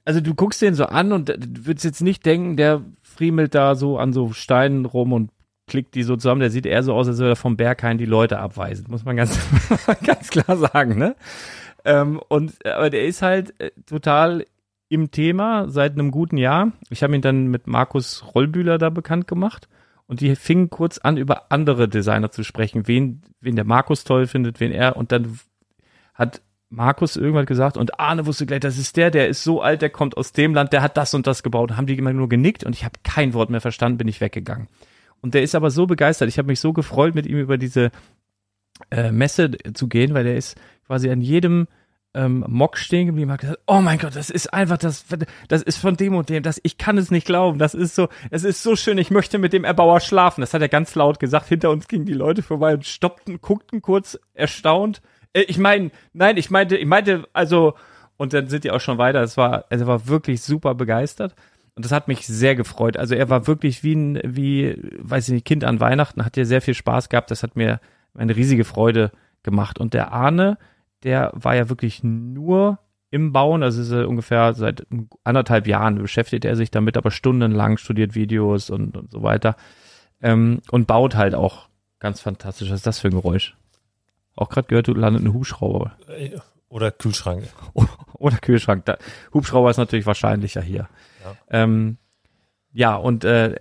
also 0.05 0.21
du 0.21 0.33
guckst 0.33 0.61
den 0.61 0.73
so 0.73 0.85
an 0.85 1.11
und 1.11 1.27
du 1.27 1.65
würdest 1.65 1.83
jetzt 1.83 2.01
nicht 2.01 2.25
denken, 2.25 2.55
der 2.55 2.83
friemelt 3.01 3.53
da 3.53 3.75
so 3.75 3.97
an 3.97 4.13
so 4.13 4.31
Steinen 4.31 4.85
rum 4.85 5.11
und 5.11 5.31
klickt 5.67 5.95
die 5.95 6.03
so 6.03 6.15
zusammen. 6.15 6.41
Der 6.41 6.49
sieht 6.49 6.65
eher 6.65 6.83
so 6.83 6.93
aus, 6.93 7.07
als 7.07 7.17
würde 7.17 7.31
er 7.31 7.35
vom 7.35 7.57
Berghain 7.57 7.97
die 7.97 8.05
Leute 8.05 8.39
abweisen. 8.39 8.85
Muss 8.89 9.05
man 9.05 9.15
ganz, 9.15 9.39
ganz 10.05 10.29
klar 10.29 10.57
sagen, 10.57 10.97
ne? 10.97 11.15
Ähm, 11.83 12.19
und, 12.27 12.65
aber 12.65 12.89
der 12.89 13.05
ist 13.05 13.21
halt 13.21 13.59
äh, 13.59 13.71
total 13.85 14.45
im 14.89 15.11
Thema 15.11 15.69
seit 15.69 15.93
einem 15.93 16.11
guten 16.11 16.37
Jahr. 16.37 16.71
Ich 16.89 17.03
habe 17.03 17.15
ihn 17.15 17.21
dann 17.21 17.47
mit 17.47 17.67
Markus 17.67 18.23
Rollbühler 18.33 18.77
da 18.77 18.89
bekannt 18.89 19.27
gemacht. 19.27 19.67
Und 20.07 20.21
die 20.21 20.35
fingen 20.35 20.69
kurz 20.69 20.99
an, 20.99 21.17
über 21.17 21.51
andere 21.51 21.89
Designer 21.89 22.29
zu 22.29 22.43
sprechen, 22.43 22.87
wen, 22.87 23.23
wen 23.41 23.55
der 23.55 23.65
Markus 23.65 24.03
toll 24.03 24.27
findet, 24.27 24.59
wen 24.59 24.71
er. 24.71 24.97
Und 24.97 25.11
dann 25.11 25.39
hat 26.13 26.41
Markus 26.69 27.15
irgendwann 27.15 27.45
gesagt 27.45 27.77
und 27.77 27.99
Arne 27.99 28.25
wusste 28.25 28.45
gleich, 28.45 28.59
das 28.59 28.77
ist 28.77 28.97
der, 28.97 29.11
der 29.11 29.27
ist 29.27 29.43
so 29.43 29.61
alt, 29.61 29.81
der 29.81 29.89
kommt 29.89 30.17
aus 30.17 30.31
dem 30.33 30.53
Land, 30.53 30.73
der 30.73 30.81
hat 30.81 30.97
das 30.97 31.13
und 31.13 31.25
das 31.25 31.41
gebaut. 31.41 31.75
Haben 31.75 31.87
die 31.87 31.97
immer 31.97 32.13
nur 32.13 32.29
genickt 32.29 32.63
und 32.63 32.75
ich 32.75 32.83
habe 32.83 32.99
kein 33.03 33.33
Wort 33.33 33.49
mehr 33.49 33.61
verstanden, 33.61 33.97
bin 33.97 34.07
ich 34.07 34.21
weggegangen. 34.21 34.67
Und 35.25 35.33
der 35.33 35.41
ist 35.41 35.55
aber 35.55 35.71
so 35.71 35.87
begeistert. 35.87 36.29
Ich 36.29 36.37
habe 36.37 36.49
mich 36.49 36.59
so 36.59 36.71
gefreut, 36.71 37.15
mit 37.15 37.25
ihm 37.25 37.39
über 37.39 37.57
diese 37.57 37.89
äh, 38.91 39.11
Messe 39.11 39.49
zu 39.73 39.87
gehen, 39.87 40.13
weil 40.13 40.23
der 40.23 40.37
ist 40.37 40.55
quasi 40.85 41.09
an 41.09 41.19
jedem 41.19 41.67
ähm, 42.13 42.45
Mock 42.47 42.77
stehen 42.77 43.07
geblieben, 43.07 43.31
hat 43.31 43.41
gesagt, 43.41 43.59
oh 43.65 43.81
mein 43.81 43.97
Gott, 43.97 44.15
das 44.15 44.29
ist 44.29 44.53
einfach 44.53 44.77
das, 44.77 45.03
das 45.47 45.63
ist 45.63 45.77
von 45.77 45.97
dem 45.97 46.13
und 46.13 46.29
dem, 46.29 46.43
das, 46.43 46.61
ich 46.61 46.77
kann 46.77 46.99
es 46.99 47.09
nicht 47.09 47.25
glauben, 47.25 47.57
das 47.57 47.73
ist 47.73 47.95
so, 47.95 48.07
es 48.29 48.43
ist 48.43 48.61
so 48.61 48.75
schön, 48.75 48.99
ich 48.99 49.09
möchte 49.09 49.39
mit 49.39 49.51
dem 49.51 49.63
Erbauer 49.63 49.99
schlafen. 49.99 50.41
Das 50.41 50.53
hat 50.53 50.61
er 50.61 50.69
ganz 50.69 50.93
laut 50.93 51.19
gesagt. 51.19 51.47
Hinter 51.47 51.71
uns 51.71 51.87
gingen 51.87 52.05
die 52.05 52.13
Leute 52.13 52.43
vorbei 52.43 52.75
und 52.75 52.85
stoppten, 52.85 53.41
guckten 53.41 53.81
kurz 53.81 54.19
erstaunt. 54.35 55.01
Äh, 55.33 55.41
ich 55.47 55.57
meine, 55.57 55.89
nein, 56.13 56.37
ich 56.37 56.51
meinte, 56.51 56.77
ich 56.77 56.85
meinte, 56.85 57.27
also, 57.33 57.73
und 58.17 58.31
dann 58.31 58.47
sind 58.47 58.63
die 58.63 58.69
auch 58.69 58.79
schon 58.79 58.99
weiter. 58.99 59.23
Es 59.23 59.37
war, 59.37 59.65
also 59.71 59.85
er 59.85 59.87
war 59.87 60.07
wirklich 60.07 60.43
super 60.43 60.75
begeistert. 60.75 61.33
Und 61.75 61.83
das 61.83 61.91
hat 61.91 62.07
mich 62.07 62.25
sehr 62.25 62.55
gefreut. 62.55 62.97
Also 62.97 63.15
er 63.15 63.29
war 63.29 63.47
wirklich 63.47 63.83
wie 63.83 63.95
ein, 63.95 64.21
wie, 64.23 64.77
weiß 64.97 65.27
ich 65.27 65.33
nicht, 65.33 65.45
Kind 65.45 65.63
an 65.65 65.81
Weihnachten, 65.81 66.23
hat 66.23 66.37
ja 66.37 66.45
sehr 66.45 66.61
viel 66.61 66.73
Spaß 66.73 67.09
gehabt. 67.09 67.31
Das 67.31 67.43
hat 67.43 67.55
mir 67.55 67.81
eine 68.13 68.35
riesige 68.35 68.63
Freude 68.63 69.11
gemacht. 69.43 69.79
Und 69.79 69.93
der 69.93 70.13
Arne, 70.13 70.57
der 71.03 71.31
war 71.33 71.55
ja 71.55 71.67
wirklich 71.67 72.03
nur 72.03 72.79
im 73.11 73.31
Bauen, 73.31 73.61
also 73.63 73.81
ist 73.81 73.91
er 73.91 74.09
ungefähr 74.09 74.53
seit 74.53 74.85
anderthalb 75.23 75.67
Jahren 75.67 75.97
beschäftigt 75.99 76.43
er 76.43 76.55
sich 76.55 76.71
damit, 76.71 76.97
aber 76.97 77.11
stundenlang 77.11 77.77
studiert 77.77 78.15
Videos 78.15 78.69
und, 78.69 78.97
und 78.97 79.11
so 79.11 79.21
weiter. 79.21 79.55
Ähm, 80.21 80.61
und 80.71 80.87
baut 80.87 81.15
halt 81.15 81.35
auch 81.35 81.69
ganz 81.99 82.21
fantastisch. 82.21 82.69
Was 82.69 82.77
ist 82.77 82.87
das 82.87 82.99
für 82.99 83.09
ein 83.09 83.13
Geräusch? 83.13 83.55
Auch 84.35 84.49
gerade 84.49 84.67
gehört, 84.67 84.87
du 84.87 84.93
landet 84.93 85.23
ein 85.23 85.33
Hubschrauber. 85.33 85.93
Oder 86.69 86.91
Kühlschrank. 86.91 87.43
Oder 88.13 88.37
Kühlschrank. 88.37 88.85
Da, 88.85 88.97
Hubschrauber 89.33 89.69
ist 89.69 89.77
natürlich 89.77 90.05
wahrscheinlicher 90.05 90.61
hier. 90.61 90.87
Ja, 91.23 91.35
ähm, 91.49 91.97
ja 92.73 92.95
und 92.95 93.23
äh, 93.23 93.55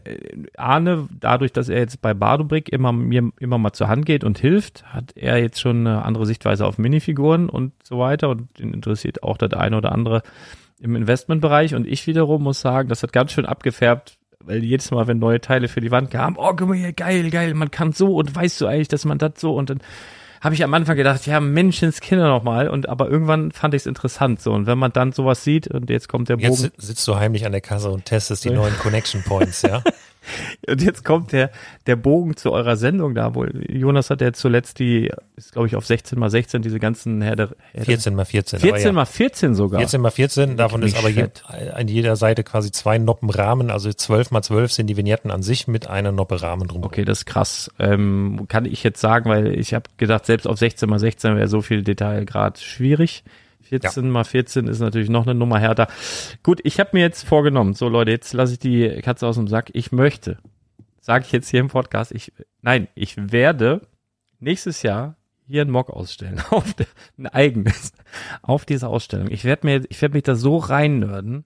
Arne, 0.56 1.08
dadurch, 1.20 1.52
dass 1.52 1.68
er 1.68 1.78
jetzt 1.78 2.00
bei 2.00 2.14
Badobrick 2.14 2.70
immer 2.70 2.92
mir 2.92 3.30
immer 3.38 3.58
mal 3.58 3.72
zur 3.72 3.88
Hand 3.88 4.06
geht 4.06 4.24
und 4.24 4.38
hilft, 4.38 4.84
hat 4.86 5.16
er 5.16 5.38
jetzt 5.38 5.60
schon 5.60 5.86
eine 5.86 6.04
andere 6.04 6.26
Sichtweise 6.26 6.66
auf 6.66 6.78
Minifiguren 6.78 7.48
und 7.48 7.72
so 7.82 7.98
weiter 7.98 8.30
und 8.30 8.58
ihn 8.58 8.72
interessiert 8.72 9.22
auch 9.22 9.36
das 9.36 9.52
eine 9.52 9.76
oder 9.76 9.92
andere 9.92 10.22
im 10.80 10.96
Investmentbereich 10.96 11.74
und 11.74 11.86
ich 11.86 12.06
wiederum 12.06 12.42
muss 12.42 12.60
sagen, 12.60 12.88
das 12.88 13.02
hat 13.02 13.12
ganz 13.12 13.32
schön 13.32 13.46
abgefärbt, 13.46 14.18
weil 14.40 14.62
jedes 14.64 14.90
Mal, 14.90 15.06
wenn 15.06 15.18
neue 15.18 15.40
Teile 15.40 15.68
für 15.68 15.80
die 15.80 15.90
Wand 15.90 16.10
kamen, 16.10 16.36
oh, 16.38 16.52
guck 16.56 16.68
mal 16.68 16.76
hier, 16.76 16.92
geil, 16.92 17.30
geil, 17.30 17.54
man 17.54 17.70
kann 17.70 17.92
so 17.92 18.16
und 18.16 18.34
weißt 18.34 18.60
du 18.60 18.66
eigentlich, 18.66 18.88
dass 18.88 19.04
man 19.04 19.18
das 19.18 19.34
so 19.38 19.54
und 19.54 19.70
dann 19.70 19.80
habe 20.44 20.54
ich 20.54 20.62
am 20.62 20.74
Anfang 20.74 20.96
gedacht, 20.96 21.26
ja, 21.26 21.40
Menschenskinder 21.40 22.28
nochmal. 22.28 22.68
Und 22.68 22.88
aber 22.88 23.08
irgendwann 23.08 23.50
fand 23.50 23.72
ich 23.72 23.82
es 23.82 23.86
interessant 23.86 24.42
so. 24.42 24.52
Und 24.52 24.66
wenn 24.66 24.78
man 24.78 24.92
dann 24.92 25.12
sowas 25.12 25.42
sieht 25.42 25.68
und 25.68 25.88
jetzt 25.88 26.08
kommt 26.08 26.28
der 26.28 26.36
Bogen. 26.36 26.48
Jetzt 26.50 26.72
sitzt 26.76 27.08
du 27.08 27.16
heimlich 27.16 27.46
an 27.46 27.52
der 27.52 27.62
Kasse 27.62 27.90
und 27.90 28.04
testest 28.04 28.44
die 28.44 28.50
neuen 28.50 28.76
Connection 28.78 29.22
Points, 29.22 29.62
ja? 29.62 29.82
Und 30.68 30.82
jetzt 30.82 31.04
kommt 31.04 31.32
der, 31.32 31.50
der 31.86 31.96
Bogen 31.96 32.36
zu 32.36 32.52
eurer 32.52 32.76
Sendung 32.76 33.14
da, 33.14 33.34
wo 33.34 33.44
Jonas 33.44 34.10
hat 34.10 34.20
ja 34.20 34.32
zuletzt 34.32 34.78
die, 34.78 35.10
ist 35.36 35.52
glaube 35.52 35.68
ich 35.68 35.76
auf 35.76 35.86
16 35.86 36.18
mal 36.18 36.30
16 36.30 36.62
diese 36.62 36.78
ganzen 36.78 37.20
Herr 37.22 37.36
der, 37.36 37.50
Herr 37.72 37.84
14 37.84 38.14
mal 38.14 38.24
14. 38.24 38.60
14 38.60 38.86
ja. 38.86 38.92
mal 38.92 39.04
14 39.04 39.54
sogar. 39.54 39.80
14 39.80 40.00
mal 40.00 40.10
14, 40.10 40.56
davon 40.56 40.82
ist 40.82 40.96
aber 40.96 41.08
je, 41.08 41.28
an 41.72 41.88
jeder 41.88 42.16
Seite 42.16 42.44
quasi 42.44 42.70
zwei 42.72 42.98
Noppen 42.98 43.30
Rahmen, 43.30 43.70
also 43.70 43.92
12 43.92 44.30
mal 44.30 44.42
12 44.42 44.72
sind 44.72 44.86
die 44.88 44.96
Vignetten 44.96 45.30
an 45.30 45.42
sich 45.42 45.68
mit 45.68 45.88
einer 45.88 46.12
Noppe 46.12 46.42
Rahmen 46.42 46.68
drum. 46.68 46.82
Okay, 46.84 47.04
das 47.04 47.18
ist 47.18 47.26
krass. 47.26 47.70
Ähm, 47.78 48.46
kann 48.48 48.64
ich 48.64 48.82
jetzt 48.82 49.00
sagen, 49.00 49.28
weil 49.28 49.58
ich 49.58 49.74
habe 49.74 49.84
gedacht, 49.96 50.26
selbst 50.26 50.46
auf 50.46 50.58
16 50.58 50.88
mal 50.88 50.98
16 50.98 51.36
wäre 51.36 51.48
so 51.48 51.62
viel 51.62 51.82
Detailgrad 51.82 52.58
schwierig. 52.60 53.24
14 53.64 54.04
ja. 54.04 54.10
mal 54.10 54.24
14 54.24 54.68
ist 54.68 54.80
natürlich 54.80 55.10
noch 55.10 55.26
eine 55.26 55.34
Nummer 55.34 55.58
härter. 55.58 55.88
Gut, 56.42 56.60
ich 56.64 56.80
habe 56.80 56.90
mir 56.92 57.00
jetzt 57.00 57.26
vorgenommen, 57.26 57.74
so 57.74 57.88
Leute, 57.88 58.10
jetzt 58.10 58.32
lasse 58.32 58.54
ich 58.54 58.58
die 58.58 59.00
Katze 59.02 59.26
aus 59.26 59.36
dem 59.36 59.48
Sack. 59.48 59.70
Ich 59.72 59.92
möchte, 59.92 60.38
sage 61.00 61.24
ich 61.26 61.32
jetzt 61.32 61.48
hier 61.48 61.60
im 61.60 61.68
Podcast, 61.68 62.12
ich, 62.12 62.32
nein, 62.62 62.88
ich 62.94 63.32
werde 63.32 63.82
nächstes 64.38 64.82
Jahr 64.82 65.16
hier 65.46 65.62
ein 65.62 65.70
Mock 65.70 65.90
ausstellen, 65.90 66.40
auf 66.50 66.74
der, 66.74 66.86
ein 67.18 67.26
eigenes, 67.26 67.92
auf 68.42 68.64
dieser 68.64 68.88
Ausstellung. 68.88 69.30
Ich 69.30 69.44
werde 69.44 69.66
mir, 69.66 69.82
ich 69.88 70.00
werde 70.00 70.14
mich 70.14 70.22
da 70.22 70.34
so 70.34 70.56
reinnörden, 70.56 71.44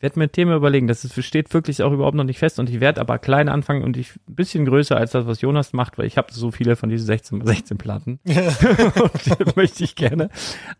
werde 0.00 0.18
mir 0.18 0.26
ein 0.26 0.32
Thema 0.32 0.56
überlegen. 0.56 0.88
Das 0.88 1.04
ist, 1.04 1.22
steht 1.24 1.52
wirklich 1.52 1.82
auch 1.82 1.92
überhaupt 1.92 2.16
noch 2.16 2.24
nicht 2.24 2.38
fest 2.38 2.58
und 2.58 2.70
ich 2.70 2.80
werde 2.80 3.00
aber 3.00 3.18
klein 3.18 3.48
anfangen 3.48 3.84
und 3.84 3.96
ich 3.96 4.16
ein 4.28 4.34
bisschen 4.34 4.64
größer 4.64 4.96
als 4.96 5.12
das, 5.12 5.26
was 5.26 5.40
Jonas 5.40 5.72
macht, 5.72 5.98
weil 5.98 6.06
ich 6.06 6.16
habe 6.16 6.32
so 6.32 6.50
viele 6.50 6.76
von 6.76 6.88
diesen 6.88 7.06
16 7.06 7.44
16 7.44 7.78
Platten. 7.78 8.20
und 8.26 9.56
möchte 9.56 9.84
ich 9.84 9.94
gerne 9.94 10.30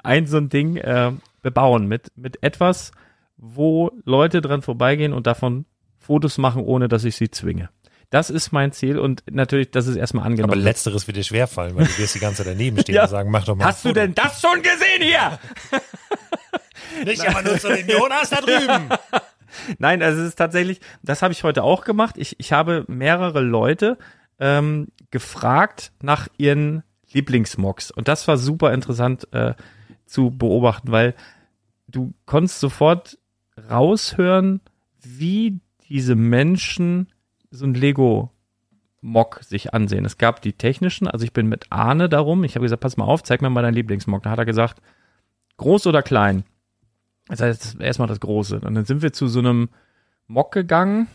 ein 0.02 0.26
so 0.26 0.38
ein 0.38 0.48
Ding 0.48 0.76
äh, 0.76 1.12
bebauen 1.42 1.86
mit 1.86 2.12
mit 2.16 2.42
etwas, 2.42 2.92
wo 3.36 3.92
Leute 4.04 4.40
dran 4.40 4.62
vorbeigehen 4.62 5.12
und 5.12 5.26
davon 5.26 5.66
Fotos 5.98 6.38
machen, 6.38 6.62
ohne 6.62 6.88
dass 6.88 7.04
ich 7.04 7.16
sie 7.16 7.30
zwinge. 7.30 7.68
Das 8.10 8.28
ist 8.28 8.50
mein 8.50 8.72
Ziel 8.72 8.98
und 8.98 9.22
natürlich, 9.30 9.70
das 9.70 9.86
ist 9.86 9.94
erstmal 9.94 10.26
angenommen. 10.26 10.52
Aber 10.52 10.60
letzteres 10.60 11.06
wird 11.06 11.16
dir 11.16 11.22
schwerfallen, 11.22 11.76
weil 11.76 11.86
du 11.86 11.98
wirst 11.98 12.16
die 12.16 12.18
ganze 12.18 12.38
Zeit 12.38 12.52
daneben 12.54 12.78
stehen 12.80 12.94
ja. 12.96 13.04
und 13.04 13.08
sagen, 13.08 13.30
mach 13.30 13.44
doch 13.44 13.54
mal. 13.54 13.66
Hast 13.66 13.84
du 13.84 13.92
denn 13.92 14.14
das 14.14 14.40
schon 14.40 14.60
gesehen 14.62 15.02
hier? 15.02 15.38
Nicht 17.04 17.24
immer 17.24 17.42
nur 17.42 17.58
zu 17.58 17.68
den 17.68 17.88
Jonas 17.88 18.30
da 18.30 18.40
drüben. 18.40 18.88
Nein, 19.78 20.02
also 20.02 20.22
es 20.22 20.28
ist 20.28 20.36
tatsächlich, 20.36 20.80
das 21.02 21.22
habe 21.22 21.32
ich 21.32 21.44
heute 21.44 21.62
auch 21.62 21.84
gemacht. 21.84 22.16
Ich, 22.18 22.38
ich 22.40 22.52
habe 22.52 22.84
mehrere 22.88 23.40
Leute 23.40 23.96
ähm, 24.40 24.88
gefragt 25.12 25.92
nach 26.02 26.26
ihren 26.36 26.82
Lieblingsmocks. 27.12 27.92
Und 27.92 28.08
das 28.08 28.26
war 28.26 28.36
super 28.36 28.72
interessant 28.72 29.32
äh, 29.32 29.54
zu 30.06 30.30
beobachten, 30.30 30.90
weil 30.90 31.14
du 31.86 32.12
konntest 32.26 32.58
sofort 32.58 33.18
raushören, 33.70 34.60
wie 35.00 35.60
diese 35.88 36.16
Menschen 36.16 37.08
so 37.50 37.66
ein 37.66 37.74
Lego 37.74 38.30
Mock 39.02 39.40
sich 39.42 39.72
ansehen. 39.72 40.04
Es 40.04 40.18
gab 40.18 40.42
die 40.42 40.52
technischen, 40.52 41.08
also 41.08 41.24
ich 41.24 41.32
bin 41.32 41.46
mit 41.46 41.66
Arne 41.70 42.08
darum, 42.08 42.44
ich 42.44 42.54
habe 42.54 42.64
gesagt, 42.64 42.82
pass 42.82 42.96
mal 42.96 43.06
auf, 43.06 43.22
zeig 43.22 43.40
mir 43.40 43.50
mal 43.50 43.62
deinen 43.62 43.74
Lieblingsmock. 43.74 44.22
Da 44.22 44.30
hat 44.30 44.38
er 44.38 44.44
gesagt, 44.44 44.82
groß 45.56 45.86
oder 45.86 46.02
klein? 46.02 46.44
Das 47.28 47.40
heißt, 47.40 47.80
erstmal 47.80 48.08
das 48.08 48.20
Große. 48.20 48.60
Und 48.60 48.74
dann 48.74 48.84
sind 48.84 49.02
wir 49.02 49.12
zu 49.12 49.26
so 49.26 49.38
einem 49.38 49.70
Mock 50.26 50.52
gegangen, 50.52 51.06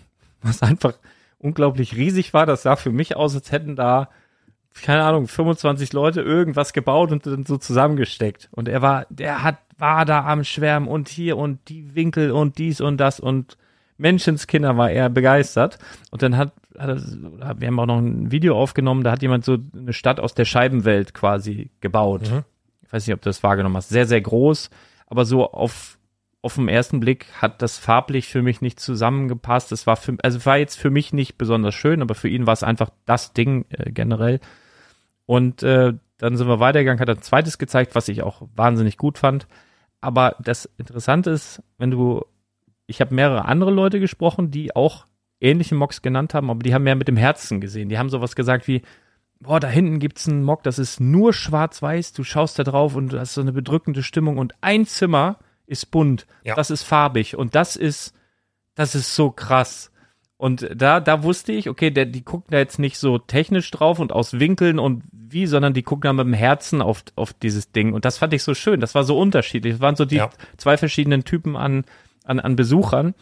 was 0.41 0.61
einfach 0.61 0.93
unglaublich 1.37 1.95
riesig 1.95 2.33
war. 2.33 2.45
Das 2.45 2.63
sah 2.63 2.75
für 2.75 2.91
mich 2.91 3.15
aus, 3.15 3.35
als 3.35 3.51
hätten 3.51 3.75
da, 3.75 4.09
keine 4.81 5.03
Ahnung, 5.03 5.27
25 5.27 5.93
Leute 5.93 6.21
irgendwas 6.21 6.73
gebaut 6.73 7.11
und 7.11 7.25
dann 7.25 7.45
so 7.45 7.57
zusammengesteckt. 7.57 8.49
Und 8.51 8.67
er 8.67 8.81
war, 8.81 9.05
der 9.09 9.43
hat, 9.43 9.59
war 9.77 10.05
da 10.05 10.25
am 10.25 10.43
Schwärmen 10.43 10.87
und 10.87 11.09
hier 11.09 11.37
und 11.37 11.69
die 11.69 11.93
Winkel 11.93 12.31
und 12.31 12.57
dies 12.57 12.81
und 12.81 12.97
das 12.97 13.19
und 13.19 13.57
Menschenskinder 13.97 14.77
war 14.77 14.91
er 14.91 15.09
begeistert. 15.09 15.79
Und 16.11 16.21
dann 16.21 16.37
hat, 16.37 16.53
hat 16.77 16.89
er, 16.89 17.59
wir 17.59 17.67
haben 17.67 17.79
auch 17.79 17.85
noch 17.85 17.99
ein 17.99 18.31
Video 18.31 18.57
aufgenommen, 18.57 19.03
da 19.03 19.11
hat 19.11 19.21
jemand 19.21 19.45
so 19.45 19.57
eine 19.75 19.93
Stadt 19.93 20.19
aus 20.19 20.33
der 20.33 20.45
Scheibenwelt 20.45 21.13
quasi 21.13 21.71
gebaut. 21.81 22.29
Mhm. 22.29 22.43
Ich 22.83 22.93
weiß 22.93 23.07
nicht, 23.07 23.13
ob 23.13 23.21
du 23.21 23.29
das 23.29 23.43
wahrgenommen 23.43 23.77
hast. 23.77 23.89
Sehr, 23.89 24.05
sehr 24.05 24.21
groß, 24.21 24.69
aber 25.07 25.25
so 25.25 25.51
auf 25.51 25.97
auf 26.45 26.55
den 26.55 26.67
ersten 26.67 26.99
Blick 26.99 27.25
hat 27.41 27.63
das 27.63 27.79
farblich 27.79 28.27
für 28.27 28.43
mich 28.43 28.61
nicht 28.61 28.79
zusammengepasst. 28.79 29.71
Es 29.71 29.87
war 29.87 29.95
für, 29.95 30.15
also 30.21 30.45
war 30.45 30.57
jetzt 30.57 30.77
für 30.77 30.91
mich 30.91 31.11
nicht 31.11 31.39
besonders 31.39 31.73
schön, 31.73 32.03
aber 32.03 32.13
für 32.13 32.29
ihn 32.29 32.45
war 32.45 32.53
es 32.53 32.61
einfach 32.61 32.91
das 33.05 33.33
Ding 33.33 33.65
äh, 33.69 33.91
generell. 33.91 34.39
Und 35.25 35.63
äh, 35.63 35.93
dann 36.19 36.37
sind 36.37 36.47
wir 36.47 36.59
weitergegangen, 36.59 36.99
hat 36.99 37.09
er 37.09 37.15
ein 37.15 37.23
zweites 37.23 37.57
gezeigt, 37.57 37.95
was 37.95 38.09
ich 38.09 38.21
auch 38.21 38.43
wahnsinnig 38.55 38.97
gut 38.97 39.17
fand. 39.17 39.47
Aber 40.01 40.35
das 40.39 40.69
Interessante 40.77 41.31
ist, 41.31 41.63
wenn 41.79 41.89
du, 41.89 42.23
ich 42.87 43.01
habe 43.01 43.13
mehrere 43.13 43.45
andere 43.45 43.71
Leute 43.71 43.99
gesprochen, 43.99 44.51
die 44.51 44.75
auch 44.75 45.05
ähnliche 45.41 45.75
Mocks 45.75 46.01
genannt 46.01 46.33
haben, 46.33 46.49
aber 46.49 46.59
die 46.59 46.73
haben 46.73 46.83
mehr 46.83 46.95
mit 46.95 47.07
dem 47.07 47.17
Herzen 47.17 47.61
gesehen. 47.61 47.89
Die 47.89 47.97
haben 47.97 48.09
sowas 48.09 48.35
gesagt 48.35 48.67
wie, 48.67 48.81
boah, 49.39 49.59
da 49.59 49.67
hinten 49.67 49.99
gibt's 49.99 50.27
einen 50.27 50.43
Mock, 50.43 50.63
das 50.63 50.79
ist 50.79 50.99
nur 50.99 51.33
schwarz-weiß, 51.33 52.13
du 52.13 52.23
schaust 52.23 52.57
da 52.57 52.63
drauf 52.63 52.95
und 52.95 53.11
du 53.11 53.19
hast 53.19 53.33
so 53.33 53.41
eine 53.41 53.53
bedrückende 53.53 54.03
Stimmung 54.03 54.37
und 54.37 54.53
ein 54.61 54.85
Zimmer 54.85 55.39
ist 55.67 55.91
bunt, 55.91 56.25
ja. 56.43 56.55
das 56.55 56.69
ist 56.69 56.83
farbig 56.83 57.35
und 57.35 57.55
das 57.55 57.75
ist, 57.75 58.13
das 58.75 58.95
ist 58.95 59.15
so 59.15 59.31
krass. 59.31 59.91
Und 60.37 60.67
da, 60.75 60.99
da 60.99 61.23
wusste 61.23 61.53
ich, 61.53 61.69
okay, 61.69 61.91
der, 61.91 62.05
die 62.05 62.21
gucken 62.21 62.51
da 62.51 62.57
jetzt 62.57 62.77
nicht 62.77 62.97
so 62.97 63.17
technisch 63.17 63.71
drauf 63.71 63.99
und 63.99 64.11
aus 64.11 64.37
Winkeln 64.37 64.79
und 64.79 65.03
wie, 65.11 65.47
sondern 65.47 65.73
die 65.73 65.81
gucken 65.81 66.03
da 66.03 66.13
mit 66.13 66.25
dem 66.25 66.33
Herzen 66.33 66.81
auf, 66.81 67.03
auf 67.15 67.31
dieses 67.33 67.71
Ding. 67.71 67.93
Und 67.93 68.03
das 68.03 68.17
fand 68.17 68.33
ich 68.33 68.43
so 68.43 68.53
schön. 68.53 68.81
Das 68.81 68.95
war 68.95 69.05
so 69.05 69.17
unterschiedlich. 69.17 69.75
Das 69.75 69.81
waren 69.81 69.95
so 69.95 70.03
die 70.03 70.17
ja. 70.17 70.29
zwei 70.57 70.75
verschiedenen 70.75 71.23
Typen 71.23 71.55
an, 71.55 71.85
an, 72.25 72.39
an 72.39 72.55
Besuchern. 72.55 73.13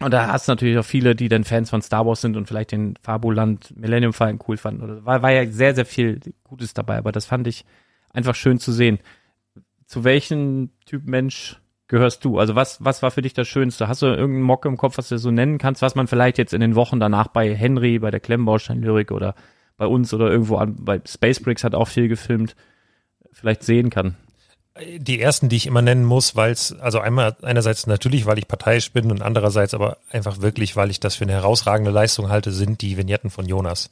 Und 0.00 0.12
da 0.12 0.28
hast 0.28 0.46
du 0.46 0.52
natürlich 0.52 0.78
auch 0.78 0.84
viele, 0.84 1.14
die 1.14 1.28
dann 1.28 1.44
Fans 1.44 1.70
von 1.70 1.80
Star 1.80 2.06
Wars 2.06 2.20
sind 2.20 2.36
und 2.36 2.46
vielleicht 2.46 2.72
den 2.72 2.94
Fabuland 3.02 3.74
Millennium 3.76 4.12
Falcon 4.12 4.40
cool 4.46 4.58
fanden. 4.58 4.82
Oder 4.82 5.04
war, 5.04 5.22
war 5.22 5.32
ja 5.32 5.46
sehr, 5.50 5.74
sehr 5.74 5.86
viel 5.86 6.20
Gutes 6.44 6.74
dabei, 6.74 6.98
aber 6.98 7.12
das 7.12 7.24
fand 7.24 7.46
ich 7.46 7.64
einfach 8.10 8.34
schön 8.34 8.58
zu 8.58 8.72
sehen. 8.72 8.98
Zu 9.86 10.04
welchem 10.04 10.70
Typ 10.84 11.06
Mensch 11.06 11.60
gehörst 11.88 12.24
du? 12.24 12.38
Also 12.38 12.54
was, 12.54 12.84
was 12.84 13.02
war 13.02 13.10
für 13.10 13.22
dich 13.22 13.32
das 13.32 13.48
Schönste? 13.48 13.88
Hast 13.88 14.02
du 14.02 14.06
irgendeinen 14.06 14.42
Mock 14.42 14.66
im 14.66 14.76
Kopf, 14.76 14.98
was 14.98 15.08
du 15.08 15.18
so 15.18 15.30
nennen 15.30 15.58
kannst, 15.58 15.80
was 15.80 15.94
man 15.94 16.08
vielleicht 16.08 16.36
jetzt 16.36 16.52
in 16.52 16.60
den 16.60 16.74
Wochen 16.74 17.00
danach 17.00 17.28
bei 17.28 17.54
Henry, 17.54 17.98
bei 17.98 18.10
der 18.10 18.20
Klemmbaustein-Lyrik 18.20 19.12
oder 19.12 19.34
bei 19.78 19.86
uns 19.86 20.12
oder 20.12 20.30
irgendwo 20.30 20.56
an, 20.56 20.76
bei 20.78 21.00
Space 21.06 21.40
Bricks 21.40 21.64
hat 21.64 21.74
auch 21.74 21.88
viel 21.88 22.08
gefilmt, 22.08 22.54
vielleicht 23.32 23.62
sehen 23.62 23.88
kann? 23.88 24.16
Die 24.98 25.20
ersten, 25.20 25.48
die 25.48 25.56
ich 25.56 25.66
immer 25.66 25.82
nennen 25.82 26.04
muss, 26.04 26.36
weil 26.36 26.52
es, 26.52 26.78
also 26.78 27.00
einmal 27.00 27.36
einerseits 27.42 27.86
natürlich, 27.86 28.26
weil 28.26 28.38
ich 28.38 28.46
parteiisch 28.46 28.92
bin 28.92 29.10
und 29.10 29.22
andererseits 29.22 29.72
aber 29.72 29.98
einfach 30.10 30.40
wirklich, 30.42 30.76
weil 30.76 30.90
ich 30.90 31.00
das 31.00 31.14
für 31.16 31.24
eine 31.24 31.32
herausragende 31.32 31.90
Leistung 31.90 32.28
halte, 32.28 32.52
sind 32.52 32.82
die 32.82 32.96
Vignetten 32.96 33.30
von 33.30 33.46
Jonas 33.46 33.90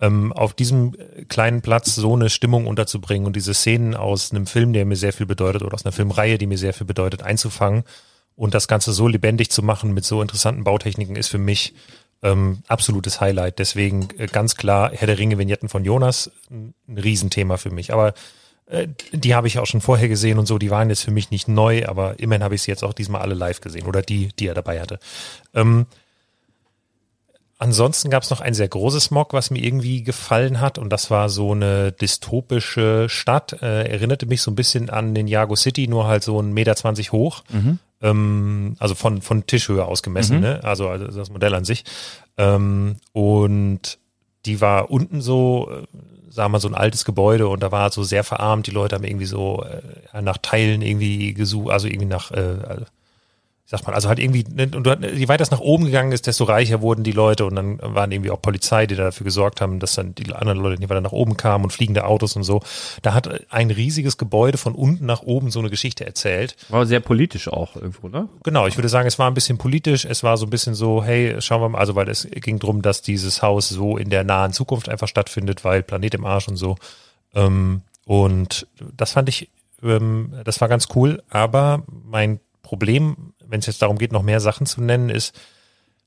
ähm, 0.00 0.32
auf 0.32 0.54
diesem 0.54 0.96
kleinen 1.28 1.62
Platz 1.62 1.94
so 1.94 2.14
eine 2.14 2.30
Stimmung 2.30 2.66
unterzubringen 2.66 3.26
und 3.26 3.36
diese 3.36 3.54
Szenen 3.54 3.94
aus 3.94 4.32
einem 4.32 4.46
Film, 4.46 4.72
der 4.72 4.86
mir 4.86 4.96
sehr 4.96 5.12
viel 5.12 5.26
bedeutet, 5.26 5.62
oder 5.62 5.74
aus 5.74 5.84
einer 5.84 5.92
Filmreihe, 5.92 6.38
die 6.38 6.46
mir 6.46 6.58
sehr 6.58 6.74
viel 6.74 6.86
bedeutet, 6.86 7.22
einzufangen 7.22 7.84
und 8.36 8.54
das 8.54 8.68
Ganze 8.68 8.92
so 8.92 9.08
lebendig 9.08 9.50
zu 9.50 9.62
machen 9.62 9.94
mit 9.94 10.04
so 10.04 10.22
interessanten 10.22 10.64
Bautechniken 10.64 11.16
ist 11.16 11.28
für 11.28 11.38
mich 11.38 11.74
ähm, 12.22 12.62
absolutes 12.66 13.20
Highlight. 13.20 13.58
Deswegen 13.58 14.08
äh, 14.18 14.26
ganz 14.26 14.56
klar 14.56 14.90
Herr 14.92 15.06
der 15.06 15.18
Ringe 15.18 15.38
Vignetten 15.38 15.68
von 15.68 15.84
Jonas 15.84 16.30
ein, 16.50 16.74
Riesenthema 16.88 17.56
für 17.56 17.70
mich. 17.70 17.92
Aber 17.92 18.08
Äh, 18.08 18.12
die 19.12 19.34
habe 19.34 19.46
ich 19.46 19.58
auch 19.58 19.66
schon 19.66 19.80
vorher 19.80 20.08
gesehen 20.08 20.38
und 20.38 20.46
so, 20.46 20.58
die 20.58 20.70
waren 20.70 20.90
jetzt 20.90 21.02
für 21.04 21.10
mich 21.10 21.30
nicht 21.30 21.48
neu, 21.48 21.86
aber 21.86 22.18
immerhin 22.20 22.42
habe 22.44 22.54
ich 22.54 22.62
sie 22.62 22.70
jetzt 22.70 22.84
auch 22.84 22.92
diesmal 22.92 23.22
alle 23.22 23.34
live 23.34 23.60
gesehen 23.60 23.86
oder 23.86 24.02
die, 24.02 24.28
die 24.38 24.46
er 24.46 24.54
dabei 24.54 24.80
hatte. 24.80 24.98
Ähm, 25.54 25.86
ansonsten 27.58 28.10
gab 28.10 28.22
es 28.22 28.30
noch 28.30 28.40
ein 28.40 28.54
sehr 28.54 28.68
großes 28.68 29.10
Mock, 29.10 29.32
was 29.32 29.50
mir 29.50 29.62
irgendwie 29.64 30.02
gefallen 30.02 30.60
hat 30.60 30.78
und 30.78 30.90
das 30.90 31.10
war 31.10 31.28
so 31.28 31.52
eine 31.52 31.92
dystopische 31.92 33.08
Stadt, 33.08 33.54
äh, 33.62 33.88
erinnerte 33.88 34.26
mich 34.26 34.42
so 34.42 34.50
ein 34.50 34.54
bisschen 34.56 34.90
an 34.90 35.14
den 35.14 35.28
Jago 35.28 35.56
City, 35.56 35.88
nur 35.88 36.06
halt 36.06 36.22
so 36.22 36.40
ein 36.40 36.52
Meter 36.52 36.76
zwanzig 36.76 37.10
hoch. 37.12 37.42
Ähm, 38.00 38.76
also 38.78 38.94
von, 38.94 39.22
von 39.22 39.46
Tischhöhe 39.46 39.84
ausgemessen, 39.84 40.36
Mhm. 40.36 40.42
ne? 40.42 40.60
also, 40.62 40.88
also 40.88 41.06
das 41.06 41.30
Modell 41.30 41.54
an 41.54 41.64
sich. 41.64 41.84
Ähm, 42.36 42.96
und 43.12 43.98
die 44.46 44.60
war 44.60 44.90
unten 44.90 45.20
so, 45.20 45.84
wir 46.46 46.48
mal, 46.50 46.60
so 46.60 46.68
ein 46.68 46.74
altes 46.74 47.04
Gebäude 47.04 47.48
und 47.48 47.62
da 47.62 47.72
war 47.72 47.90
so 47.90 48.02
sehr 48.02 48.24
verarmt. 48.24 48.66
Die 48.66 48.70
Leute 48.70 48.94
haben 48.94 49.04
irgendwie 49.04 49.26
so 49.26 49.64
äh, 50.12 50.22
nach 50.22 50.38
Teilen 50.38 50.82
irgendwie 50.82 51.34
gesucht, 51.34 51.70
also 51.70 51.88
irgendwie 51.88 52.06
nach, 52.06 52.30
äh, 52.30 52.84
sagt 53.70 53.86
man, 53.86 53.94
also 53.94 54.08
halt 54.08 54.18
irgendwie, 54.18 54.44
ne, 54.50 54.70
und 54.74 54.86
je 54.86 55.28
weiter 55.28 55.42
es 55.42 55.50
nach 55.50 55.60
oben 55.60 55.84
gegangen 55.84 56.12
ist, 56.12 56.26
desto 56.26 56.44
reicher 56.44 56.80
wurden 56.80 57.04
die 57.04 57.12
Leute 57.12 57.44
und 57.44 57.54
dann 57.54 57.78
waren 57.82 58.10
irgendwie 58.10 58.30
auch 58.30 58.40
Polizei, 58.40 58.86
die 58.86 58.94
dafür 58.94 59.24
gesorgt 59.24 59.60
haben, 59.60 59.78
dass 59.78 59.94
dann 59.94 60.14
die 60.14 60.32
anderen 60.32 60.58
Leute 60.58 60.80
nicht 60.80 60.88
weiter 60.88 61.02
nach 61.02 61.12
oben 61.12 61.36
kamen 61.36 61.64
und 61.64 61.70
fliegende 61.70 62.06
Autos 62.06 62.34
und 62.34 62.44
so. 62.44 62.62
Da 63.02 63.12
hat 63.12 63.28
ein 63.52 63.70
riesiges 63.70 64.16
Gebäude 64.16 64.56
von 64.56 64.74
unten 64.74 65.04
nach 65.04 65.20
oben 65.20 65.50
so 65.50 65.58
eine 65.58 65.68
Geschichte 65.68 66.06
erzählt. 66.06 66.56
War 66.70 66.86
sehr 66.86 67.00
politisch 67.00 67.48
auch 67.48 67.76
irgendwo, 67.76 68.08
ne? 68.08 68.30
Genau, 68.42 68.66
ich 68.66 68.78
würde 68.78 68.88
sagen, 68.88 69.06
es 69.06 69.18
war 69.18 69.30
ein 69.30 69.34
bisschen 69.34 69.58
politisch, 69.58 70.06
es 70.06 70.22
war 70.22 70.38
so 70.38 70.46
ein 70.46 70.50
bisschen 70.50 70.74
so, 70.74 71.04
hey, 71.04 71.36
schauen 71.42 71.60
wir 71.60 71.68
mal, 71.68 71.78
also 71.78 71.94
weil 71.94 72.08
es 72.08 72.26
ging 72.30 72.58
drum, 72.58 72.80
dass 72.80 73.02
dieses 73.02 73.42
Haus 73.42 73.68
so 73.68 73.98
in 73.98 74.08
der 74.08 74.24
nahen 74.24 74.54
Zukunft 74.54 74.88
einfach 74.88 75.08
stattfindet, 75.08 75.62
weil 75.62 75.82
Planet 75.82 76.14
im 76.14 76.24
Arsch 76.24 76.48
und 76.48 76.56
so. 76.56 76.76
Ähm, 77.34 77.82
und 78.06 78.66
das 78.96 79.12
fand 79.12 79.28
ich, 79.28 79.50
ähm, 79.82 80.32
das 80.44 80.58
war 80.62 80.68
ganz 80.68 80.88
cool, 80.94 81.22
aber 81.28 81.82
mein 82.06 82.40
Problem, 82.62 83.34
wenn 83.48 83.60
es 83.60 83.66
jetzt 83.66 83.82
darum 83.82 83.98
geht, 83.98 84.12
noch 84.12 84.22
mehr 84.22 84.40
Sachen 84.40 84.66
zu 84.66 84.80
nennen, 84.82 85.10
ist, 85.10 85.34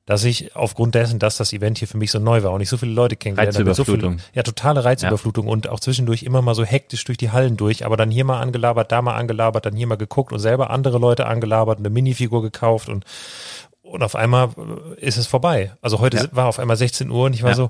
dass 0.06 0.24
ich 0.24 0.56
aufgrund 0.56 0.96
dessen, 0.96 1.20
dass 1.20 1.38
das 1.38 1.54
Event 1.54 1.78
hier 1.78 1.88
für 1.88 1.98
mich 1.98 2.10
so 2.12 2.18
neu 2.20 2.42
war 2.44 2.52
und 2.54 2.62
ich 2.62 2.70
so 2.70 2.78
viele 2.78 2.92
Leute 2.92 3.16
kennengelernt 3.16 3.56
habe, 3.56 3.64
so 3.66 3.70
Reizüberflutung. 3.84 4.20
viel, 4.20 4.28
ja, 4.34 4.44
totale 4.44 4.84
Reizüberflutung 4.84 5.48
und 5.48 5.70
auch 5.70 5.80
zwischendurch 5.80 6.24
immer 6.24 6.42
mal 6.42 6.56
so 6.56 6.64
hektisch 6.66 7.04
durch 7.06 7.18
die 7.20 7.32
Hallen 7.32 7.56
durch, 7.56 7.86
aber 7.86 7.98
dann 7.98 8.10
hier 8.10 8.26
mal 8.26 8.40
angelabert, 8.40 8.92
da 8.92 9.02
mal 9.02 9.16
angelabert, 9.16 9.66
dann 9.66 9.76
hier 9.76 9.86
mal 9.88 9.96
geguckt 9.98 10.34
und 10.34 10.40
selber 10.40 10.70
andere 10.72 10.98
Leute 10.98 11.28
angelabert, 11.28 11.80
eine 11.80 11.90
Minifigur 11.90 12.42
gekauft 12.42 12.90
und 12.90 13.06
und 13.84 14.04
auf 14.04 14.16
einmal 14.16 14.50
äh, 14.98 15.06
ist 15.06 15.18
es 15.18 15.28
vorbei. 15.28 15.74
Also 15.82 16.00
heute 16.00 16.18
Ja. 16.18 16.26
war 16.32 16.48
auf 16.48 16.60
einmal 16.60 16.78
16 16.78 17.10
Uhr 17.10 17.26
und 17.26 17.34
ich 17.34 17.44
war 17.44 17.50
Ja. 17.50 17.56
so, 17.56 17.70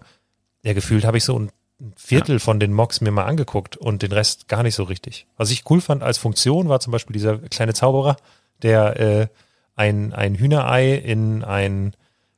ja, 0.64 0.74
gefühlt 0.74 1.04
habe 1.04 1.18
ich 1.18 1.24
so 1.24 1.38
ein 1.38 1.52
Viertel 1.96 2.40
von 2.40 2.60
den 2.60 2.74
Mocks 2.74 3.02
mir 3.02 3.10
mal 3.12 3.26
angeguckt 3.26 3.76
und 3.76 4.04
den 4.04 4.12
Rest 4.12 4.48
gar 4.48 4.62
nicht 4.62 4.76
so 4.76 4.84
richtig. 4.84 5.26
Was 5.38 5.50
ich 5.50 5.64
cool 5.70 5.82
fand 5.82 6.04
als 6.04 6.20
Funktion 6.20 6.70
war 6.70 6.80
zum 6.80 6.92
Beispiel 6.92 7.14
dieser 7.14 7.40
kleine 7.40 7.74
Zauberer, 7.74 8.18
der 8.62 9.00
äh, 9.00 9.28
ein, 9.82 10.14
ein 10.14 10.36
Hühnerei 10.36 10.94
in 10.94 11.44
ein 11.44 11.94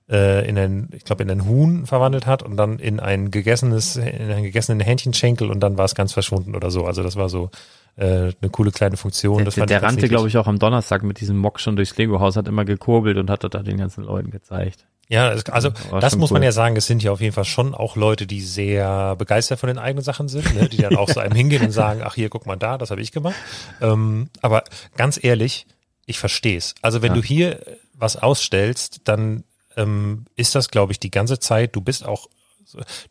äh, 0.09 0.47
in 0.47 0.57
ein, 0.57 0.89
ich 0.93 1.05
glaube, 1.05 1.23
in 1.23 1.31
ein 1.31 1.45
Huhn 1.45 1.85
verwandelt 1.85 2.25
hat 2.25 2.43
und 2.43 2.57
dann 2.57 2.79
in 2.79 2.99
ein 2.99 3.31
gegessenes, 3.31 3.95
in 3.95 4.31
einen 4.31 4.43
gegessenen 4.43 4.79
Hähnchenschenkel 4.79 5.49
und 5.49 5.61
dann 5.61 5.77
war 5.77 5.85
es 5.85 5.95
ganz 5.95 6.13
verschwunden 6.13 6.55
oder 6.55 6.71
so. 6.71 6.85
Also 6.85 7.03
das 7.03 7.15
war 7.15 7.29
so 7.29 7.49
äh, 7.95 8.31
eine 8.41 8.49
coole 8.51 8.71
kleine 8.71 8.97
Funktion. 8.97 9.37
Der, 9.37 9.45
das 9.45 9.55
der, 9.55 9.65
der 9.65 9.83
rannte, 9.83 10.09
glaube 10.09 10.27
ich, 10.27 10.37
auch 10.37 10.47
am 10.47 10.59
Donnerstag 10.59 11.03
mit 11.03 11.21
diesem 11.21 11.37
Mock 11.37 11.59
schon 11.59 11.75
durchs 11.75 11.95
Lego-Haus, 11.97 12.35
hat 12.35 12.47
immer 12.47 12.65
gekurbelt 12.65 13.17
und 13.17 13.29
hat 13.29 13.43
das 13.43 13.51
da 13.51 13.63
den 13.63 13.77
ganzen 13.77 14.03
Leuten 14.03 14.29
gezeigt. 14.29 14.85
Ja, 15.09 15.31
es, 15.31 15.45
also 15.45 15.69
War 15.89 15.99
das 15.99 16.15
muss 16.15 16.31
man 16.31 16.41
cool. 16.41 16.45
ja 16.45 16.51
sagen, 16.51 16.75
es 16.75 16.87
sind 16.87 17.03
ja 17.03 17.11
auf 17.11 17.21
jeden 17.21 17.33
Fall 17.33 17.45
schon 17.45 17.75
auch 17.75 17.95
Leute, 17.95 18.25
die 18.25 18.41
sehr 18.41 19.15
begeistert 19.17 19.59
von 19.59 19.67
den 19.67 19.77
eigenen 19.77 20.03
Sachen 20.03 20.27
sind, 20.27 20.55
ne? 20.55 20.69
die 20.69 20.77
dann 20.77 20.95
auch 20.95 21.09
so 21.09 21.19
einem 21.19 21.35
hingehen 21.35 21.63
und 21.63 21.71
sagen, 21.71 22.01
ach 22.03 22.15
hier, 22.15 22.29
guck 22.29 22.45
mal 22.45 22.55
da, 22.55 22.77
das 22.77 22.89
habe 22.89 23.01
ich 23.01 23.11
gemacht. 23.11 23.35
Ähm, 23.81 24.29
aber 24.41 24.63
ganz 24.95 25.21
ehrlich, 25.21 25.67
ich 26.05 26.19
verstehe 26.19 26.57
es. 26.57 26.75
Also 26.81 27.01
wenn 27.01 27.11
Ja. 27.13 27.21
du 27.21 27.23
hier 27.23 27.59
was 27.93 28.17
ausstellst, 28.17 29.01
dann 29.05 29.43
ähm, 29.75 30.25
ist 30.35 30.55
das, 30.55 30.69
glaube 30.69 30.91
ich, 30.91 30.99
die 30.99 31.11
ganze 31.11 31.39
Zeit, 31.39 31.75
du 31.75 31.81
bist 31.81 32.05
auch 32.05 32.27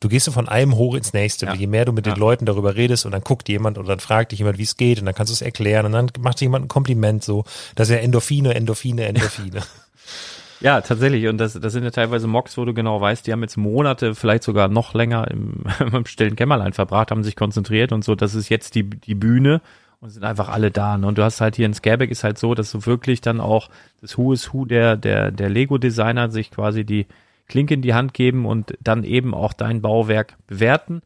Du 0.01 0.09
gehst 0.09 0.25
so 0.25 0.33
von 0.33 0.49
einem 0.49 0.75
hoch 0.75 0.97
ins 0.97 1.13
nächste. 1.13 1.47
Ja. 1.47 1.55
Je 1.55 1.69
mehr 1.69 1.85
du 1.85 1.93
mit 1.93 2.05
den 2.07 2.15
Ja. 2.15 2.19
Leuten 2.19 2.47
darüber 2.47 2.75
redest 2.75 3.07
und 3.07 3.13
dann 3.13 3.21
guckt 3.21 3.49
jemand 3.49 3.79
und 3.79 3.87
dann 3.87 4.01
fragt 4.01 4.33
dich 4.33 4.41
jemand, 4.41 4.59
wie 4.59 4.65
es 4.65 4.77
geht 4.77 4.99
und 4.99 5.07
dann 5.07 5.15
kannst 5.15 5.31
du 5.31 5.35
es 5.35 5.43
erklären 5.43 5.87
und 5.87 5.93
dann 5.93 6.11
macht 6.21 6.41
dir 6.41 6.47
jemand 6.47 6.65
ein 6.65 6.69
Kompliment 6.69 7.23
so. 7.23 7.45
Das 7.77 7.89
ist 7.89 7.95
ja 7.95 8.01
Endorphine, 8.01 8.55
Endorphine, 8.55 9.05
Endorphine. 9.05 9.61
Ja, 10.61 10.81
tatsächlich. 10.81 11.27
Und 11.27 11.39
das, 11.39 11.55
das 11.55 11.73
sind 11.73 11.83
ja 11.83 11.91
teilweise 11.91 12.29
Mocks, 12.29 12.57
wo 12.57 12.65
du 12.65 12.73
genau 12.73 13.01
weißt, 13.01 13.27
die 13.27 13.33
haben 13.33 13.43
jetzt 13.43 13.57
Monate, 13.57 14.15
vielleicht 14.15 14.45
sogar 14.45 14.69
noch 14.69 14.95
länger 14.95 15.29
im, 15.29 15.65
im 15.93 16.07
stillen 16.07 16.37
Kämmerlein 16.37 16.73
verbracht, 16.73 17.11
haben 17.11 17.25
sich 17.25 17.35
konzentriert 17.37 17.91
und 17.93 18.05
so. 18.05 18.15
Das 18.15 18.35
ist 18.35 18.49
jetzt 18.49 18.77
die, 18.77 18.85
die 18.89 19.15
Bühne 19.17 19.61
und 20.03 20.11
sind 20.11 20.25
einfach 20.25 20.49
alle 20.49 20.73
da. 20.73 20.99
Ne? 20.99 21.07
Und 21.07 21.17
du 21.17 21.23
hast 21.23 21.41
halt 21.41 21.55
hier 21.55 21.65
in 21.65 21.75
Scareback 21.75 22.11
ist 22.11 22.25
halt 22.25 22.37
so, 22.37 22.55
dass 22.55 22.73
du 22.73 22.85
wirklich 22.87 23.21
dann 23.21 23.41
auch 23.41 23.71
das 24.01 24.19
Who 24.19 24.33
is 24.33 24.53
Who 24.53 24.65
der, 24.65 24.97
der, 24.97 25.31
der 25.31 25.49
Lego-Designer 25.49 26.29
sich 26.29 26.51
quasi 26.51 26.85
die 26.85 27.07
Klinke 27.47 27.75
in 27.75 27.83
die 27.83 27.95
Hand 27.95 28.13
geben 28.13 28.45
und 28.45 28.77
dann 28.81 29.05
eben 29.05 29.33
auch 29.33 29.53
dein 29.53 29.81
Bauwerk 29.81 30.37
bewerten. 30.49 31.03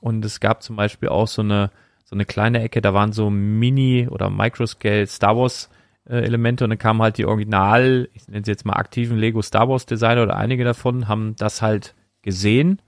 Und 0.00 0.24
es 0.24 0.40
gab 0.40 0.64
zum 0.64 0.74
Beispiel 0.74 1.08
auch 1.08 1.28
so 1.28 1.42
eine, 1.42 1.70
so 2.04 2.16
eine 2.16 2.24
kleine 2.24 2.60
Ecke, 2.62 2.82
da 2.82 2.92
waren 2.92 3.12
so 3.12 3.30
Mini- 3.30 4.08
oder 4.08 4.28
Microscale 4.28 5.06
Star 5.06 5.36
Wars 5.36 5.70
äh, 6.08 6.16
Elemente 6.16 6.64
und 6.64 6.70
dann 6.70 6.78
kamen 6.78 7.00
halt 7.00 7.18
die 7.18 7.26
Original, 7.26 8.08
ich 8.12 8.26
nenne 8.26 8.44
sie 8.44 8.50
jetzt 8.50 8.66
mal 8.66 8.74
aktiven 8.74 9.18
Lego 9.18 9.40
Star 9.40 9.68
Wars 9.68 9.86
Designer 9.86 10.24
oder 10.24 10.36
einige 10.36 10.64
davon, 10.64 11.06
haben 11.06 11.36
das 11.36 11.62
halt 11.62 11.94
gesehen 12.22 12.82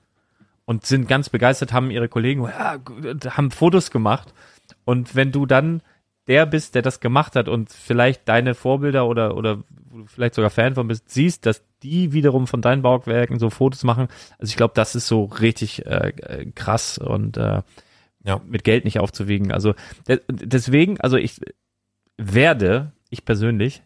und 0.65 0.85
sind 0.85 1.07
ganz 1.07 1.29
begeistert, 1.29 1.73
haben 1.73 1.93
ihre 1.93 2.09
Kollegen, 2.09 2.43
ja, 2.43 2.79
haben 3.31 3.53
Fotos 3.53 3.93
gemacht. 3.93 4.35
Und 4.85 5.15
wenn 5.15 5.33
du 5.33 5.47
dann 5.47 5.83
der 6.27 6.47
bist, 6.47 6.75
der 6.75 6.81
das 6.83 7.01
gemacht 7.01 7.37
hat 7.37 7.49
und 7.49 7.71
vielleicht 7.71 8.29
deine 8.29 8.55
Vorbilder 8.55 9.07
oder, 9.07 9.37
oder 9.37 9.63
wo 9.91 9.99
du 9.99 10.07
vielleicht 10.07 10.35
sogar 10.35 10.49
Fan 10.51 10.75
von 10.75 10.89
bist, 10.89 11.11
siehst, 11.11 11.45
dass 11.45 11.63
die 11.83 12.13
wiederum 12.15 12.47
von 12.47 12.63
deinen 12.63 12.81
Bauwerken 12.81 13.39
so 13.39 13.51
Fotos 13.51 13.85
machen. 13.85 14.09
Also 14.39 14.51
ich 14.51 14.57
glaube, 14.57 14.73
das 14.75 14.95
ist 14.95 15.07
so 15.07 15.25
richtig 15.25 15.85
äh, 15.85 16.47
krass 16.55 16.97
und 16.97 17.37
äh, 17.37 17.61
Ja. 18.25 18.41
mit 18.47 18.65
Geld 18.65 18.87
nicht 18.87 19.01
aufzuwiegen. 19.01 19.53
Also 19.53 19.75
de 20.09 20.21
deswegen, 20.31 20.99
also 21.01 21.19
ich 21.19 21.41
werde, 22.17 22.93
ich 23.11 23.25
persönlich, 23.25 23.83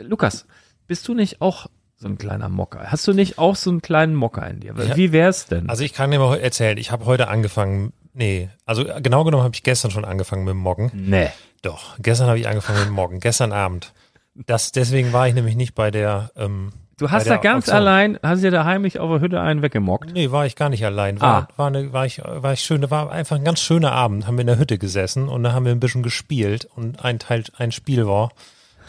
Lukas, 0.00 0.46
bist 0.86 1.06
du 1.08 1.14
nicht 1.14 1.40
auch 1.42 1.66
so 1.96 2.08
ein 2.08 2.16
kleiner 2.16 2.48
Mocker? 2.48 2.90
Hast 2.90 3.06
du 3.06 3.12
nicht 3.12 3.38
auch 3.38 3.56
so 3.56 3.68
einen 3.70 3.82
kleinen 3.82 4.14
Mocker 4.14 4.48
in 4.48 4.60
dir? 4.60 4.96
Wie 4.96 5.12
wär's 5.12 5.46
denn? 5.46 5.68
Also 5.68 5.84
ich 5.84 5.92
kann 5.92 6.10
dir 6.10 6.18
mal 6.18 6.38
erzählen, 6.38 6.78
ich 6.78 6.90
habe 6.90 7.04
heute 7.04 7.28
angefangen, 7.28 7.92
nee, 8.20 8.48
also 8.66 8.84
genau 9.00 9.24
genommen 9.24 9.42
habe 9.42 9.54
ich 9.54 9.62
gestern 9.64 9.90
schon 9.90 10.04
angefangen 10.04 10.44
mit 10.44 10.52
dem 10.52 10.58
Moggen. 10.58 10.90
nee. 10.94 11.28
Doch, 11.62 11.98
gestern 11.98 12.28
habe 12.28 12.38
ich 12.38 12.48
angefangen 12.48 12.78
mit 12.78 12.88
dem 12.88 12.94
Moggen, 12.94 13.20
gestern 13.20 13.52
Abend. 13.52 13.92
Das, 14.34 14.72
deswegen 14.72 15.12
war 15.12 15.28
ich 15.28 15.34
nämlich 15.34 15.56
nicht 15.56 15.74
bei 15.74 15.90
der, 15.90 16.30
ähm, 16.36 16.72
Du 16.96 17.10
hast 17.10 17.26
da 17.26 17.36
ganz 17.38 17.64
Auktion. 17.64 17.76
allein, 17.76 18.18
hast 18.22 18.42
dir 18.42 18.50
da 18.50 18.64
heimlich 18.64 18.98
auf 18.98 19.10
der 19.10 19.20
Hütte 19.20 19.40
einen 19.40 19.60
weggemockt. 19.62 20.12
Nee, 20.12 20.30
war 20.30 20.44
ich 20.46 20.54
gar 20.56 20.68
nicht 20.70 20.84
allein. 20.86 21.20
War, 21.20 21.42
Ah. 21.42 21.48
war, 21.56 21.66
eine, 21.68 21.92
war, 21.92 22.04
ich, 22.06 22.22
war 22.24 22.52
ich 22.54 22.60
schön, 22.60 22.90
war 22.90 23.10
einfach 23.10 23.36
ein 23.36 23.44
ganz 23.44 23.60
schöner 23.60 23.92
Abend. 23.92 24.26
Haben 24.26 24.36
wir 24.36 24.42
in 24.42 24.46
der 24.48 24.58
Hütte 24.58 24.78
gesessen 24.78 25.28
und 25.28 25.42
da 25.42 25.52
haben 25.52 25.64
wir 25.66 25.72
ein 25.72 25.80
bisschen 25.80 26.02
gespielt 26.02 26.66
und 26.76 27.04
ein 27.04 27.18
Teil, 27.18 27.44
ein 27.58 27.72
Spiel 27.72 28.06
war, 28.06 28.30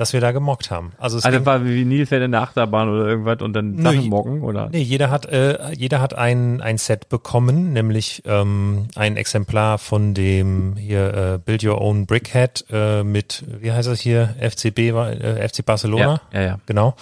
dass 0.02 0.14
wir 0.14 0.20
da 0.20 0.32
gemockt 0.32 0.72
haben. 0.72 0.94
Also 0.98 1.20
es 1.20 1.26
Also 1.26 1.46
war 1.46 1.64
wie 1.64 1.86
Nilpferd 1.86 2.24
in 2.24 2.32
der 2.32 2.42
Achterbahn 2.42 2.90
oder 2.90 3.06
irgendwas 3.06 3.40
und 3.44 3.54
dann 3.54 3.76
Nö, 3.76 3.84
Sachen 3.84 4.10
mocken 4.10 4.42
oder? 4.42 4.68
Nee, 4.72 4.82
jeder 4.82 5.12
hat, 5.12 5.28
äh, 5.28 5.72
jeder 5.74 6.02
hat 6.02 6.16
ein, 6.16 6.60
ein 6.60 6.80
Set 6.80 7.08
bekommen, 7.08 7.72
nämlich 7.72 8.24
ähm, 8.26 8.88
ein 8.96 9.16
Exemplar 9.16 9.78
von 9.78 10.16
dem 10.16 10.76
hier 10.76 11.14
äh, 11.14 11.38
Build 11.38 11.64
Your 11.64 11.80
Own 11.80 12.08
Brickhead 12.08 12.66
äh, 12.72 13.04
mit, 13.04 13.44
wie 13.60 13.72
heißt 13.72 13.88
das 13.88 14.00
hier, 14.00 14.34
FCB, 14.40 14.80
äh, 14.80 15.48
FC 15.48 15.64
Barcelona. 15.64 16.20
Ja, 16.34 16.40
ja, 16.40 16.48
ja. 16.48 16.60
Genau. 16.66 16.96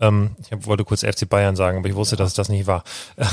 Ähm, 0.00 0.36
ich 0.38 0.66
wollte 0.68 0.84
kurz 0.84 1.00
FC 1.04 1.28
Bayern 1.28 1.56
sagen, 1.56 1.78
aber 1.78 1.88
ich 1.88 1.96
wusste, 1.96 2.14
dass 2.14 2.28
es 2.28 2.34
das 2.34 2.48
nicht 2.50 2.68
war. 2.68 2.84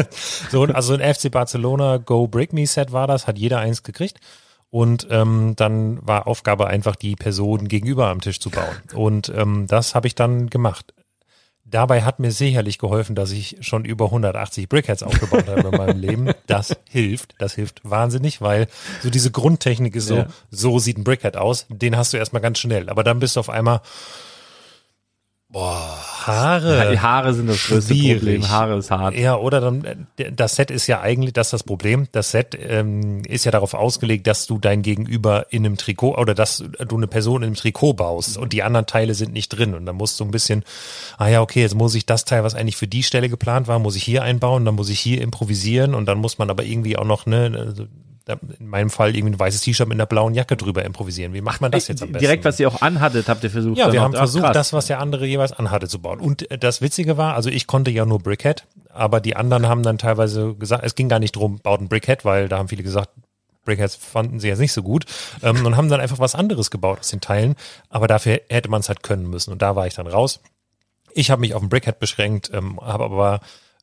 so, 0.50 0.64
also 0.64 0.92
ein 0.92 1.14
FC 1.14 1.30
Barcelona 1.30 1.96
Go 1.96 2.26
Break 2.26 2.52
Me 2.52 2.66
Set 2.66 2.92
war 2.92 3.06
das, 3.06 3.26
hat 3.26 3.38
jeder 3.38 3.60
eins 3.60 3.82
gekriegt. 3.82 4.20
Und 4.70 5.06
ähm, 5.10 5.54
dann 5.56 5.98
war 6.06 6.26
Aufgabe 6.26 6.66
einfach, 6.66 6.94
die 6.96 7.16
Person 7.16 7.68
gegenüber 7.68 8.08
am 8.08 8.20
Tisch 8.20 8.38
zu 8.40 8.50
bauen. 8.50 8.76
Und 8.94 9.32
ähm, 9.34 9.66
das 9.66 9.94
habe 9.94 10.06
ich 10.06 10.14
dann 10.14 10.50
gemacht. 10.50 10.92
Dabei 11.64 12.02
hat 12.02 12.18
mir 12.18 12.32
sicherlich 12.32 12.78
geholfen, 12.78 13.14
dass 13.14 13.30
ich 13.30 13.58
schon 13.60 13.84
über 13.84 14.06
180 14.06 14.68
Brickheads 14.70 15.02
aufgebaut 15.02 15.46
habe 15.48 15.68
in 15.68 15.76
meinem 15.76 15.98
Leben. 16.00 16.30
Das 16.46 16.74
hilft, 16.88 17.34
das 17.38 17.54
hilft 17.54 17.80
wahnsinnig, 17.82 18.40
weil 18.40 18.68
so 19.02 19.10
diese 19.10 19.30
Grundtechnik 19.30 19.94
ist 19.94 20.06
so, 20.06 20.16
Ja. 20.16 20.26
so 20.50 20.78
sieht 20.78 20.96
ein 20.98 21.04
Brickhead 21.04 21.36
aus. 21.36 21.66
Den 21.68 21.96
hast 21.96 22.12
du 22.12 22.16
erstmal 22.16 22.40
ganz 22.42 22.58
schnell. 22.58 22.88
Aber 22.88 23.04
dann 23.04 23.18
bist 23.20 23.36
du 23.36 23.40
auf 23.40 23.50
einmal, 23.50 23.80
boah, 25.48 25.98
Haare. 26.28 26.90
Die 26.92 27.00
Haare 27.00 27.34
sind 27.34 27.48
das 27.48 27.66
größte 27.66 27.94
Schwierig. 27.94 28.18
Problem. 28.18 28.48
Haare 28.48 28.78
ist 28.78 28.90
hart. 28.90 29.16
Ja, 29.16 29.36
oder 29.36 29.60
dann, 29.60 29.84
äh, 30.16 30.32
das 30.32 30.56
Set 30.56 30.70
ist 30.70 30.86
ja 30.86 31.00
eigentlich, 31.00 31.32
das 31.32 31.48
ist 31.48 31.52
das 31.52 31.62
Problem. 31.64 32.06
Das 32.12 32.30
Set 32.30 32.56
ähm, 32.60 33.22
ist 33.24 33.44
ja 33.44 33.50
darauf 33.50 33.74
ausgelegt, 33.74 34.26
dass 34.26 34.46
du 34.46 34.58
dein 34.58 34.82
Gegenüber 34.82 35.46
in 35.50 35.64
einem 35.64 35.76
Trikot 35.76 36.16
oder 36.16 36.34
dass 36.34 36.62
du 36.86 36.96
eine 36.96 37.06
Person 37.06 37.42
in 37.42 37.48
einem 37.48 37.56
Trikot 37.56 37.94
baust 37.94 38.36
und 38.36 38.52
die 38.52 38.62
anderen 38.62 38.86
Teile 38.86 39.14
sind 39.14 39.32
nicht 39.32 39.48
drin. 39.48 39.74
Und 39.74 39.86
dann 39.86 39.96
musst 39.96 40.20
du 40.20 40.24
ein 40.24 40.30
bisschen, 40.30 40.64
ah 41.16 41.28
ja, 41.28 41.40
okay, 41.40 41.62
jetzt 41.62 41.74
muss 41.74 41.94
ich 41.94 42.06
das 42.06 42.24
Teil, 42.24 42.44
was 42.44 42.54
eigentlich 42.54 42.76
für 42.76 42.86
die 42.86 43.02
Stelle 43.02 43.28
geplant 43.28 43.68
war, 43.68 43.78
muss 43.78 43.96
ich 43.96 44.02
hier 44.02 44.22
einbauen, 44.22 44.64
dann 44.64 44.74
muss 44.74 44.90
ich 44.90 45.00
hier 45.00 45.20
improvisieren 45.22 45.94
und 45.94 46.06
dann 46.06 46.18
muss 46.18 46.38
man 46.38 46.50
aber 46.50 46.64
irgendwie 46.64 46.96
auch 46.96 47.04
noch, 47.04 47.26
ne, 47.26 47.52
also 47.58 47.86
in 48.58 48.66
meinem 48.66 48.90
Fall 48.90 49.16
irgendwie 49.16 49.34
ein 49.34 49.40
weißes 49.40 49.62
T-Shirt 49.62 49.88
mit 49.88 49.96
einer 49.96 50.06
blauen 50.06 50.34
Jacke 50.34 50.56
drüber 50.56 50.84
improvisieren. 50.84 51.32
Wie 51.32 51.40
macht 51.40 51.60
man 51.60 51.70
das 51.70 51.88
jetzt 51.88 52.02
am 52.02 52.08
besten? 52.12 52.20
Direkt, 52.20 52.44
was 52.44 52.60
ihr 52.60 52.68
auch 52.68 52.82
anhattet, 52.82 53.28
habt 53.28 53.42
ihr 53.44 53.50
versucht. 53.50 53.78
Ja, 53.78 53.92
wir 53.92 54.02
haben 54.02 54.14
versucht, 54.14 54.44
krass. 54.44 54.54
das, 54.54 54.72
was 54.72 54.86
der 54.86 55.00
andere 55.00 55.26
jeweils 55.26 55.52
anhatte, 55.52 55.88
zu 55.88 56.00
bauen. 56.00 56.20
Und 56.20 56.50
äh, 56.50 56.58
das 56.58 56.80
Witzige 56.80 57.16
war, 57.16 57.34
also 57.34 57.50
ich 57.50 57.66
konnte 57.66 57.90
ja 57.90 58.04
nur 58.04 58.18
Brickhead, 58.18 58.66
aber 58.92 59.20
die 59.20 59.36
anderen 59.36 59.68
haben 59.68 59.82
dann 59.82 59.98
teilweise 59.98 60.54
gesagt, 60.54 60.84
es 60.84 60.94
ging 60.94 61.08
gar 61.08 61.18
nicht 61.18 61.36
drum, 61.36 61.58
baut 61.58 61.80
ein 61.80 61.88
Brickhead, 61.88 62.24
weil 62.24 62.48
da 62.48 62.58
haben 62.58 62.68
viele 62.68 62.82
gesagt, 62.82 63.10
Brickheads 63.64 63.96
fanden 63.96 64.40
sie 64.40 64.48
jetzt 64.48 64.60
nicht 64.60 64.72
so 64.72 64.82
gut 64.82 65.04
ähm, 65.42 65.64
und 65.64 65.76
haben 65.76 65.88
dann 65.88 66.00
einfach 66.00 66.18
was 66.18 66.34
anderes 66.34 66.70
gebaut 66.70 67.00
aus 67.00 67.08
den 67.08 67.20
Teilen. 67.20 67.54
Aber 67.90 68.08
dafür 68.08 68.40
hätte 68.48 68.70
man 68.70 68.80
es 68.80 68.88
halt 68.88 69.02
können 69.02 69.28
müssen. 69.28 69.52
Und 69.52 69.62
da 69.62 69.76
war 69.76 69.86
ich 69.86 69.94
dann 69.94 70.06
raus. 70.06 70.40
Ich 71.12 71.30
habe 71.30 71.40
mich 71.40 71.54
auf 71.54 71.62
ein 71.62 71.68
Brickhead 71.68 71.98
beschränkt, 71.98 72.50
ähm, 72.54 72.80
habe 72.80 73.04
aber 73.04 73.40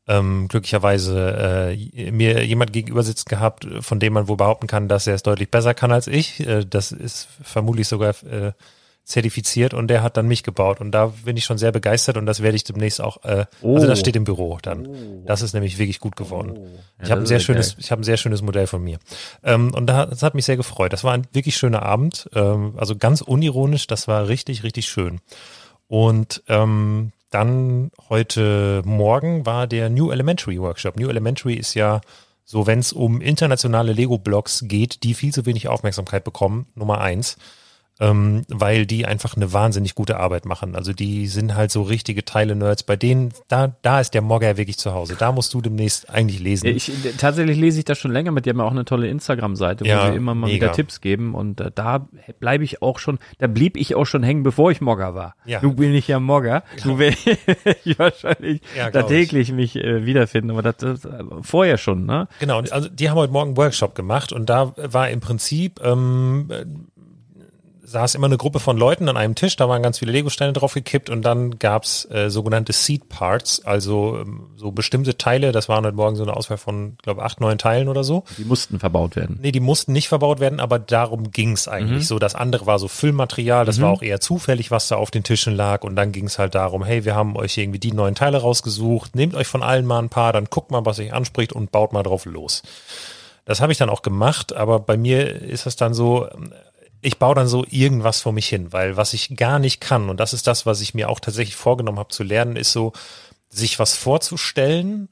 ähm, 0.07 0.47
glücklicherweise 0.47 1.75
äh, 1.75 2.11
mir 2.11 2.45
jemand 2.45 2.73
gegenüber 2.73 3.03
sitzen 3.03 3.27
gehabt, 3.29 3.67
von 3.81 3.99
dem 3.99 4.13
man 4.13 4.27
wohl 4.27 4.37
behaupten 4.37 4.67
kann, 4.67 4.87
dass 4.87 5.07
er 5.07 5.15
es 5.15 5.23
deutlich 5.23 5.49
besser 5.49 5.73
kann 5.73 5.91
als 5.91 6.07
ich. 6.07 6.45
Äh, 6.45 6.65
das 6.69 6.91
ist 6.91 7.27
vermutlich 7.41 7.87
sogar 7.87 8.11
äh, 8.23 8.51
zertifiziert 9.03 9.75
und 9.75 9.87
der 9.87 10.01
hat 10.01 10.17
dann 10.17 10.27
mich 10.27 10.41
gebaut 10.41 10.81
und 10.81 10.91
da 10.91 11.13
bin 11.25 11.37
ich 11.37 11.45
schon 11.45 11.59
sehr 11.59 11.71
begeistert 11.71 12.17
und 12.17 12.25
das 12.25 12.41
werde 12.41 12.55
ich 12.55 12.63
demnächst 12.63 12.99
auch, 13.01 13.23
äh, 13.23 13.45
also 13.61 13.85
das 13.87 13.99
Oh. 13.99 14.01
steht 14.01 14.15
im 14.15 14.23
Büro 14.23 14.57
dann. 14.61 15.23
Das 15.27 15.43
ist 15.43 15.53
nämlich 15.53 15.77
wirklich 15.77 15.99
gut 15.99 16.15
geworden. 16.15 16.57
ich 16.99 17.07
Ja, 17.07 17.11
habe 17.11 17.21
ein 17.21 17.27
sehr 17.27 17.39
schönes, 17.39 17.75
ich 17.77 17.91
habe 17.91 18.01
ein 18.01 18.03
sehr 18.03 18.17
schönes 18.17 18.41
Modell 18.41 18.65
von 18.65 18.83
mir. 18.83 18.97
Ähm, 19.43 19.73
und 19.75 19.85
da, 19.87 20.07
das 20.07 20.23
hat 20.23 20.33
mich 20.33 20.45
sehr 20.45 20.57
gefreut. 20.57 20.91
Das 20.91 21.03
war 21.03 21.13
ein 21.13 21.27
wirklich 21.33 21.55
schöner 21.55 21.83
Abend, 21.83 22.27
ähm, 22.33 22.73
also 22.77 22.95
ganz 22.95 23.21
unironisch, 23.21 23.85
das 23.85 24.07
war 24.07 24.27
richtig, 24.27 24.63
richtig 24.63 24.87
schön. 24.87 25.19
Und 25.87 26.41
ähm, 26.47 27.11
dann 27.35 27.91
heute 28.07 28.81
Morgen 28.85 29.45
war 29.45 29.67
der 29.67 29.89
New 29.89 30.09
Elementary 30.09 30.57
Workshop. 30.57 30.95
New 30.95 31.09
Elementary 31.09 31.55
ist 31.55 31.73
ja 31.73 31.99
so, 32.45 32.65
wenn 32.65 32.79
es 32.79 32.93
um 32.93 33.19
internationale 33.19 33.91
Lego-Blocks 33.91 34.63
geht, 34.69 35.03
die 35.03 35.13
viel 35.13 35.33
zu 35.33 35.45
wenig 35.45 35.67
Aufmerksamkeit 35.67 36.23
bekommen, 36.23 36.67
Nummer 36.75 37.01
eins 37.01 37.35
ähm, 37.99 38.41
weil 38.49 38.85
die 38.85 39.05
einfach 39.05 39.35
eine 39.37 39.53
wahnsinnig 39.53 39.95
gute 39.95 40.17
Arbeit 40.19 40.45
machen. 40.45 40.75
Also 40.75 40.91
die 40.93 41.27
sind 41.27 41.55
halt 41.55 41.71
so 41.71 41.81
richtige 41.83 42.25
Teile-Nerds. 42.25 42.83
Bei 42.83 42.95
denen, 42.95 43.31
da, 43.47 43.75
da 43.81 44.01
ist 44.01 44.13
der 44.13 44.21
Mogger 44.21 44.57
wirklich 44.57 44.77
zu 44.77 44.93
Hause. 44.93 45.15
Da 45.17 45.31
musst 45.31 45.53
du 45.53 45.61
demnächst 45.61 46.09
eigentlich 46.09 46.39
lesen. 46.39 46.67
Ich, 46.67 46.91
tatsächlich 47.17 47.57
lese 47.57 47.79
ich 47.79 47.85
das 47.85 47.97
schon 47.97 48.11
länger 48.11 48.31
mit. 48.31 48.45
Die 48.45 48.49
haben 48.49 48.57
ja 48.59 48.65
auch 48.65 48.71
eine 48.71 48.85
tolle 48.85 49.07
Instagram-Seite, 49.07 49.85
wo 49.85 49.89
Ja, 49.89 50.09
sie 50.11 50.17
immer 50.17 50.35
mal 50.35 50.47
mega. 50.47 50.65
wieder 50.67 50.73
Tipps 50.73 50.99
geben. 50.99 51.33
Und 51.35 51.61
äh, 51.61 51.71
da 51.73 52.07
bleibe 52.39 52.63
ich 52.63 52.81
auch 52.81 52.99
schon, 52.99 53.17
da 53.37 53.47
blieb 53.47 53.77
ich 53.77 53.95
auch 53.95 54.05
schon 54.05 54.23
hängen, 54.23 54.43
bevor 54.43 54.71
ich 54.71 54.81
Mogger 54.81 55.15
war. 55.15 55.35
Ja. 55.45 55.59
Du 55.61 55.73
bin 55.73 55.93
ich 55.93 56.07
ja 56.07 56.19
Mogger. 56.19 56.63
Du 56.83 56.99
werde 56.99 57.15
ich 57.85 57.97
wahrscheinlich 57.97 58.61
Ja, 58.77 58.85
da 58.85 59.01
glaub 59.01 59.11
ich. 59.11 59.17
täglich 59.29 59.51
mich 59.53 59.75
äh, 59.77 60.05
wiederfinden. 60.05 60.51
Aber 60.51 60.61
das, 60.61 60.75
das 60.77 61.05
äh, 61.05 61.23
vorher 61.41 61.77
schon, 61.77 62.05
ne? 62.05 62.27
Genau, 62.39 62.59
also 62.59 62.89
die 62.89 63.09
haben 63.09 63.17
heute 63.17 63.31
Morgen 63.31 63.49
einen 63.51 63.57
Workshop 63.57 63.95
gemacht 63.95 64.33
und 64.33 64.49
da 64.49 64.73
war 64.75 65.09
im 65.09 65.21
Prinzip, 65.21 65.79
ähm, 65.83 66.47
äh, 66.51 66.65
saß 67.85 68.15
immer 68.15 68.27
eine 68.27 68.37
Gruppe 68.37 68.59
von 68.59 68.77
Leuten 68.77 69.07
an 69.09 69.17
einem 69.17 69.35
Tisch, 69.35 69.55
da 69.55 69.69
waren 69.69 69.83
ganz 69.83 69.99
viele 69.99 70.11
Legosteine 70.11 70.53
drauf 70.53 70.73
gekippt 70.73 71.09
und 71.09 71.21
dann 71.21 71.59
gab's 71.59 72.05
äh, 72.11 72.29
sogenannte 72.29 72.73
Seed 72.73 73.09
Parts, 73.09 73.63
also 73.63 74.17
ähm, 74.19 74.47
so 74.55 74.71
bestimmte 74.71 75.17
Teile, 75.17 75.51
das 75.51 75.69
waren 75.69 75.85
heute 75.85 75.95
Morgen 75.95 76.15
so 76.15 76.23
eine 76.23 76.35
Auswahl 76.35 76.57
von, 76.57 76.97
glaube 77.01 77.23
acht, 77.23 77.39
neun 77.39 77.57
Teilen 77.57 77.87
oder 77.87 78.03
so. 78.03 78.23
Die 78.37 78.45
mussten 78.45 78.79
verbaut 78.79 79.15
werden. 79.15 79.39
Nee, 79.41 79.51
die 79.51 79.59
mussten 79.59 79.93
nicht 79.93 80.09
verbaut 80.09 80.39
werden, 80.39 80.59
aber 80.59 80.79
darum 80.79 81.31
ging's 81.31 81.67
eigentlich. 81.67 82.07
So, 82.07 82.19
das 82.19 82.35
andere 82.35 82.65
war 82.65 82.79
so 82.79 82.87
Füllmaterial, 82.87 83.65
das 83.65 83.81
war 83.81 83.91
auch 83.91 84.01
eher 84.01 84.19
zufällig, 84.19 84.71
was 84.71 84.87
da 84.87 84.95
auf 84.95 85.11
den 85.11 85.23
Tischen 85.23 85.55
lag. 85.55 85.83
Und 85.83 85.95
dann 85.95 86.11
ging's 86.11 86.39
halt 86.39 86.55
darum, 86.55 86.83
hey, 86.83 87.05
wir 87.05 87.15
haben 87.15 87.35
euch 87.35 87.57
irgendwie 87.57 87.79
die 87.79 87.91
neuen 87.91 88.15
Teile 88.15 88.39
rausgesucht, 88.39 89.15
nehmt 89.15 89.35
euch 89.35 89.47
von 89.47 89.63
allen 89.63 89.85
mal 89.85 89.99
ein 89.99 90.09
paar, 90.09 90.33
dann 90.33 90.45
guckt 90.45 90.71
mal, 90.71 90.85
was 90.85 90.99
euch 90.99 91.13
anspricht 91.13 91.53
und 91.53 91.71
baut 91.71 91.93
mal 91.93 92.03
drauf 92.03 92.25
los. 92.25 92.63
Das 93.45 93.61
habe 93.61 93.71
ich 93.71 93.77
dann 93.77 93.89
auch 93.89 94.01
gemacht, 94.01 94.55
aber 94.55 94.79
bei 94.79 94.97
mir 94.97 95.41
ist 95.41 95.67
es 95.67 95.75
dann 95.75 95.93
so, 95.93 96.27
ich 97.05 97.19
baue 97.19 97.35
dann 97.35 97.47
so 97.47 97.65
irgendwas 97.69 98.21
vor 98.21 98.33
mich 98.33 98.47
hin, 98.47 98.73
weil 98.73 98.97
was 98.97 99.13
ich 99.13 99.35
gar 99.35 99.59
nicht 99.59 99.79
kann, 99.79 100.09
und 100.09 100.19
das 100.19 100.33
ist 100.33 100.47
das, 100.47 100.65
was 100.65 100.81
ich 100.81 100.93
mir 100.93 101.09
auch 101.09 101.19
tatsächlich 101.19 101.55
vorgenommen 101.55 101.99
habe 101.99 102.09
zu 102.09 102.23
lernen, 102.23 102.55
ist 102.55 102.71
so, 102.71 102.93
sich 103.49 103.79
was 103.79 103.95
vorzustellen. 103.95 105.07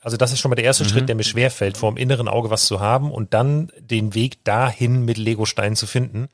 Also 0.00 0.16
das 0.16 0.32
ist 0.32 0.40
schon 0.40 0.48
mal 0.48 0.56
der 0.56 0.64
erste 0.64 0.84
Schritt, 0.84 1.08
der 1.08 1.14
mir 1.14 1.22
schwerfällt, 1.22 1.76
vor 1.76 1.92
dem 1.92 1.96
inneren 1.96 2.28
Auge 2.28 2.50
was 2.50 2.66
zu 2.66 2.80
haben 2.80 3.12
und 3.12 3.34
dann 3.34 3.70
den 3.78 4.14
Weg 4.14 4.42
dahin 4.44 5.04
mit 5.04 5.18
Legosteinen 5.18 5.76
zu 5.76 5.86
finden, 5.86 6.28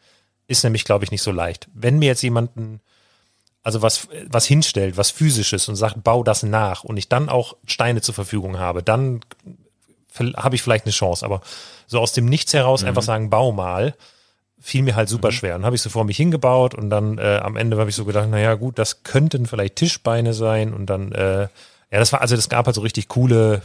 ist 0.47 0.65
nämlich, 0.65 0.85
glaube 0.85 1.05
ich, 1.05 1.11
nicht 1.11 1.23
so 1.23 1.33
leicht. 1.33 1.69
Wenn 1.75 1.99
mir 1.99 2.07
jetzt 2.07 2.23
jemanden 2.23 2.81
also 3.63 3.83
was, 3.83 4.09
was 4.27 4.47
hinstellt, 4.47 4.97
was 4.97 5.11
physisches 5.11 5.69
und 5.69 5.77
sagt, 5.77 6.03
bau 6.03 6.23
das 6.23 6.43
nach 6.43 6.83
und 6.83 6.97
ich 6.97 7.09
dann 7.09 7.29
auch 7.29 7.57
Steine 7.67 8.01
zur 8.01 8.15
Verfügung 8.15 8.59
habe, 8.59 8.83
dann 8.83 9.21
habe 10.37 10.55
ich 10.55 10.63
vielleicht 10.63 10.87
eine 10.87 10.93
Chance. 10.93 11.25
Aber 11.25 11.43
so 11.87 12.01
aus 12.01 12.13
dem 12.13 12.27
Nichts 12.27 12.55
heraus 12.55 12.85
einfach 12.85 13.03
sagen, 13.03 13.29
bau 13.29 13.53
mal, 13.53 13.95
fiel 14.61 14.83
mir 14.83 14.95
halt 14.95 15.09
super 15.09 15.33
schwer. 15.33 15.57
Und 15.57 15.65
habe 15.65 15.75
ich 15.75 15.83
so 15.83 15.91
vor 15.91 16.05
mich 16.05 16.17
hingebaut 16.17 16.75
und 16.75 16.91
dann 16.91 17.19
äh, 17.19 17.41
am 17.43 17.57
Ende 17.57 17.79
habe 17.79 17.91
ich 17.91 17.97
so 17.97 18.05
gedacht, 18.05 18.29
naja 18.29 18.55
gut, 18.55 18.79
das 18.79 19.03
könnten 19.03 19.47
vielleicht 19.47 19.77
Tischbeine 19.77 20.35
sein 20.35 20.75
und 20.75 20.87
dann, 20.87 21.13
äh, 21.13 21.43
ja, 21.43 21.99
das 21.99 22.13
war, 22.13 22.21
also 22.21 22.37
das 22.37 22.49
gab 22.49 22.67
halt 22.67 22.77
so 22.77 22.83
richtig 22.83 23.09
coole, 23.09 23.63